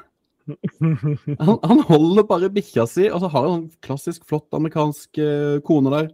[0.48, 5.20] Han, han holder bare bikkja si, og så har han en sånn klassisk flott amerikansk
[5.20, 6.08] uh, kone der.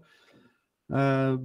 [0.93, 1.37] Uh,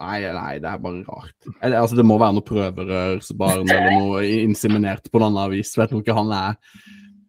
[0.00, 1.36] nei, nei, det er bare rart.
[1.60, 5.74] Eller, altså, det må være noe prøverørsbarn eller noe inseminert på noe annet vis.
[5.78, 6.58] Jeg tror ikke han er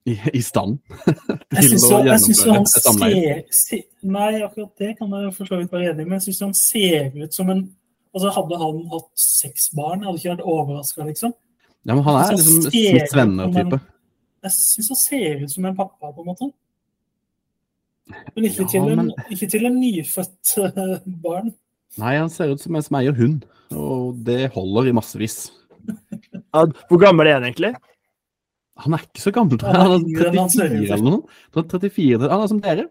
[0.05, 0.77] i, i stand
[1.55, 3.35] Jeg til å jeg jo gjennomføre han et samleie.
[3.57, 6.43] ser, Nei, akkurat det kan jeg for så vidt være enig i, men jeg syns
[6.45, 7.65] han ser ut som en
[8.15, 11.33] Altså, Hadde han hatt seks barn, hadde ikke vært overraska, liksom.
[11.83, 13.79] Ja, men han er liksom Smiths venner-type.
[14.45, 16.47] Jeg syns han ser ut som en pappa, på en måte.
[18.37, 20.93] Men ikke, Ja, til, en, men- ikke til en nyfødt eh,
[21.25, 21.51] barn.
[21.99, 23.43] Nei, han ser ut som en som eier hund,
[23.75, 25.49] og det holder i massevis.
[26.55, 27.73] Hvor gammel er han egentlig?
[28.83, 29.61] Han er ikke så gammel.
[29.63, 31.21] Han er Han er yngre enn han ser 34 eller noe.
[31.55, 32.85] Han er 34, han er som dere.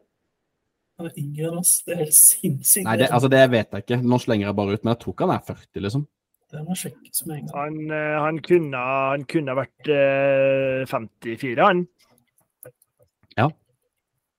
[0.98, 1.72] Han er yngre enn oss.
[1.84, 2.84] Det er helt sinnssykt.
[2.86, 4.00] Nei, det, altså, det vet jeg ikke.
[4.02, 6.06] Nå slenger jeg bare ut, men jeg tror ikke han er 40, liksom.
[6.54, 7.58] Det må sjekkes med en gang.
[7.58, 8.80] Han, eh, han, kunne,
[9.10, 11.84] han kunne vært eh, 54, han.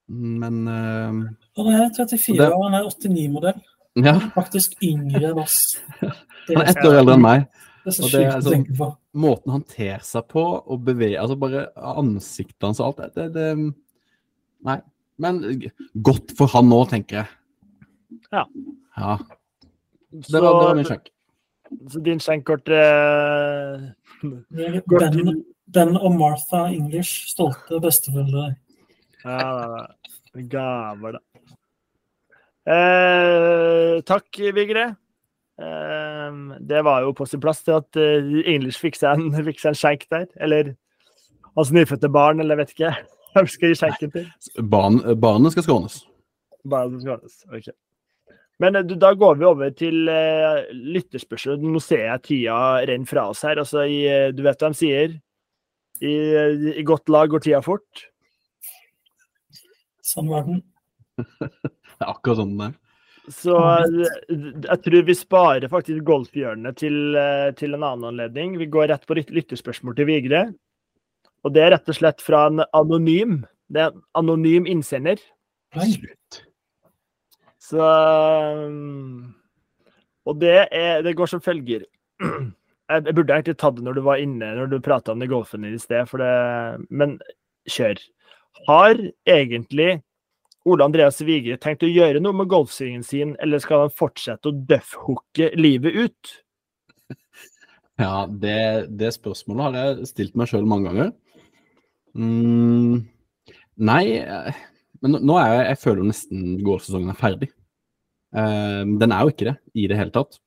[0.07, 1.13] Men eh,
[1.57, 3.61] Han er 34 Det- og han er 89-modell.
[4.05, 5.79] ja, Faktisk yngre enn oss.
[6.47, 7.45] Han er, ett år eldre enn meg.
[7.85, 8.87] Det er så og det er sjukt å sånn- tenke på.
[9.23, 13.73] Måten han ter seg på og beveger Altså bare ansiktet hans og alt det, det
[14.65, 14.79] Nei.
[15.21, 15.39] Men
[16.03, 17.27] godt for han nå, tenker jeg.
[18.33, 18.41] Ja.
[18.97, 19.17] ja.
[20.15, 21.11] Så, Det var, det var min skjenk.
[21.93, 23.93] så din skjenk går til
[24.49, 25.43] Ben,
[25.77, 28.55] ben og Martha English, stolte besteforeldre.
[29.23, 29.85] Ja.
[30.51, 31.19] Gaver, da.
[32.65, 34.25] Eh, takk,
[34.57, 34.95] Vigre.
[35.61, 39.61] Eh, det var jo på sin plass til at eh, English fikk seg en, fikk
[39.61, 40.27] seg en skjenk der.
[40.41, 40.73] Eller
[41.55, 42.93] hans nyfødte barn, eller vet ikke.
[43.35, 44.29] Hvem skal gi skjenken til?
[44.71, 46.03] Barn, barnet skal skånes.
[46.67, 47.73] Barnet skal skånes, Ok.
[48.63, 51.59] Men eh, du, da går vi over til uh, lytterspørsel.
[51.59, 53.59] Nå ser jeg tida renner fra oss her.
[53.61, 55.17] Altså, i, eh, du vet hva de sier?
[56.01, 58.05] I, eh, I godt lag går tida fort.
[60.05, 60.63] Sånn var den.
[61.95, 62.73] Det er akkurat sånn den er.
[63.31, 64.15] Så eh,
[64.65, 68.57] jeg tror vi sparer faktisk golfhjørnet til, eh, til en annen anledning.
[68.61, 70.43] Vi går rett på lyt- lytterspørsmål til Vigre.
[71.45, 73.39] Og det er rett og slett fra en anonym.
[73.69, 75.21] Det er en anonym innsender.
[75.75, 76.41] Slutt.
[77.65, 79.33] Så um,
[80.25, 81.85] Og det, er, det går som følger.
[82.85, 85.65] Jeg burde egentlig tatt det når du var inne, når du prata om det golfen
[85.65, 87.15] i sted, for det, men
[87.65, 87.97] kjør.
[88.67, 90.03] Har egentlig
[90.65, 94.55] Ole Andreas Vigre tenkt å gjøre noe med golfsvingen sin, eller skal han fortsette å
[94.71, 96.33] duffhooke livet ut?
[97.95, 101.13] Ja, det, det spørsmålet har jeg stilt meg sjøl mange ganger.
[102.11, 103.05] Mm,
[103.87, 104.01] nei,
[104.99, 107.49] men nå- er jeg Jeg føler nesten golfsesongen er ferdig.
[108.35, 110.41] Uh, den er jo ikke det i det hele tatt.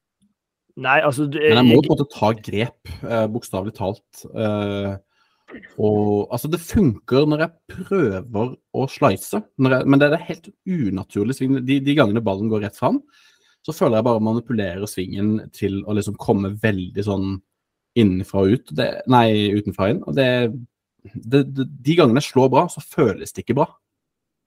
[0.76, 4.26] Nei, altså du, Men jeg må på en måte ta grep, uh, bokstavelig talt.
[4.28, 4.92] Eh,
[5.80, 11.38] og altså, det funker når jeg prøver å slice, jeg, men det er helt unaturlig
[11.38, 11.58] sving.
[11.64, 13.00] De, de gangene ballen går rett fram,
[13.64, 17.38] så føler jeg bare manipulerer svingen til å liksom komme veldig sånn
[17.98, 18.74] innenfra og ut.
[18.76, 20.02] Det, nei, utenfra inn.
[20.08, 20.28] Og det,
[21.14, 23.68] det, det, de gangene jeg slår bra, så føles det ikke bra.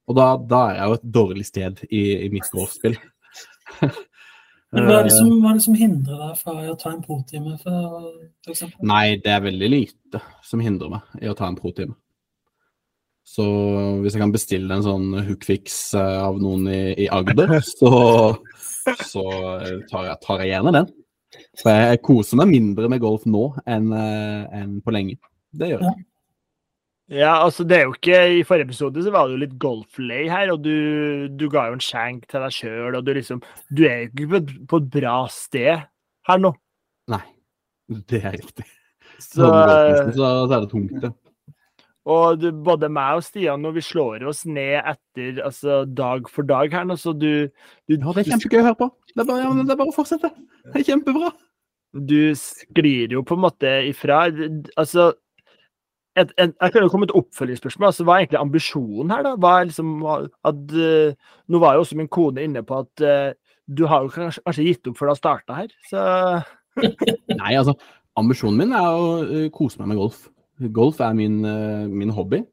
[0.09, 2.97] Og da, da er jeg jo et dårlig sted i, i mitt golfspill.
[4.71, 6.93] Men hva er, det Eh, som, hva er det som hindrer deg fra å ta
[6.93, 7.57] en protime?
[8.47, 8.85] eksempel?
[8.87, 11.97] Nei, det er veldig lite som hindrer meg i å ta en pro-time.
[13.27, 13.43] Så
[14.01, 17.91] hvis jeg kan bestille en sånn hookfix eh, av noen i, i Agder, så,
[19.07, 19.25] så
[19.91, 20.89] tar, jeg, tar jeg gjerne den.
[21.59, 25.19] Så jeg, koser meg mindre med golf nå enn eh, enn på lenge.
[25.51, 25.99] Det gjør jeg.
[25.99, 26.10] Ja,
[27.11, 30.51] altså det er jo ikke I forrige episode så var det jo litt golflay her,
[30.53, 34.05] og du, du ga jo en skjenk til deg sjøl, og du liksom Du er
[34.05, 34.41] jo ikke på,
[34.71, 35.83] på et bra sted
[36.29, 36.53] her nå.
[37.11, 37.23] Nei,
[38.07, 38.63] det er riktig.
[39.19, 41.11] Så, Sånn så, så er det tungt, det.
[42.09, 46.47] og du, både meg og Stian når vi slår oss ned etter altså dag for
[46.47, 47.27] dag her nå, så du
[47.89, 48.87] Du, Ja, det er kjempegøy å høre på.
[49.11, 50.31] Det er bare, ja, det er bare å fortsette.
[50.71, 51.33] Det er kjempebra.
[51.91, 54.23] du sklir jo på en måte ifra.
[54.79, 55.11] Altså
[56.19, 57.87] et, et, Jeg kan jo komme til oppfølgingsspørsmål.
[57.87, 59.35] altså Hva er egentlig ambisjonen her, da?
[59.39, 63.31] Hva er liksom at, uh, Nå var jo også min kone inne på at uh,
[63.71, 66.01] du har jo kanskje, kanskje gitt opp før du har starta her, så
[67.41, 67.75] Nei, altså,
[68.19, 70.25] ambisjonen min er å uh, kose meg med golf.
[70.75, 71.39] Golf er min,
[71.89, 72.43] min hobby.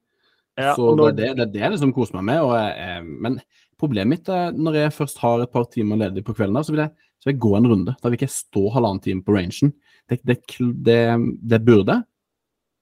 [0.57, 2.39] ja, så når, det, det, det er det jeg liksom koser meg med.
[2.55, 3.35] Jeg, eh, men
[3.79, 6.73] problemet mitt er når jeg først har et par timer ledig på kvelden, der, så
[6.73, 7.97] vil jeg, så vil jeg gå en runde.
[7.99, 9.75] Da vil ikke jeg stå halvannen time på rangen.
[10.09, 10.39] Det, det,
[10.87, 11.03] det,
[11.53, 11.99] det burde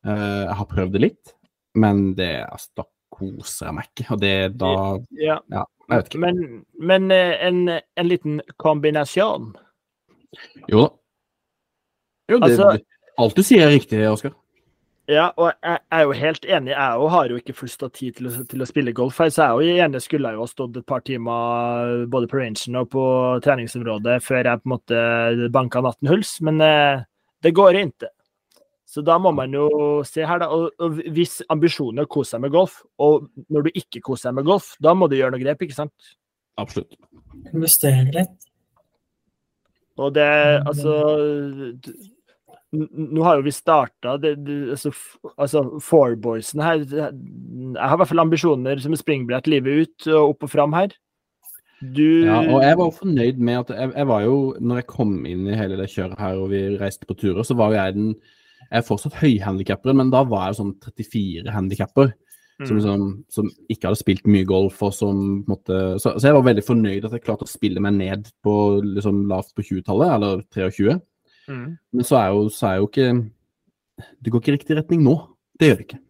[0.06, 1.34] Eh, jeg har prøvd det litt,
[1.74, 2.86] men det altså, da
[3.16, 4.08] koser jeg meg ikke.
[4.14, 4.72] Og det da
[5.18, 5.38] Ja.
[5.50, 6.22] Ja, jeg vet ikke.
[6.26, 9.52] Men, men eh, en, en liten kombinasjon.
[10.70, 10.90] Jo da.
[12.30, 12.82] Jo, det, Altså-
[13.18, 14.34] alt du sier er riktig, Oskar.
[15.06, 16.72] Ja, og jeg er jo helt enig.
[16.72, 19.18] Jeg har jo ikke flust av tid til å, til å spille golf.
[19.22, 22.40] her, Så jeg er jo skulle jeg jo ha stått et par timer både på
[22.40, 23.04] rangen og på
[23.44, 27.04] treningsområdet før jeg på en måte banka nattenhuls, men eh,
[27.42, 28.10] det går ikke.
[28.86, 29.66] Så da må man jo
[30.06, 30.46] se her, da.
[30.54, 34.30] Og, og hvis ambisjonen er å kose seg med golf, og når du ikke koser
[34.30, 36.12] deg med golf, da må du gjøre noe grep, ikke sant?
[36.60, 36.94] Absolutt.
[37.50, 38.36] Investere litt.
[39.96, 40.28] Og det
[40.68, 40.92] altså
[42.76, 44.90] Nå har jo vi starta altså,
[45.38, 50.34] altså Fourboysen her Jeg har i hvert fall ambisjoner som et springbrett livet ut og
[50.34, 50.92] opp og fram her.
[51.80, 55.16] Du Ja, og jeg var fornøyd med at jeg, jeg var jo, når jeg kom
[55.28, 57.96] inn i hele det kjøret her og vi reiste på turer, så var jo jeg
[57.96, 58.12] den
[58.70, 62.12] Jeg er fortsatt høyhandikapperen, men da var jeg sånn 34 handikapper.
[62.64, 62.80] Som, Mm.
[62.80, 66.42] liksom, som ikke hadde spilt mye golf, og som på måte så, så jeg var
[66.46, 70.40] veldig fornøyd at jeg klarte å spille meg ned på liksom lavt på 20-tallet, eller
[70.56, 70.94] 23.
[71.50, 71.76] Mm.
[71.92, 73.30] Men så er jo, så er jo ikke
[74.24, 75.14] Det går ikke i riktig retning nå.
[75.60, 76.00] Det gjør det ikke.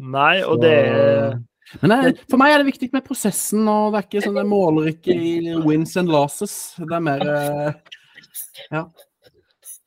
[0.00, 1.44] Nei, og Så- det
[1.80, 4.46] Men jeg, for meg er det viktig med prosessen, og det er ikke sånn jeg
[4.50, 6.74] måler ikke i wins and losses.
[6.76, 7.72] Det er mer eh,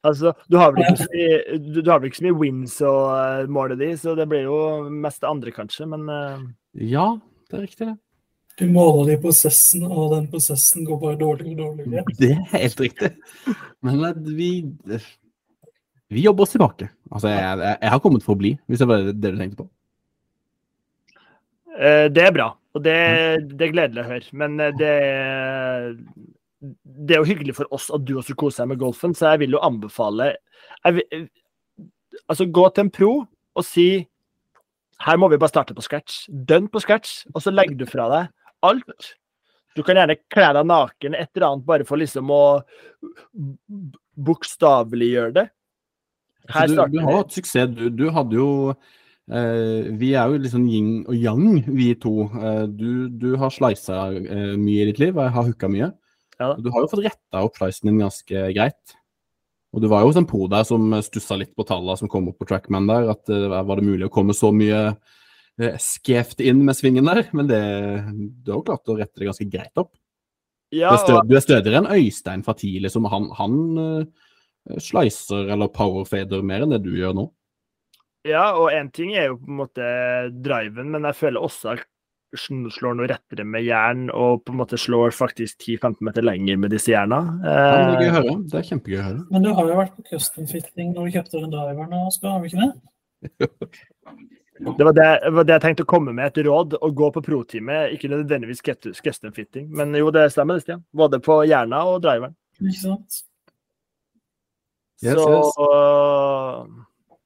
[0.05, 2.95] Altså, du har vel ikke så mye, du, du har ikke så mye wins å
[3.15, 4.57] eh, måle de, så det blir jo
[4.91, 6.43] mest det andre, kanskje, men uh...
[6.77, 7.07] Ja,
[7.49, 7.95] det er riktig, det.
[8.55, 12.13] Du måler det i prosessen, og den prosessen går bare dårligere og dårligere.
[12.21, 13.09] Det er helt riktig.
[13.83, 14.51] Men eh, vi
[16.07, 16.87] Vi jobber oss tilbake.
[17.11, 19.63] Altså, jeg, jeg, jeg har kommet for å bli, hvis det var det du tenkte
[19.63, 19.67] på.
[21.75, 22.95] Eh, Det er bra, og det,
[23.51, 24.31] det er gledelig å høre.
[24.39, 24.93] Men det,
[26.83, 29.45] det er jo hyggelig for oss at du også koser deg med golfen, så jeg
[29.45, 30.35] vil jo anbefale
[30.85, 31.29] vil,
[32.31, 33.09] Altså, gå til en pro
[33.55, 33.89] og si
[35.03, 36.25] her må vi bare starte på scratch.
[36.29, 38.29] Dønn på scratch, og så legger du fra deg
[38.65, 39.09] alt.
[39.75, 42.43] Du kan gjerne kle deg naken, et eller annet, bare for liksom å
[44.25, 45.49] bokstaveliggjøre det.
[46.53, 47.73] Her du, du har hatt suksess.
[47.75, 52.29] Du, du hadde jo eh, Vi er jo liksom yin og yang, vi to.
[52.39, 55.91] Eh, du, du har sleisa eh, mye i ditt liv, og jeg har hooka mye.
[56.41, 56.53] Ja.
[56.59, 58.95] Du har jo fått retta opp sleisen din ganske greit.
[59.75, 62.29] Og du var jo hos en pro der som stussa litt på tallene som kom
[62.31, 63.09] opp på Trackman der.
[63.11, 64.81] At eh, var det mulig å komme så mye
[65.59, 67.25] eh, skjevt inn med svingen der?
[67.35, 67.61] Men det,
[68.15, 69.91] du har jo klart å rette det ganske greit opp.
[70.73, 73.05] Ja, du, er du er stødigere enn Øystein fra tidlig, Liksom.
[73.11, 77.27] Han, han uh, slicer eller powerfader mer enn det du gjør nå.
[78.25, 79.89] Ja, og én ting er jo på en måte
[80.33, 81.85] driven, men jeg føler også at
[82.37, 86.73] slår noe rettere med jern, og på en måte slår faktisk 10-15 meter lenger med
[86.75, 87.21] disse jerna.
[87.43, 88.37] Ja, det er gøy Eh, å.
[88.51, 89.25] Det er kjempegøy å høre.
[89.31, 92.41] Men du har jo vært på custom fitting når du kjøpte den driveren, Oskar, har
[92.41, 92.71] du ikke det?
[94.77, 96.77] det, var det, det var det jeg tenkte å komme med, et råd.
[96.79, 98.65] Å gå på pro-teamet, ikke nødvendigvis
[99.01, 99.69] custom fitting.
[99.75, 100.83] Men jo, det stemmer, det, Stian.
[100.95, 102.35] Både på hjerna og driveren.
[102.61, 103.23] Ikke sant?
[105.03, 106.83] Yes, så yes.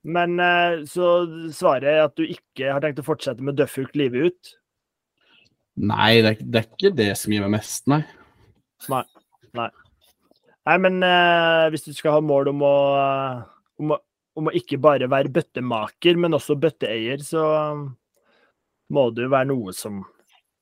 [0.10, 1.10] Men eh, så
[1.53, 4.53] svaret er at du ikke har tenkt å fortsette med Duffhook livet ut?
[5.76, 8.01] Nei, det er, det er ikke det som gir meg mest, nei.
[8.89, 9.03] Nei,
[9.55, 9.70] nei.
[10.67, 12.76] nei men eh, hvis du skal ha mål om å,
[13.80, 13.99] om å
[14.39, 17.43] om å ikke bare være bøttemaker, men også bøtteeier, så
[18.93, 20.01] må det jo være noe som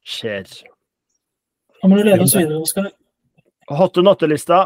[0.08, 0.50] skjer.
[1.78, 2.90] Da må du lede oss videre, Oskar.
[3.68, 4.66] Hotte notte-lista,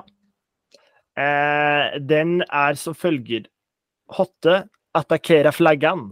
[1.17, 3.47] eh, den er som følger.
[4.13, 4.63] Hotte
[4.97, 6.11] attackera flaggan.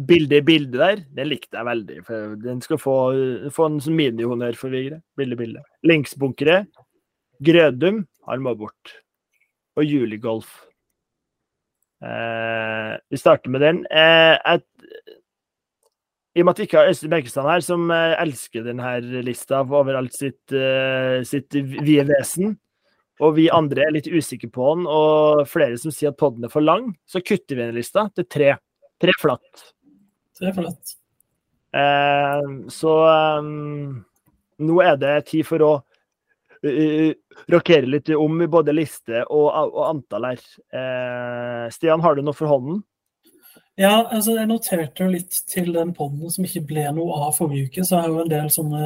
[0.00, 1.98] Bilde i bilde der, den likte jeg veldig.
[2.06, 2.96] for Den skal få,
[3.52, 5.02] få en sånn minihonnør for Vigre.
[5.18, 5.64] Bilde, bilde.
[5.84, 6.62] Linksbunkere.
[7.44, 8.94] Grødum, han må bort.
[9.76, 10.48] Og Juligolf.
[12.00, 13.82] Eh, vi starter med den.
[13.92, 14.64] Eh, et,
[16.32, 18.94] I og med at vi ikke har Øystein Berkestad her, som eh, elsker denne
[19.26, 22.54] lista overalt sitt, eh, sitt vide vesen,
[23.20, 26.52] og vi andre er litt usikre på den, og flere som sier at podden er
[26.52, 28.54] for lang, så kutter vi den lista til tre.
[29.00, 29.66] Tre flatt.
[30.40, 30.96] Det er flott.
[31.76, 32.94] Eh, så
[33.38, 34.00] um,
[34.58, 35.72] nå er det tid for å
[36.66, 37.10] uh,
[37.52, 40.46] rokere litt om i både liste og, og antall her.
[40.74, 42.82] Eh, Stian, har du noe for hånden?
[43.80, 47.70] Ja, altså jeg noterte jo litt til den podden som ikke ble noe av forrige
[47.70, 48.80] uke, så er jo en del sånne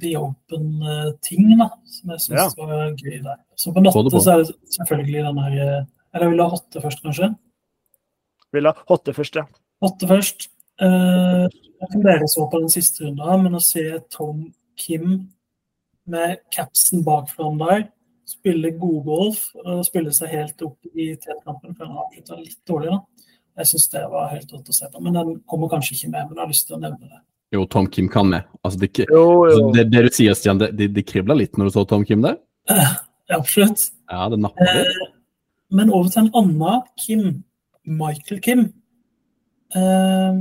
[0.00, 2.48] The Open-ting da, som jeg syns Ja.
[2.58, 3.38] var gøy der.
[3.54, 4.18] Så på på.
[4.18, 7.34] så er det selvfølgelig den her eh, Eller vil du ha Hotte først, kanskje?
[8.52, 9.44] Vil ha Hotte først, ja.
[9.84, 10.48] Hotte først.
[10.82, 11.44] Eh,
[11.78, 14.48] jeg kan dere så på den siste runden, men å se Tom
[14.78, 15.28] Kim
[16.08, 17.86] med capsen bak foran der,
[18.28, 22.92] spille god golf og spille seg helt opp i T-kampen, for han avslutta litt dårlig,
[22.92, 23.28] da.
[23.58, 25.00] Jeg syns det var helt rått å se på.
[25.02, 27.22] Men den kommer kanskje ikke med, men jeg har lyst til å nevne det.
[27.56, 28.46] Jo, Tom Kim kan med.
[28.62, 29.70] Altså, det, Jo, altså, jo.
[29.74, 32.22] det, det du sier, Stian, det, det, det kribler litt når du så Tom Kim
[32.22, 32.36] der?
[32.70, 32.90] Ja,
[33.34, 33.88] absolutt.
[34.12, 34.68] Ja, det napper.
[34.68, 35.08] Eh,
[35.74, 37.24] men over til en annen Kim,
[37.88, 38.62] Michael Kim.
[39.74, 40.34] Eh,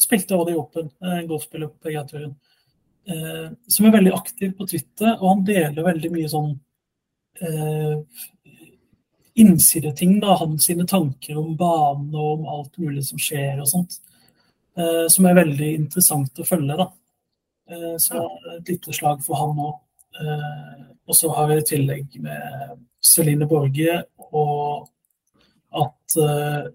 [0.00, 2.34] spilte Odd i Open, en golfspiller på PGA-turen.
[3.08, 6.52] Eh, som er veldig aktiv på Twitter, og han deler veldig mye sånn
[7.40, 7.96] eh,
[9.40, 10.36] innsideting, da.
[10.40, 14.00] Hans sine tanker om banen og om alt mulig som skjer og sånt.
[14.78, 16.90] Eh, som er veldig interessant å følge, da.
[17.70, 18.26] Eh, så
[18.56, 19.78] et lite slag for han òg.
[20.20, 24.88] Eh, og så har vi i tillegg med Celine Borge og
[25.80, 26.68] at eh, eh,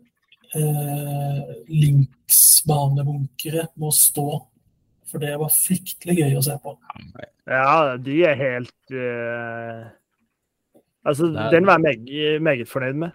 [1.70, 4.28] linksbanebunkere må stå.
[5.06, 6.74] For det var fryktelig gøy å se på.
[7.48, 9.86] Ja, de er helt uh...
[11.06, 13.12] Altså, er- den var jeg meg, meget fornøyd med.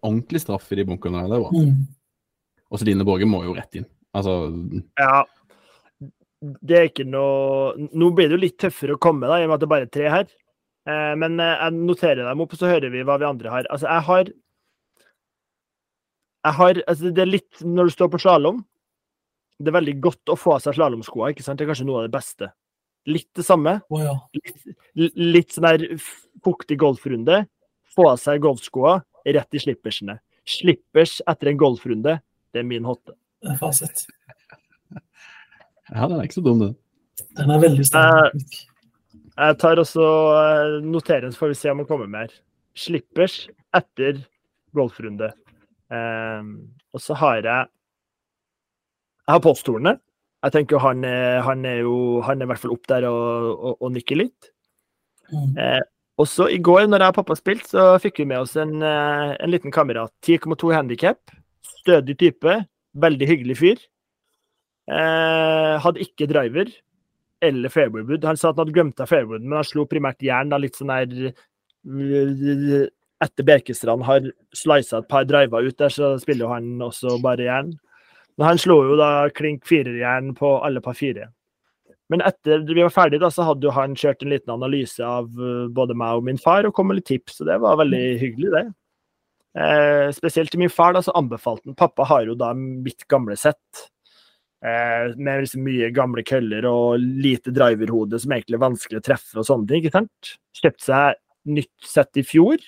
[0.00, 1.52] Ordentlig straff i de bunkerne der, det var.
[1.54, 1.82] Mm.
[2.70, 3.88] Og Celine Borge må jo rett inn.
[4.14, 4.32] Altså,
[5.00, 5.24] Ja.
[6.44, 9.48] Det er ikke noe Nå blir det jo litt tøffere å komme, da, i og
[9.48, 10.26] med at det bare er tre her.
[10.84, 13.64] Eh, men eh, jeg noterer dem opp, og så hører vi hva vi andre har.
[13.72, 14.24] Altså, jeg har
[16.44, 18.60] Jeg har altså, Det er litt Når du står på slalåm
[19.58, 21.58] Det er veldig godt å få av seg slalåmskoa, ikke sant?
[21.60, 22.48] Det er kanskje noe av det beste.
[23.06, 23.76] Litt det samme.
[23.92, 24.14] Oh, ja.
[24.34, 25.84] Litt, litt sånn der
[26.44, 27.44] fuktig golfrunde.
[27.94, 28.96] Få av seg golfskoa
[29.36, 30.18] rett i slippersene.
[30.48, 32.18] Slippers etter en golfrunde,
[32.52, 33.14] det er min hotte.
[33.44, 34.04] Det er fasit.
[34.90, 36.74] ja, den er ikke så dum, den.
[37.38, 38.58] Den er veldig sterk.
[39.34, 40.04] Jeg tar også
[40.38, 42.34] eh, noterer, så får vi se om han kommer mer.
[42.78, 44.20] Slippers etter
[44.74, 45.32] golfrunde.
[45.92, 46.50] Ehm,
[46.94, 47.68] og så har jeg
[49.24, 50.00] Jeg har posthornet.
[50.44, 53.82] Jeg tenker han han er jo Han er i hvert fall opp der og, og,
[53.82, 54.50] og nikker litt.
[55.32, 55.56] Mm.
[55.58, 55.80] Eh,
[56.20, 59.34] også i går, når jeg og pappa spilte, så fikk vi med oss en, eh,
[59.34, 60.12] en liten kamerat.
[60.22, 61.34] 10,2 handikap.
[61.80, 62.54] Stødig type.
[62.94, 63.80] Veldig hyggelig fyr.
[64.84, 66.70] Eh, hadde ikke driver
[67.44, 68.24] eller fairwaywood.
[68.24, 70.52] Han sa at han hadde glemt av fairwaywood, men han slo primært jern.
[70.52, 71.32] da litt sånn der
[73.22, 77.46] Etter Berkestrand har slisa et par driver ut der, så spiller jo han også bare
[77.46, 77.72] jern.
[78.38, 81.30] Men han slo jo da klink firerjern på alle par fire.
[82.12, 85.30] Men etter vi var ferdige, da, så hadde jo han kjørt en liten analyse av
[85.40, 88.02] eh, både meg og min far, og kom med litt tips, og det var veldig
[88.20, 88.64] hyggelig, det.
[89.54, 93.38] Eh, spesielt til min far, da, så anbefalte han Pappa har jo da mitt gamle
[93.40, 93.86] sett.
[94.64, 99.40] Eh, med liksom mye gamle køller og lite driverhode som egentlig er vanskelig å treffe
[99.40, 99.82] og sånne ting.
[99.84, 100.36] ikke sant?
[100.56, 101.20] Kjøpte seg
[101.56, 102.60] nytt sett i fjor.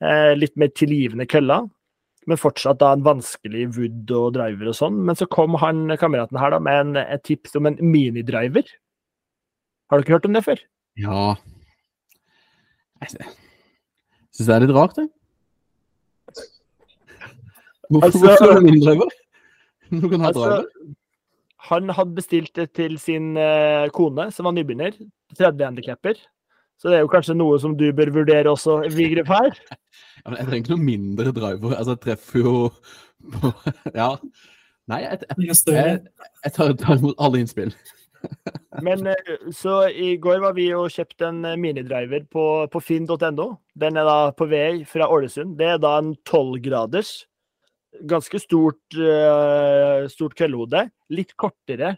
[0.00, 1.68] Eh, litt mer tilgivende køller.
[2.28, 4.98] Men fortsatt da en vanskelig wood og driver og sånn.
[5.08, 8.64] Men så kom han kameraten her da med en, et tips om en minidriver.
[9.90, 10.60] Har dere hørt om det før?
[11.00, 11.34] Ja
[13.00, 15.08] Jeg syns det er litt rart, jeg.
[17.90, 19.08] Hvorfor, Altså- hvorfor er det min driver?
[19.90, 20.94] Du kan ha Altså, driver.
[21.70, 24.92] han hadde bestilt det til sin eh, kone, som var nybegynner.
[25.36, 26.14] 30 handikapper.
[26.80, 29.54] Så det er jo kanskje noe som du bør vurdere også, Vigre her.
[30.20, 31.70] Ja, men jeg trenger ikke noe mindre driver.
[31.78, 32.50] Altså, jeg treffer jo
[33.40, 33.52] på
[34.02, 34.10] Ja.
[34.90, 36.02] Nei, jeg, jeg, jeg,
[36.44, 37.72] jeg tar, tar imot alle innspill.
[38.86, 43.48] Men eh, så i går var vi og kjøpte en eh, minidriver på, på finn.no.
[43.80, 45.56] Den er da på vei fra Ålesund.
[45.60, 47.14] Det er da en 12-graders.
[48.10, 50.86] Ganske stort, eh, stort køllehode.
[51.12, 51.96] Litt kortere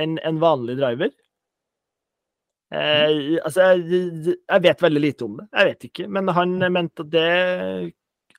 [0.00, 1.12] enn en vanlig driver.
[2.74, 5.46] Eh, altså, jeg, jeg vet veldig lite om det.
[5.52, 6.08] Jeg vet ikke.
[6.10, 7.28] Men han mente at det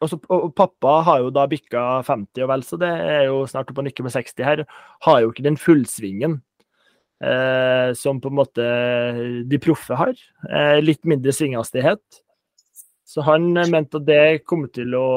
[0.03, 3.71] også, og, pappa har jo da bikka 50 og vel, så det er jo snart
[3.71, 4.63] oppe og nikker med 60 her.
[5.07, 6.37] Har jo ikke den fullsvingen
[7.23, 8.67] eh, som på en måte
[9.49, 10.13] de proffe har.
[10.49, 12.21] Eh, litt mindre svinghastighet.
[13.07, 15.07] Så han mente at det kommer til å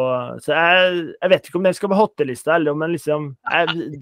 [0.40, 3.96] Så jeg, jeg vet ikke om det skal være hottelista, eller om en liksom jeg,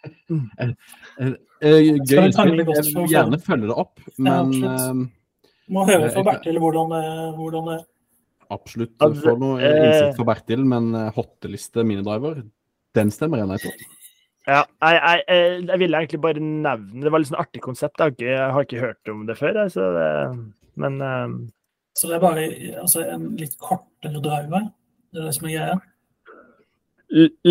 [1.60, 2.32] Gøy innspill.
[2.32, 5.00] Jeg vil gjerne følge det opp, men eh,
[5.70, 6.94] Må høre fra Bertil hvordan
[7.36, 7.80] hvordan det
[8.50, 12.42] absolutt Du får noe eh, innsikt fra Bertil, men eh, hotteliste minidriver,
[12.96, 13.74] den stemmer jeg nei på.
[14.48, 18.00] ja, jeg, jeg, jeg, jeg ville egentlig bare nevne Det var litt sånn artig konsept.
[18.00, 19.62] Jeg har ikke, jeg har ikke hørt om det før.
[19.70, 20.08] Så det,
[20.80, 21.38] men um...
[21.98, 22.48] Så det er bare
[22.80, 24.68] altså, en litt kortere driver.
[25.10, 25.78] Det er det som er greia.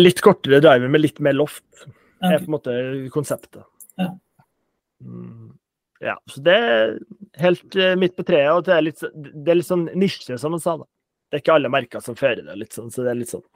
[0.00, 1.84] litt kortere driver med litt mer loft
[2.20, 2.34] Ja.
[2.34, 2.74] er på en måte
[3.14, 3.62] konseptet.
[4.00, 4.10] Ja.
[5.00, 5.52] Mm,
[6.04, 6.98] ja, så det er
[7.40, 8.50] helt eh, midt på treet.
[8.54, 10.76] Og det er litt, det er litt sånn nisje, som han sa.
[10.80, 10.88] da.
[11.30, 13.46] Det er ikke alle merker som fører det, litt sånn, så det er litt sånn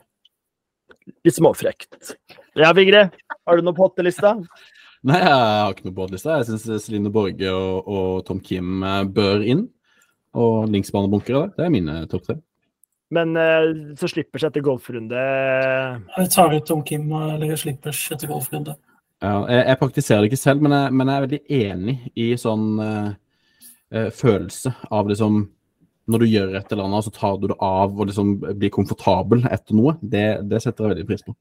[1.25, 2.15] litt småfrekt.
[2.57, 3.09] Ja, Vigre,
[3.47, 4.37] har du noe på hottelista?
[5.05, 6.33] Nei, jeg har ikke noe båtliste.
[6.39, 9.67] Jeg syns Celine Borge og, og Tom Kim eh, bør inn.
[10.35, 11.51] Og linksbanebunkere.
[11.55, 12.39] Det er mine topp tre.
[13.15, 15.21] Men eh, så Slippers etter golfrunde
[16.17, 18.77] Jeg tar ut Tom Kim og legger slippers etter golfrunde.
[19.23, 22.27] Ja, jeg, jeg praktiserer det ikke selv, men jeg, men jeg er veldig enig i
[22.41, 23.13] sånn uh,
[23.95, 25.45] eh, følelse av liksom
[26.11, 29.47] Når du gjør et eller annet, så tar du det av og liksom blir komfortabel
[29.49, 29.95] etter noe.
[30.03, 31.33] Det, det setter jeg veldig pris på.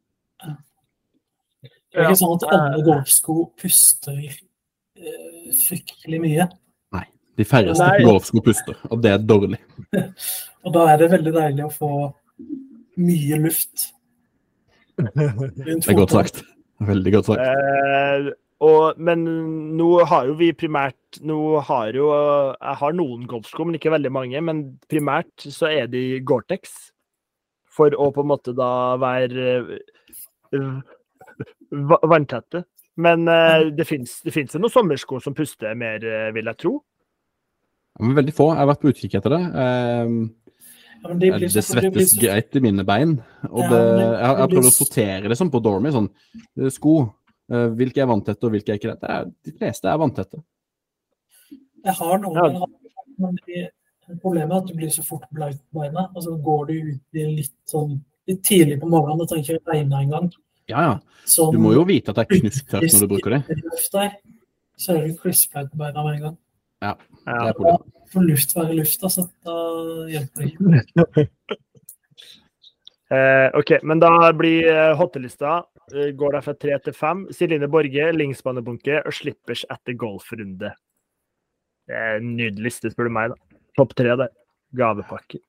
[1.63, 6.47] Det er ikke sånn at alle golfsko puster uh, fryktelig mye.
[6.95, 7.03] Nei.
[7.35, 8.07] De færreste Nei.
[8.07, 9.59] golfsko puster, og det er dårlig.
[10.63, 11.91] Og da er det veldig deilig å få
[13.03, 13.89] mye luft.
[14.97, 16.43] Det er godt sagt.
[16.83, 17.43] Veldig godt sagt.
[17.43, 18.31] Eh,
[18.63, 19.23] og, men
[19.77, 24.11] nå har jo vi primært Nå har jo Jeg har noen golfsko, men ikke veldig
[24.13, 24.41] mange.
[24.41, 26.75] Men primært så er de Gore-Tex.
[27.73, 28.69] For å på en måte da
[29.01, 29.49] være
[30.53, 30.93] eh,
[31.73, 32.63] vanntette.
[33.01, 36.75] Men eh, det fins noen sommersko som puster mer, eh, vil jeg tro.
[37.97, 38.51] Ja, men veldig få.
[38.53, 39.41] Jeg har vært på utkikk etter det.
[39.63, 40.13] Eh,
[41.03, 43.17] Ja, men de det så- de blir svettes så- greit i mine bein.
[43.49, 45.91] Og Ja, det, jeg, jeg, jeg prøver å sortere det sånn på Dormy.
[45.91, 46.09] Sånn,
[46.57, 47.13] eh, sko.
[47.51, 48.99] eh, hvilke er vanntette, og hvilke er ikke det.
[49.01, 50.43] det er, de fleste er vanntette.
[51.83, 52.49] Jeg har noen, Ja.
[52.51, 52.67] jeg
[53.19, 53.69] men de,
[54.21, 56.09] problemet er at du blir så fort blaut på beina.
[56.15, 59.73] Og så går du ut i litt sånn litt tidlig på morgenen, det trenger ikke
[59.73, 60.31] regne engang.
[60.69, 60.99] Ja, ja.
[61.25, 63.43] Sånn, Du må jo vite at det er knusktørt når du bruker det.
[63.91, 64.15] Der,
[64.77, 66.37] så er du crispet på beina med en gang.
[66.83, 67.47] Det Ja.
[67.47, 67.89] er problemet.
[68.13, 69.23] For luft være luft, altså.
[69.47, 69.53] Da
[70.11, 71.27] hjelper det ikke.
[73.13, 75.59] Eh, OK, men da blir eh, hottelista
[75.93, 77.19] eh, går da fra tre til fem.
[77.35, 80.71] Celine Borge, Lingsbanebunke og Slippers etter golfrunde.
[81.85, 83.35] Det er en nydelig liste, spør du meg.
[83.35, 83.59] da.
[83.77, 84.31] Topp tre der.
[84.79, 85.43] Gavepakke.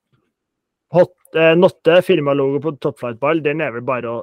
[0.93, 4.19] Hot, eh, Notte, firmalogo på topflightball den er vel bare å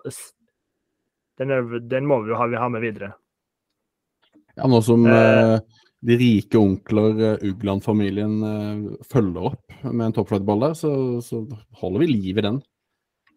[1.41, 3.13] den, er, den må vi jo ha, vi ha med videre.
[4.53, 5.57] Ja, nå som Eh.
[6.01, 10.91] Eh, de rike onkler uh, Ugland-familien eh, følger opp med en toppflight-ball der, så,
[11.21, 11.43] så
[11.81, 12.59] holder vi liv i den.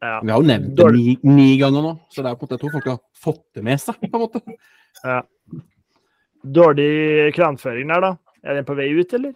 [0.00, 0.18] Ja.
[0.20, 2.56] Vi har jo nevnt det ni, ni ganger nå, så det er på en måte,
[2.56, 4.02] jeg tror folk har fått det med seg.
[4.04, 4.58] på en måte.
[5.04, 5.22] Ja.
[6.44, 8.12] Dårlig kranføring der, da.
[8.44, 9.32] Er den på vei ut, eller?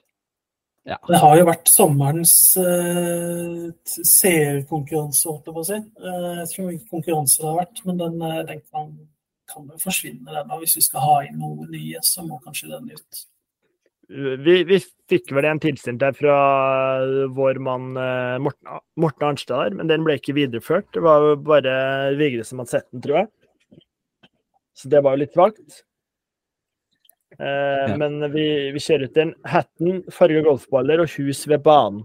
[0.88, 5.78] Det har jo vært sommerens uh, seerkonkurranse, holdt jeg på å si.
[6.00, 8.94] Uh, jeg tror ikke konkurranse det har vært, men den, uh, den kan,
[9.50, 10.50] kan jo forsvinne, den.
[10.54, 13.24] Og hvis vi skal ha inn noe nye, så må kanskje den ut.
[14.08, 14.78] Vi, vi
[15.10, 16.36] fikk vel en tilsendt der fra
[17.36, 20.86] vår mann eh, Morten, Morten Arnstad der, men den ble ikke videreført.
[20.96, 21.74] Det var jo bare
[22.16, 23.82] Vigre som hadde sett den, tror jeg.
[24.78, 25.82] Så det var jo litt svakt.
[27.38, 29.34] Eh, Men vi, vi kjører ut den.
[29.46, 32.04] Hatten, farga golfballer og hus ved banen.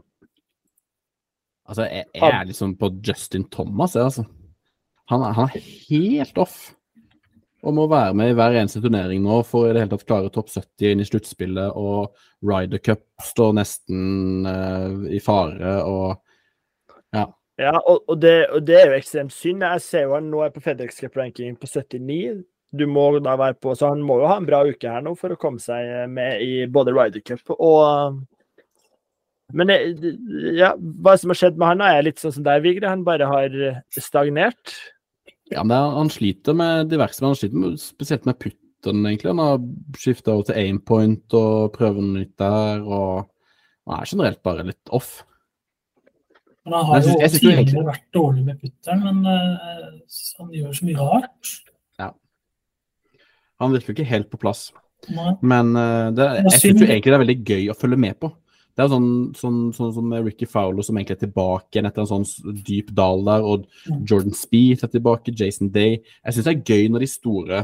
[1.64, 4.26] Altså, jeg, jeg er liksom på Justin Thomas, jeg, altså.
[5.11, 6.57] Han, er- han er helt off.
[7.64, 10.31] Og må være med i hver eneste turnering nå for i det hele tatt klare
[10.34, 11.77] topp 70 inn i sluttspillet.
[11.80, 12.11] Og
[12.44, 16.19] Ryder Cup står nesten uh, i fare, og
[17.61, 19.61] Ja, og, og, det, og det er jo ekstremt synd.
[19.61, 22.41] Jeg ser jo han nå er på FedEx Cup-ranking på 79.
[22.73, 25.14] Du må da være på, så Han må jo ha en bra uke her nå
[25.19, 28.23] for å komme seg med i både Ryder Cup og
[29.53, 29.69] Men
[30.57, 32.90] ja, hva som har skjedd med han, er litt sånn som deg, Vigre.
[32.90, 33.57] Han bare har
[33.94, 34.73] stagnert.
[35.54, 39.32] Ja, men han sliter med diverse, men han sliter med, spesielt med putten, egentlig.
[39.32, 39.60] Han har
[40.00, 43.30] skifta over til aimpoint og prøver noe nytt der, og
[43.88, 45.22] han er generelt bare litt off.
[46.64, 50.00] Men han har Jeg synes- jo tidligere egentlig- vært dårlig med putteren, men uh,
[50.40, 51.52] han gjør så mye rart.
[52.00, 52.12] Ja.
[53.60, 54.72] Han virker ikke helt på plass.
[55.10, 55.34] Nei.
[55.42, 58.32] Men uh, det, jeg syns egentlig det er veldig gøy å følge med på.
[58.74, 62.10] Det er sånn, sånn, sånn som Ricky Fowler, som egentlig er tilbake igjen etter en
[62.10, 64.06] sånn dyp dal der, og Mm.
[64.10, 66.00] Jordan Speed er tilbake, Jason Day.
[66.26, 67.60] Jeg syns det er gøy når de store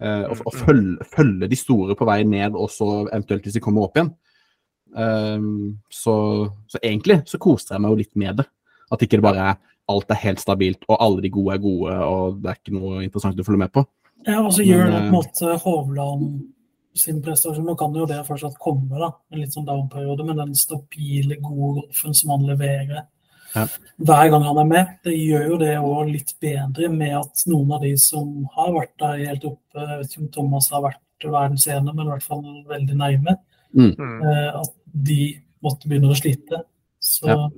[0.00, 3.64] eh, å, å følge, følge de store på vei ned, og så eventuelt hvis de
[3.64, 4.12] kommer opp igjen.
[4.96, 8.46] Um, så, så egentlig så koser jeg meg jo litt med det.
[8.88, 9.58] At ikke det bare er
[9.88, 13.02] alt er helt stabilt, og alle de gode er gode, og det er ikke noe
[13.04, 13.84] interessant å følge med på.
[14.26, 16.24] Ja, og så gjør det på en måte Hovland
[16.98, 17.64] sin prestasjon.
[17.66, 21.82] Nå kan jo det fortsatt komme, da, en litt sånn down-periode, men den stabile, gode
[21.86, 23.06] golfen som han leverer
[23.54, 23.66] Ja.
[23.98, 27.72] hver gang han er med, det gjør jo det òg litt bedre med at noen
[27.72, 31.24] av de som har vært der helt oppe, jeg vet ikke om Thomas har vært
[31.24, 33.38] verdensener, men i hvert fall veldig nærme,
[33.74, 33.94] Mm.
[33.98, 36.62] eh, at de måtte begynne å slite.
[37.00, 37.48] Så, Ja.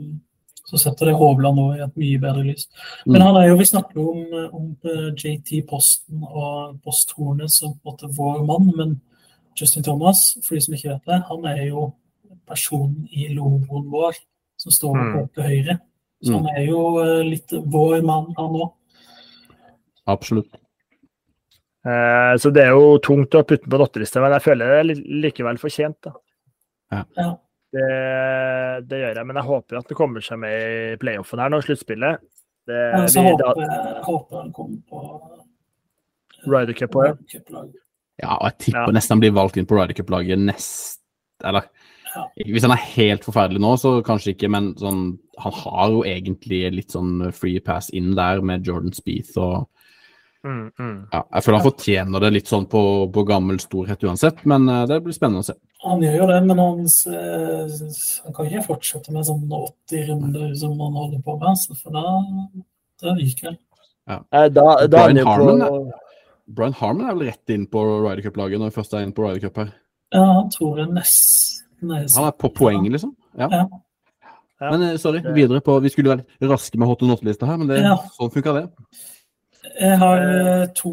[0.67, 2.67] så setter det Hovland nå i et mye bedre lys.
[3.07, 3.13] Mm.
[3.13, 7.75] Men han er jo, vi snakker jo om, om eh, JT Posten og Posthornet som
[7.75, 9.01] på en måte vår mann, men
[9.57, 11.93] Justin Thomas, for de som ikke vet det, han er jo
[12.47, 14.17] personen i logoen vår
[14.61, 15.17] som står Mm.
[15.23, 15.79] oppe til høyre.
[16.23, 16.45] Så Mm.
[16.47, 18.73] han er jo eh, litt vår mann, han òg.
[20.07, 20.55] Absolutt.
[21.87, 24.81] Eh, så det er jo tungt å putte den på nottelista, men jeg føler det
[24.81, 25.97] er likevel fortjent.
[26.03, 26.13] da.
[27.17, 27.37] Ja.
[27.73, 31.49] Det, det gjør jeg, men jeg håper at det kommer seg med i playoffen her
[31.53, 32.19] nå, sluttspillet.
[32.67, 33.53] Det, Ja, så vi, håper da,
[33.95, 35.05] jeg håper han kommer på
[36.47, 37.73] Ryder Cup også,
[38.23, 38.37] ja.
[38.37, 38.93] Og jeg tipper Ja.
[38.97, 41.01] nesten han blir valgt inn på Ryder Cup-laget nest
[41.45, 41.65] Eller
[42.15, 42.25] Ja.
[42.45, 46.75] hvis han er helt forferdelig nå, så kanskje ikke, men sånn Han har jo egentlig
[46.75, 49.69] litt sånn free pass inn der med Jordan Speeth og
[50.43, 51.09] Mm, mm.
[51.13, 52.81] Ja, jeg føler han fortjener det litt sånn på,
[53.13, 55.53] på gammel storhet uansett, men eh, det blir spennende å se.
[55.85, 56.79] Han gjør jo det, men han,
[58.25, 62.05] han kan ikke fortsette med sånn 80 runder som han holder på med, for da,
[63.05, 63.59] da ryker han.
[64.09, 64.19] Ja.
[64.49, 65.93] Da, da er han jo på
[66.57, 69.23] Brian Harmon er vel rett inn på Ryder Cup-laget når han først er inn på
[69.27, 69.71] Ryder Cup her.
[70.15, 73.15] Ja, han tror jeg nesten er Han er på poeng, liksom.
[73.39, 73.49] Ja.
[73.53, 73.65] Ja.
[74.61, 77.69] Men eh, sorry, Det- videre på Vi skulle være raske med hot not-lista her, men
[77.69, 77.97] det, Ja.
[78.19, 78.71] sånn funka det.
[79.81, 80.91] Jeg har eh, to,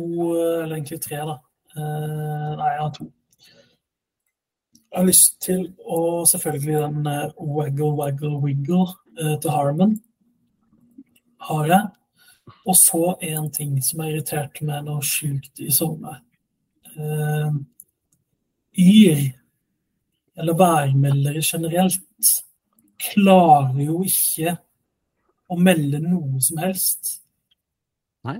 [0.64, 1.38] eller egentlig tre, da.
[1.76, 3.12] Eh, nei, jeg har to.
[4.92, 7.04] Jeg har lyst til å selvfølgelig den
[7.38, 8.86] waggle, waggle, wiggle
[9.42, 10.00] til Harman
[11.42, 11.82] Har jeg.
[12.68, 16.22] Og så en ting som irriterte meg noe sjukt i sommer.
[16.98, 17.53] Uh,
[18.78, 19.24] yr,
[20.38, 22.34] eller værmeldere generelt,
[22.98, 24.56] klarer jo ikke
[25.48, 27.18] å melde noe som helst.
[28.28, 28.40] Nei.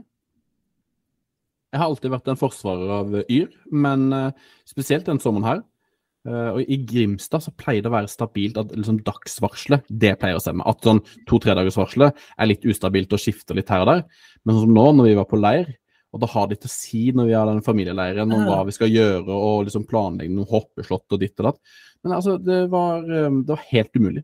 [1.72, 5.62] Jeg har alltid vært en forsvarer av Yr, men eh, spesielt den sommeren her.
[6.28, 10.38] Eh, og I Grimstad så pleier det å være stabilt at liksom dagsvarselet det pleier
[10.38, 10.68] å stemme.
[10.68, 14.06] At sånn to-tredagersvarselet er litt ustabilt og skifter litt her og der.
[14.44, 15.74] Men sånn som nå, når vi var på leir,
[16.16, 18.74] og da har de til å si når vi har den familieleiren om hva vi
[18.74, 21.60] skal gjøre, og liksom planlegge noen hoppeslott og ditt og datt.
[22.06, 24.24] Men altså, det var, eh, det var helt umulig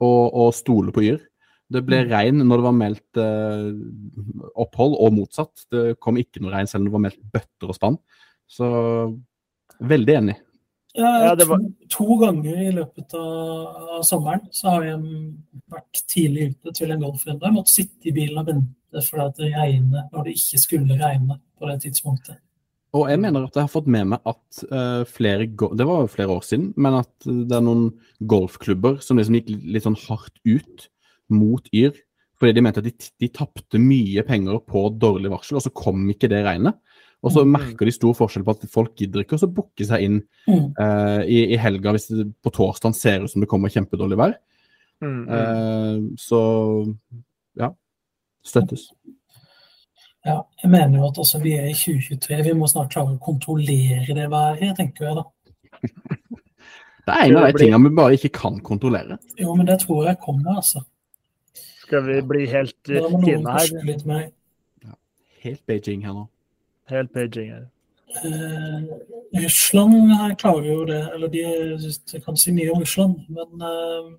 [0.00, 1.20] å, å stole på Yr.
[1.68, 2.10] Det ble Mm.
[2.12, 5.66] regn når det var meldt eh, opphold, og motsatt.
[5.70, 7.96] Det kom ikke noe regn selv om det var meldt bøtter og spann.
[8.46, 8.66] Så
[9.82, 10.36] veldig enig.
[10.96, 15.34] Ja, det var- to, to ganger i løpet av, sommeren så har jeg
[15.70, 17.52] vært tidlig ute til en golfrunde.
[17.52, 21.68] Måtte sitte i bilen og vente fordi det regner når det ikke skulle regne på
[21.68, 22.40] det tidspunktet.
[22.96, 26.12] Og jeg mener at jeg har fått med meg at uh, flere Det var jo
[26.12, 27.90] flere år siden, men at det er noen
[28.24, 30.88] golfklubber som liksom gikk litt sånn hardt ut
[31.28, 31.92] mot Yr.
[32.36, 36.04] Fordi de mente at de, de tapte mye penger på dårlig varsel, og så kom
[36.12, 36.76] ikke det regnet.
[37.24, 37.52] Og så Mm.
[37.56, 40.74] merker de stor forskjell på at folk gidder ikke å booke seg inn Mm.
[40.78, 44.34] eh, i, i helga hvis det på torsdag ser ut som det kommer kjempedårlig vær.
[45.02, 46.96] Eh, så
[47.56, 47.70] ja.
[48.44, 48.90] Støttes.
[50.24, 53.18] Ja, jeg mener jo at altså, vi er i 2023, vi må snart klare å
[53.22, 55.24] kontrollere det været, tenker jeg da.
[57.06, 59.18] Det er en av de tingene vi bare ikke kan kontrollere.
[59.38, 60.82] Jo, men det tror jeg kommer, altså.
[61.54, 64.30] Skal vi bli helt fine her?
[64.82, 64.94] Ja.
[65.44, 66.28] Helt Beijing her nå.
[66.88, 67.66] Helt Beijing her.
[68.24, 68.82] Uh,
[69.42, 71.42] Russland her klarer jo det, eller de
[72.12, 74.12] de kan si mye om Russland, men eh,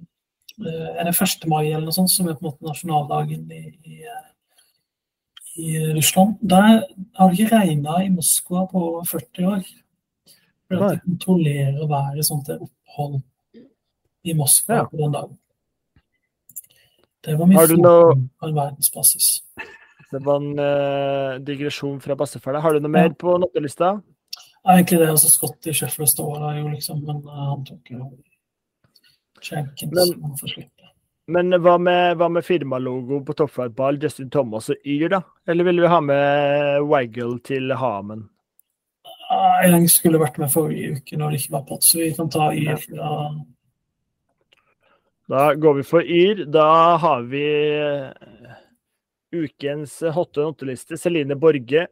[0.68, 1.48] eh, er det 1.
[1.50, 4.28] mai eller noe sånt som er på en måte nasjonaldagen i, i, eh,
[5.64, 6.36] i Russland?
[6.44, 6.84] Der
[7.18, 9.64] har det ikke regna i Moskva på over 40 år.
[10.68, 13.22] For at de kontrollerer været sånn til opphold
[14.28, 14.86] i Moskva Ja.
[14.92, 15.38] på den dagen.
[17.24, 19.42] Det var mye Har du noe- på en verdensbasis.
[20.12, 22.62] Det var en uh, digresjon fra bassefar.
[22.64, 23.98] Har du noe mer på nattelista?
[24.64, 27.92] Ja, egentlig det, altså Scott i Sheffield står der jo, liksom, men uh, han tok
[27.92, 28.08] jo
[29.44, 30.78] Jenkins han får slippe.
[31.28, 35.22] Men hva med, hva med firmalogo på toppfotball, Justin Thomas og Yr, da?
[35.48, 38.24] Eller ville vi ha med Waggle til Hamen?
[39.28, 42.32] Nei, Jeg skulle vært med forrige uke når det ikke var pott, så vi kan
[42.32, 43.12] ta Yr fra
[45.28, 46.46] Da går vi for Yr.
[46.48, 46.70] Da
[47.04, 47.44] har vi
[47.76, 48.47] eh,
[49.44, 50.98] ukens hotte notteliste.
[51.00, 51.88] Celine Borge,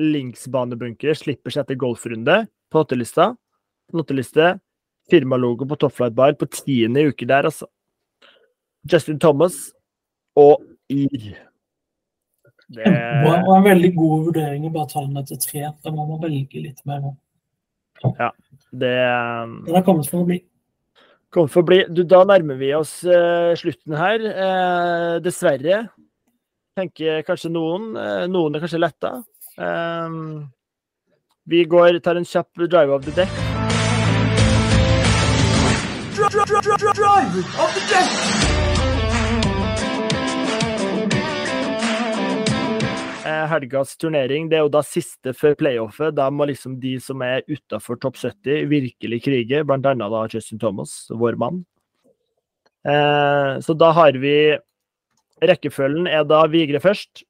[0.00, 3.32] linksbanebunker, slipper seg etter golfrunde på hottelista.
[3.94, 4.56] Notteliste.
[5.10, 7.68] Firmalogo på toppflightbar på tiende uke der, altså.
[8.88, 9.72] Justin Thomas
[10.36, 10.62] og
[10.92, 11.34] Yr.
[12.74, 12.88] Det
[13.24, 15.68] var en veldig god vurdering å bare ta den etter tre.
[15.84, 17.12] Da må man velge litt mer.
[18.74, 18.94] Det
[19.64, 20.40] Den er kommet for å bli.
[21.30, 24.24] kommer for å bli du, Da nærmer vi oss uh, slutten her.
[24.24, 25.84] Uh, dessverre.
[26.74, 27.92] Tenker kanskje noen.
[27.94, 29.10] Eh, noen er kanskje letta.
[29.54, 30.48] Um,
[31.46, 33.30] vi går, tar en kjapp drive of the deck.
[43.24, 46.18] Eh, helgas turnering det er jo da siste før playoffet.
[46.18, 49.62] Da må liksom de som er utafor topp 70, virkelig krige.
[49.62, 51.62] Blant annet da Justin Thomas, vår mann.
[52.82, 54.36] Eh, så da har vi
[55.42, 57.24] Rekkefølgen er da Vigre først,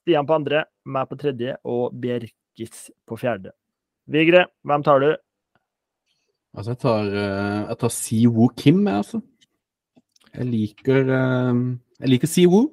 [0.00, 3.52] Stian på andre, meg på tredje og Bjerkis på fjerde.
[4.10, 5.10] Vigre, hvem tar du?
[6.52, 9.20] Altså, jeg tar, eh, jeg tar Siwoo Kim, jeg, altså.
[10.32, 11.60] Jeg liker eh,
[12.00, 12.66] Jeg liker Siwoo.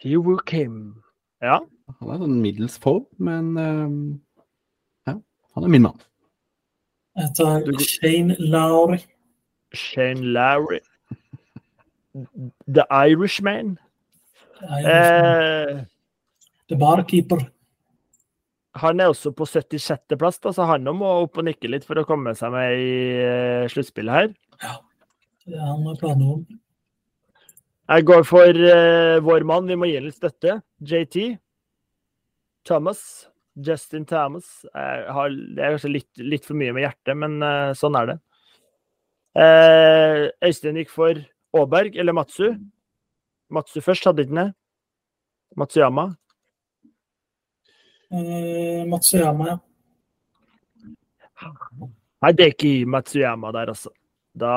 [0.00, 1.02] Siwoo Kim.
[1.42, 1.60] Ja.
[2.00, 3.94] Han er sånn middels form, men eh,
[5.10, 6.00] ja, han er min mann.
[7.18, 9.02] Jeg tar Shane Lowry.
[9.76, 10.80] Shane Lowry.
[12.66, 13.78] The Irishman.
[14.62, 14.90] Irishman.
[14.90, 15.84] Eh,
[16.70, 17.40] The Barkeeper.
[18.78, 22.06] han er også på 76.-plass, da, så han må opp og nikke litt for å
[22.06, 24.28] komme seg med i uh, sluttspillet her.
[25.42, 26.44] Det er han har planer om.
[27.90, 30.60] Jeg går for uh, vår mann, vi må gi litt støtte.
[30.78, 31.34] JT.
[32.68, 33.02] Thomas.
[33.58, 34.60] Justin Thomas.
[34.70, 38.12] Jeg har, det er kanskje litt, litt for mye med hjertet, men uh, sånn er
[38.12, 38.18] det.
[39.34, 41.18] Uh, Øystein gikk for
[41.56, 42.54] Aaberg eller Matsu.
[43.50, 44.50] Matsu først, hadde ikke den det?
[45.58, 46.04] Matsuyama.
[48.10, 49.56] Eh, Matsuyama, ja.
[52.20, 53.90] Nei, det er ikke Matsuyama der, altså.
[54.36, 54.52] Da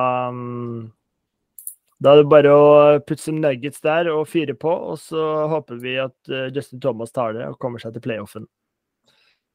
[2.04, 2.64] Da er det bare å
[3.00, 7.14] putte some nuggets der og fire på, og så håper vi at eh, Justin Thomas
[7.16, 8.48] tar det og kommer seg til playoffen.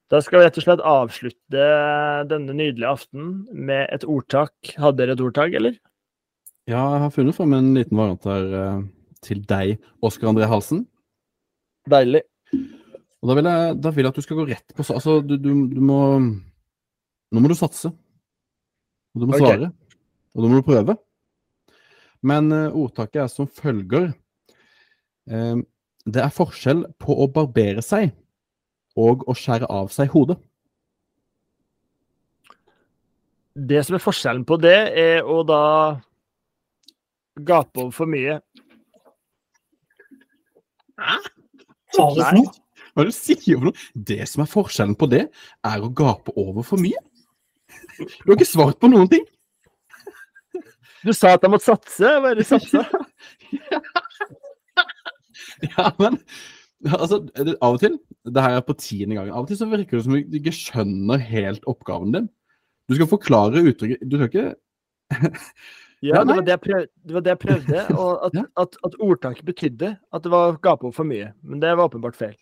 [0.09, 1.66] Da skal vi rett og slett avslutte
[2.31, 4.55] denne nydelige aften med et ordtak.
[4.81, 5.77] Hadde dere et ordtak, eller?
[6.69, 8.81] Ja, jeg har funnet fram en liten variant her eh,
[9.24, 10.82] til deg, Oskar André Halsen.
[11.89, 12.20] Deilig.
[12.53, 15.35] Og da vil, jeg, da vil jeg at du skal gå rett på Altså, du,
[15.40, 17.90] du, du må Nå må du satse.
[19.15, 19.43] Og du må Ok.
[19.43, 19.70] svare.
[20.36, 20.95] Og da må du prøve.
[22.23, 24.11] Men uh, ordtaket er som følger
[25.32, 25.59] uh,
[26.05, 28.12] Det er forskjell på å barbere seg
[28.99, 30.36] og å skjære av seg hodet.
[33.55, 35.62] Det som er forskjellen på det, er å da
[37.47, 38.39] gape over for mye.
[40.98, 41.19] Hæ?
[41.97, 43.86] Hva er det du sier for noe?
[43.94, 45.24] Det som er forskjellen på det,
[45.66, 46.98] er å gape over for mye.
[47.98, 49.24] Du har ikke svart på noen ting.
[51.06, 52.15] Du sa at jeg måtte satse.
[52.19, 52.85] Hva er det satse.
[55.59, 56.15] Ja, men
[56.86, 57.16] altså,
[57.59, 57.97] av og til
[58.28, 59.32] Det her er på tiende gangen.
[59.32, 62.28] Av og til så virker det som du ikke skjønner helt oppgaven din.
[62.86, 65.32] Du skal forklare uttrykket Du skal ikke
[66.03, 66.89] Ja, det var det jeg prøvde.
[67.09, 68.43] Det var det jeg prøvde og at, Ja.
[68.62, 71.33] at, at ordtaket betydde at det var over for mye.
[71.43, 72.37] Men det var åpenbart feil.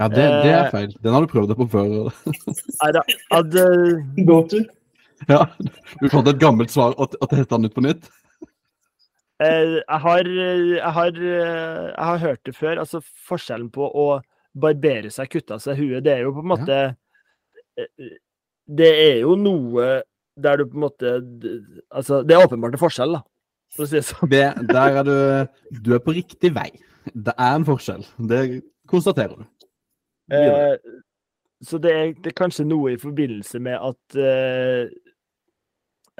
[0.00, 0.70] Ja, det, det er Eh.
[0.70, 0.94] feil.
[1.02, 2.10] Den har du prøvd deg på før.
[2.82, 3.02] Nei da.
[3.34, 4.40] At, eh, Go.
[5.28, 5.44] Ja,
[6.00, 8.08] Du fant et gammelt svar og, det testet den ut på nytt?
[9.42, 12.78] eh, jeg, har, eh, jeg, har, eh, jeg har hørt det før.
[12.82, 14.20] Altså forskjellen på å
[14.58, 16.78] barbere seg, kutte av seg huet, det er jo på en måte
[17.78, 17.84] ja.
[18.68, 20.02] Det er jo noe
[20.42, 21.14] der du på en måte
[21.90, 23.22] Altså, det er åpenbart en forskjell, da.
[23.76, 24.30] For å si det sånn.
[24.32, 26.70] Det, der er du Du er på riktig vei.
[27.12, 28.04] Det er en forskjell.
[28.30, 28.42] Det
[28.88, 29.46] konstaterer du.
[30.32, 30.76] Eh,
[31.62, 34.90] så det er, det er kanskje noe i forbindelse med at eh,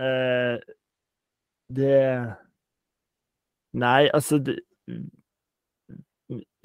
[0.01, 0.57] eh,
[1.69, 1.99] Det
[3.79, 4.57] Nei, altså det,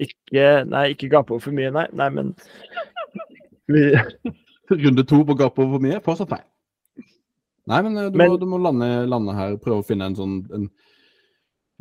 [0.00, 1.84] Ikke Nei, ikke gape over for mye, nei.
[1.92, 2.32] Nei, men
[3.68, 3.84] vi,
[4.70, 6.46] Runde to på gape over for mye, fortsatt feil.
[7.70, 10.16] Nei, men eh, du, Men- må, du må lande, lande her, prøve å finne en
[10.18, 10.66] sånn en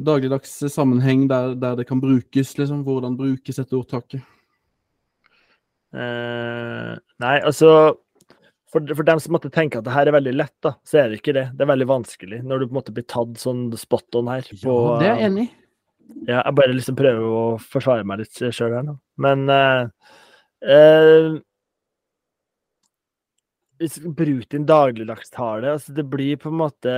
[0.04, 2.82] dagligdags sammenheng der, der det kan brukes, liksom.
[2.88, 4.24] Hvordan brukes dette ordtaket?
[5.94, 6.94] eh,
[7.24, 7.70] Nei, altså
[8.74, 11.12] for, for dem som måtte tenke at det her er veldig lett, da, så er
[11.12, 11.44] det ikke det.
[11.54, 14.48] Det er veldig vanskelig når du på en måte blir tatt sånn spot on her.
[14.64, 15.52] På, Ja, det er jeg enig i.
[16.28, 18.96] Ja, jeg bare liksom prøver å forsvare meg litt sjøl her nå.
[19.24, 19.84] Men eh,
[20.74, 21.28] eh,
[23.80, 26.92] Bruker din dagligdagstale altså Det blir på en måte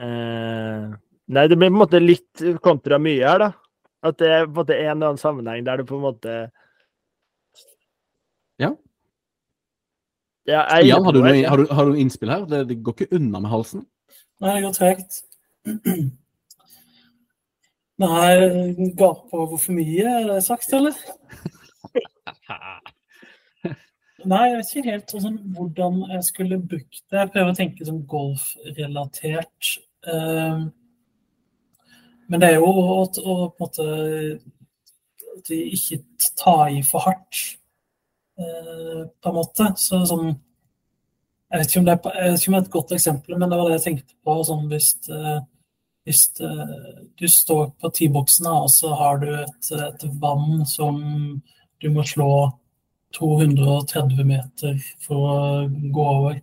[0.00, 0.84] eh,
[1.30, 3.50] Nei, det blir på en måte litt kontra mye her, da.
[4.06, 6.36] At det er på en måte en eller annen sammenheng der du på en måte
[8.60, 8.70] Ja.
[10.48, 12.46] Ja, jeg Jan, har du, noe, noe, har, du, har du innspill her?
[12.48, 13.84] Det, det går ikke unna med halsen.
[14.40, 15.20] Nei, det går tregt.
[18.00, 18.30] Nei,
[18.96, 20.96] gaper over for mye, er det sagt, eller?
[24.28, 27.16] Nei, jeg vet ikke helt sånn, hvordan jeg skulle brukt det.
[27.22, 29.70] Jeg prøver å tenke som golfrelatert.
[30.06, 30.66] Eh,
[32.30, 33.86] Men det er jo å, å på en måte
[35.40, 36.02] at vi ikke
[36.38, 37.40] ta i for hardt,
[38.38, 39.72] eh, på en måte.
[39.76, 40.36] Så sånn
[41.50, 43.56] Jeg vet ikke om det er, ikke om det er et godt eksempel, men det
[43.58, 44.36] var det jeg tenkte på.
[44.46, 45.40] Sånn hvis eh,
[46.06, 51.00] hvis eh, du står på T-boksen og så har du et, et vann som
[51.80, 52.30] du må slå
[53.16, 55.38] 230 meter for å
[55.68, 56.36] gå over,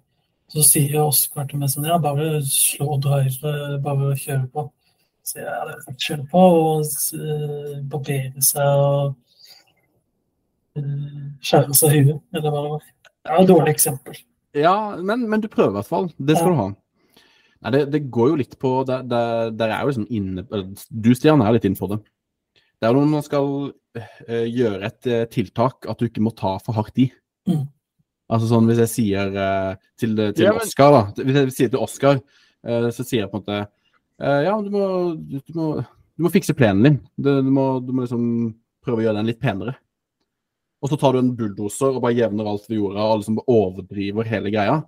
[0.51, 3.53] så sier Oskar til meg sånn Ja, bare slå drive,
[3.83, 4.65] bare kjøre på.
[5.27, 6.85] Så jeg ja, kjøre på og
[7.17, 9.15] eh, barbere seg og
[10.79, 12.85] eh, skjære seg i huet, eller hva det var.
[13.27, 14.19] Det er et dårlig eksempel.
[14.57, 16.07] Ja, men, men du prøver i hvert fall.
[16.17, 16.53] Det skal Ja.
[16.53, 16.67] du ha.
[17.57, 21.07] Nei, det, det går jo litt på Der, der, der er jo liksom inne Du,
[21.17, 21.97] Stian, er litt inne på det.
[22.77, 23.47] Det er jo når man skal
[24.27, 27.07] gjøre et eh, tiltak at du ikke må ta for hardt i.
[27.49, 27.65] Mm.
[28.27, 31.69] Altså sånn hvis jeg sier eh, til, til Ja, men- Oscar, da Hvis jeg sier
[31.71, 32.21] til Oscar,
[32.67, 36.25] eh, så sier jeg på en måte eh, Ja, du må, du, du må, du
[36.25, 36.97] må fikse plenen din.
[37.15, 38.25] Du, du, må, du må liksom
[38.83, 39.77] prøve å gjøre den litt penere.
[40.83, 44.27] Og så tar du en bulldoser og bare jevner alt ved jorda og liksom overdriver
[44.29, 44.81] hele greia.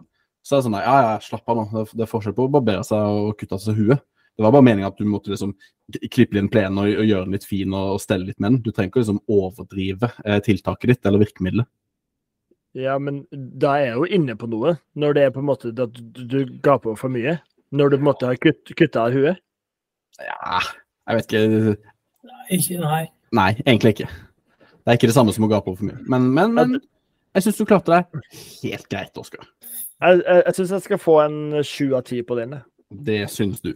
[0.45, 1.65] Så er det sånn ja, ja, slapp av nå.
[1.73, 4.03] Det Det er forskjell på å barbere seg og kutte av seg huet.
[4.39, 5.51] Det var bare meningen at du måtte liksom
[6.15, 8.61] klippe inn plenen og, og gjøre den litt fin og, og stelle litt med den.
[8.63, 11.67] Du trenger ikke liksom overdrive eh, tiltaket ditt eller virkemidlet.
[12.79, 15.73] Ja, men da er jeg jo inne på noe, når det er på en måte
[15.75, 17.35] at du, du gaper for mye.
[17.75, 19.43] Når du på en måte har kutt, kutta av huet.
[20.23, 20.63] Ja,
[21.09, 21.75] jeg vet ikke.
[22.55, 23.03] Ikke, nei.
[23.35, 24.09] Nei, egentlig ikke.
[24.63, 25.99] Det er ikke det samme som å gape over for mye.
[26.07, 26.79] Men, men, men
[27.35, 28.33] jeg syns du klarte deg
[28.63, 29.51] helt greit, Oskar.
[29.99, 32.61] Jeg, jeg, jeg syns jeg skal få en sju av ti på den.
[32.87, 33.75] Det syns du.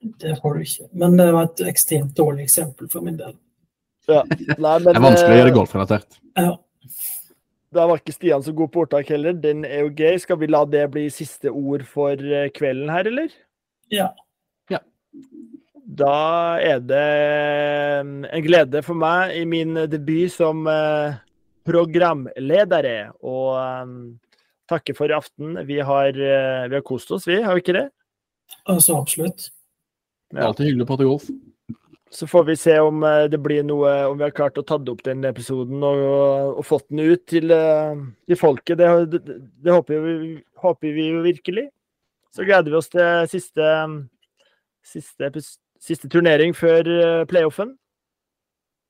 [0.00, 0.88] Det får du ikke.
[0.96, 3.34] Men det var et ekstremt dårlig eksempel for min del.
[4.08, 4.22] Ja.
[4.24, 6.18] Nei, men, Det er vanskelig å gjøre eh, golfrelatert.
[6.40, 6.54] Ja.
[7.70, 9.36] Da var ikke Stian så god på ordtak heller.
[9.36, 10.16] Den er jo gøy.
[10.22, 13.36] Skal vi la det bli siste ord for eh, kvelden her, eller?
[13.90, 14.80] ja.
[16.00, 16.16] Da
[16.62, 20.64] er det eh, en glede for meg i min debut som
[21.66, 23.38] programleder å
[24.70, 25.58] takke for i aften.
[25.66, 27.88] Vi har, vi har kost oss, vi, har vi ikke det?
[28.70, 29.50] Altså absolutt.
[30.30, 31.30] Det er alltid hyggelig å prate golf.
[32.10, 34.88] Så får vi se om eh, det blir noe, om vi har klart å tatt
[34.90, 36.00] opp den episoden og,
[36.58, 38.80] og fått den ut til, eh, til folket.
[38.80, 41.68] Det, det, det håper, vi, håper vi jo virkelig.
[42.34, 43.68] Så gleder vi oss til siste,
[44.86, 45.30] siste,
[45.82, 47.76] siste turnering før eh, playoffen.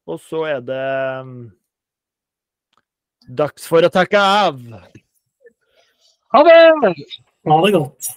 [0.09, 0.85] Og så er det
[3.29, 4.65] dags for å takke av.
[6.33, 6.59] Ha det!
[7.49, 8.17] Ha det godt.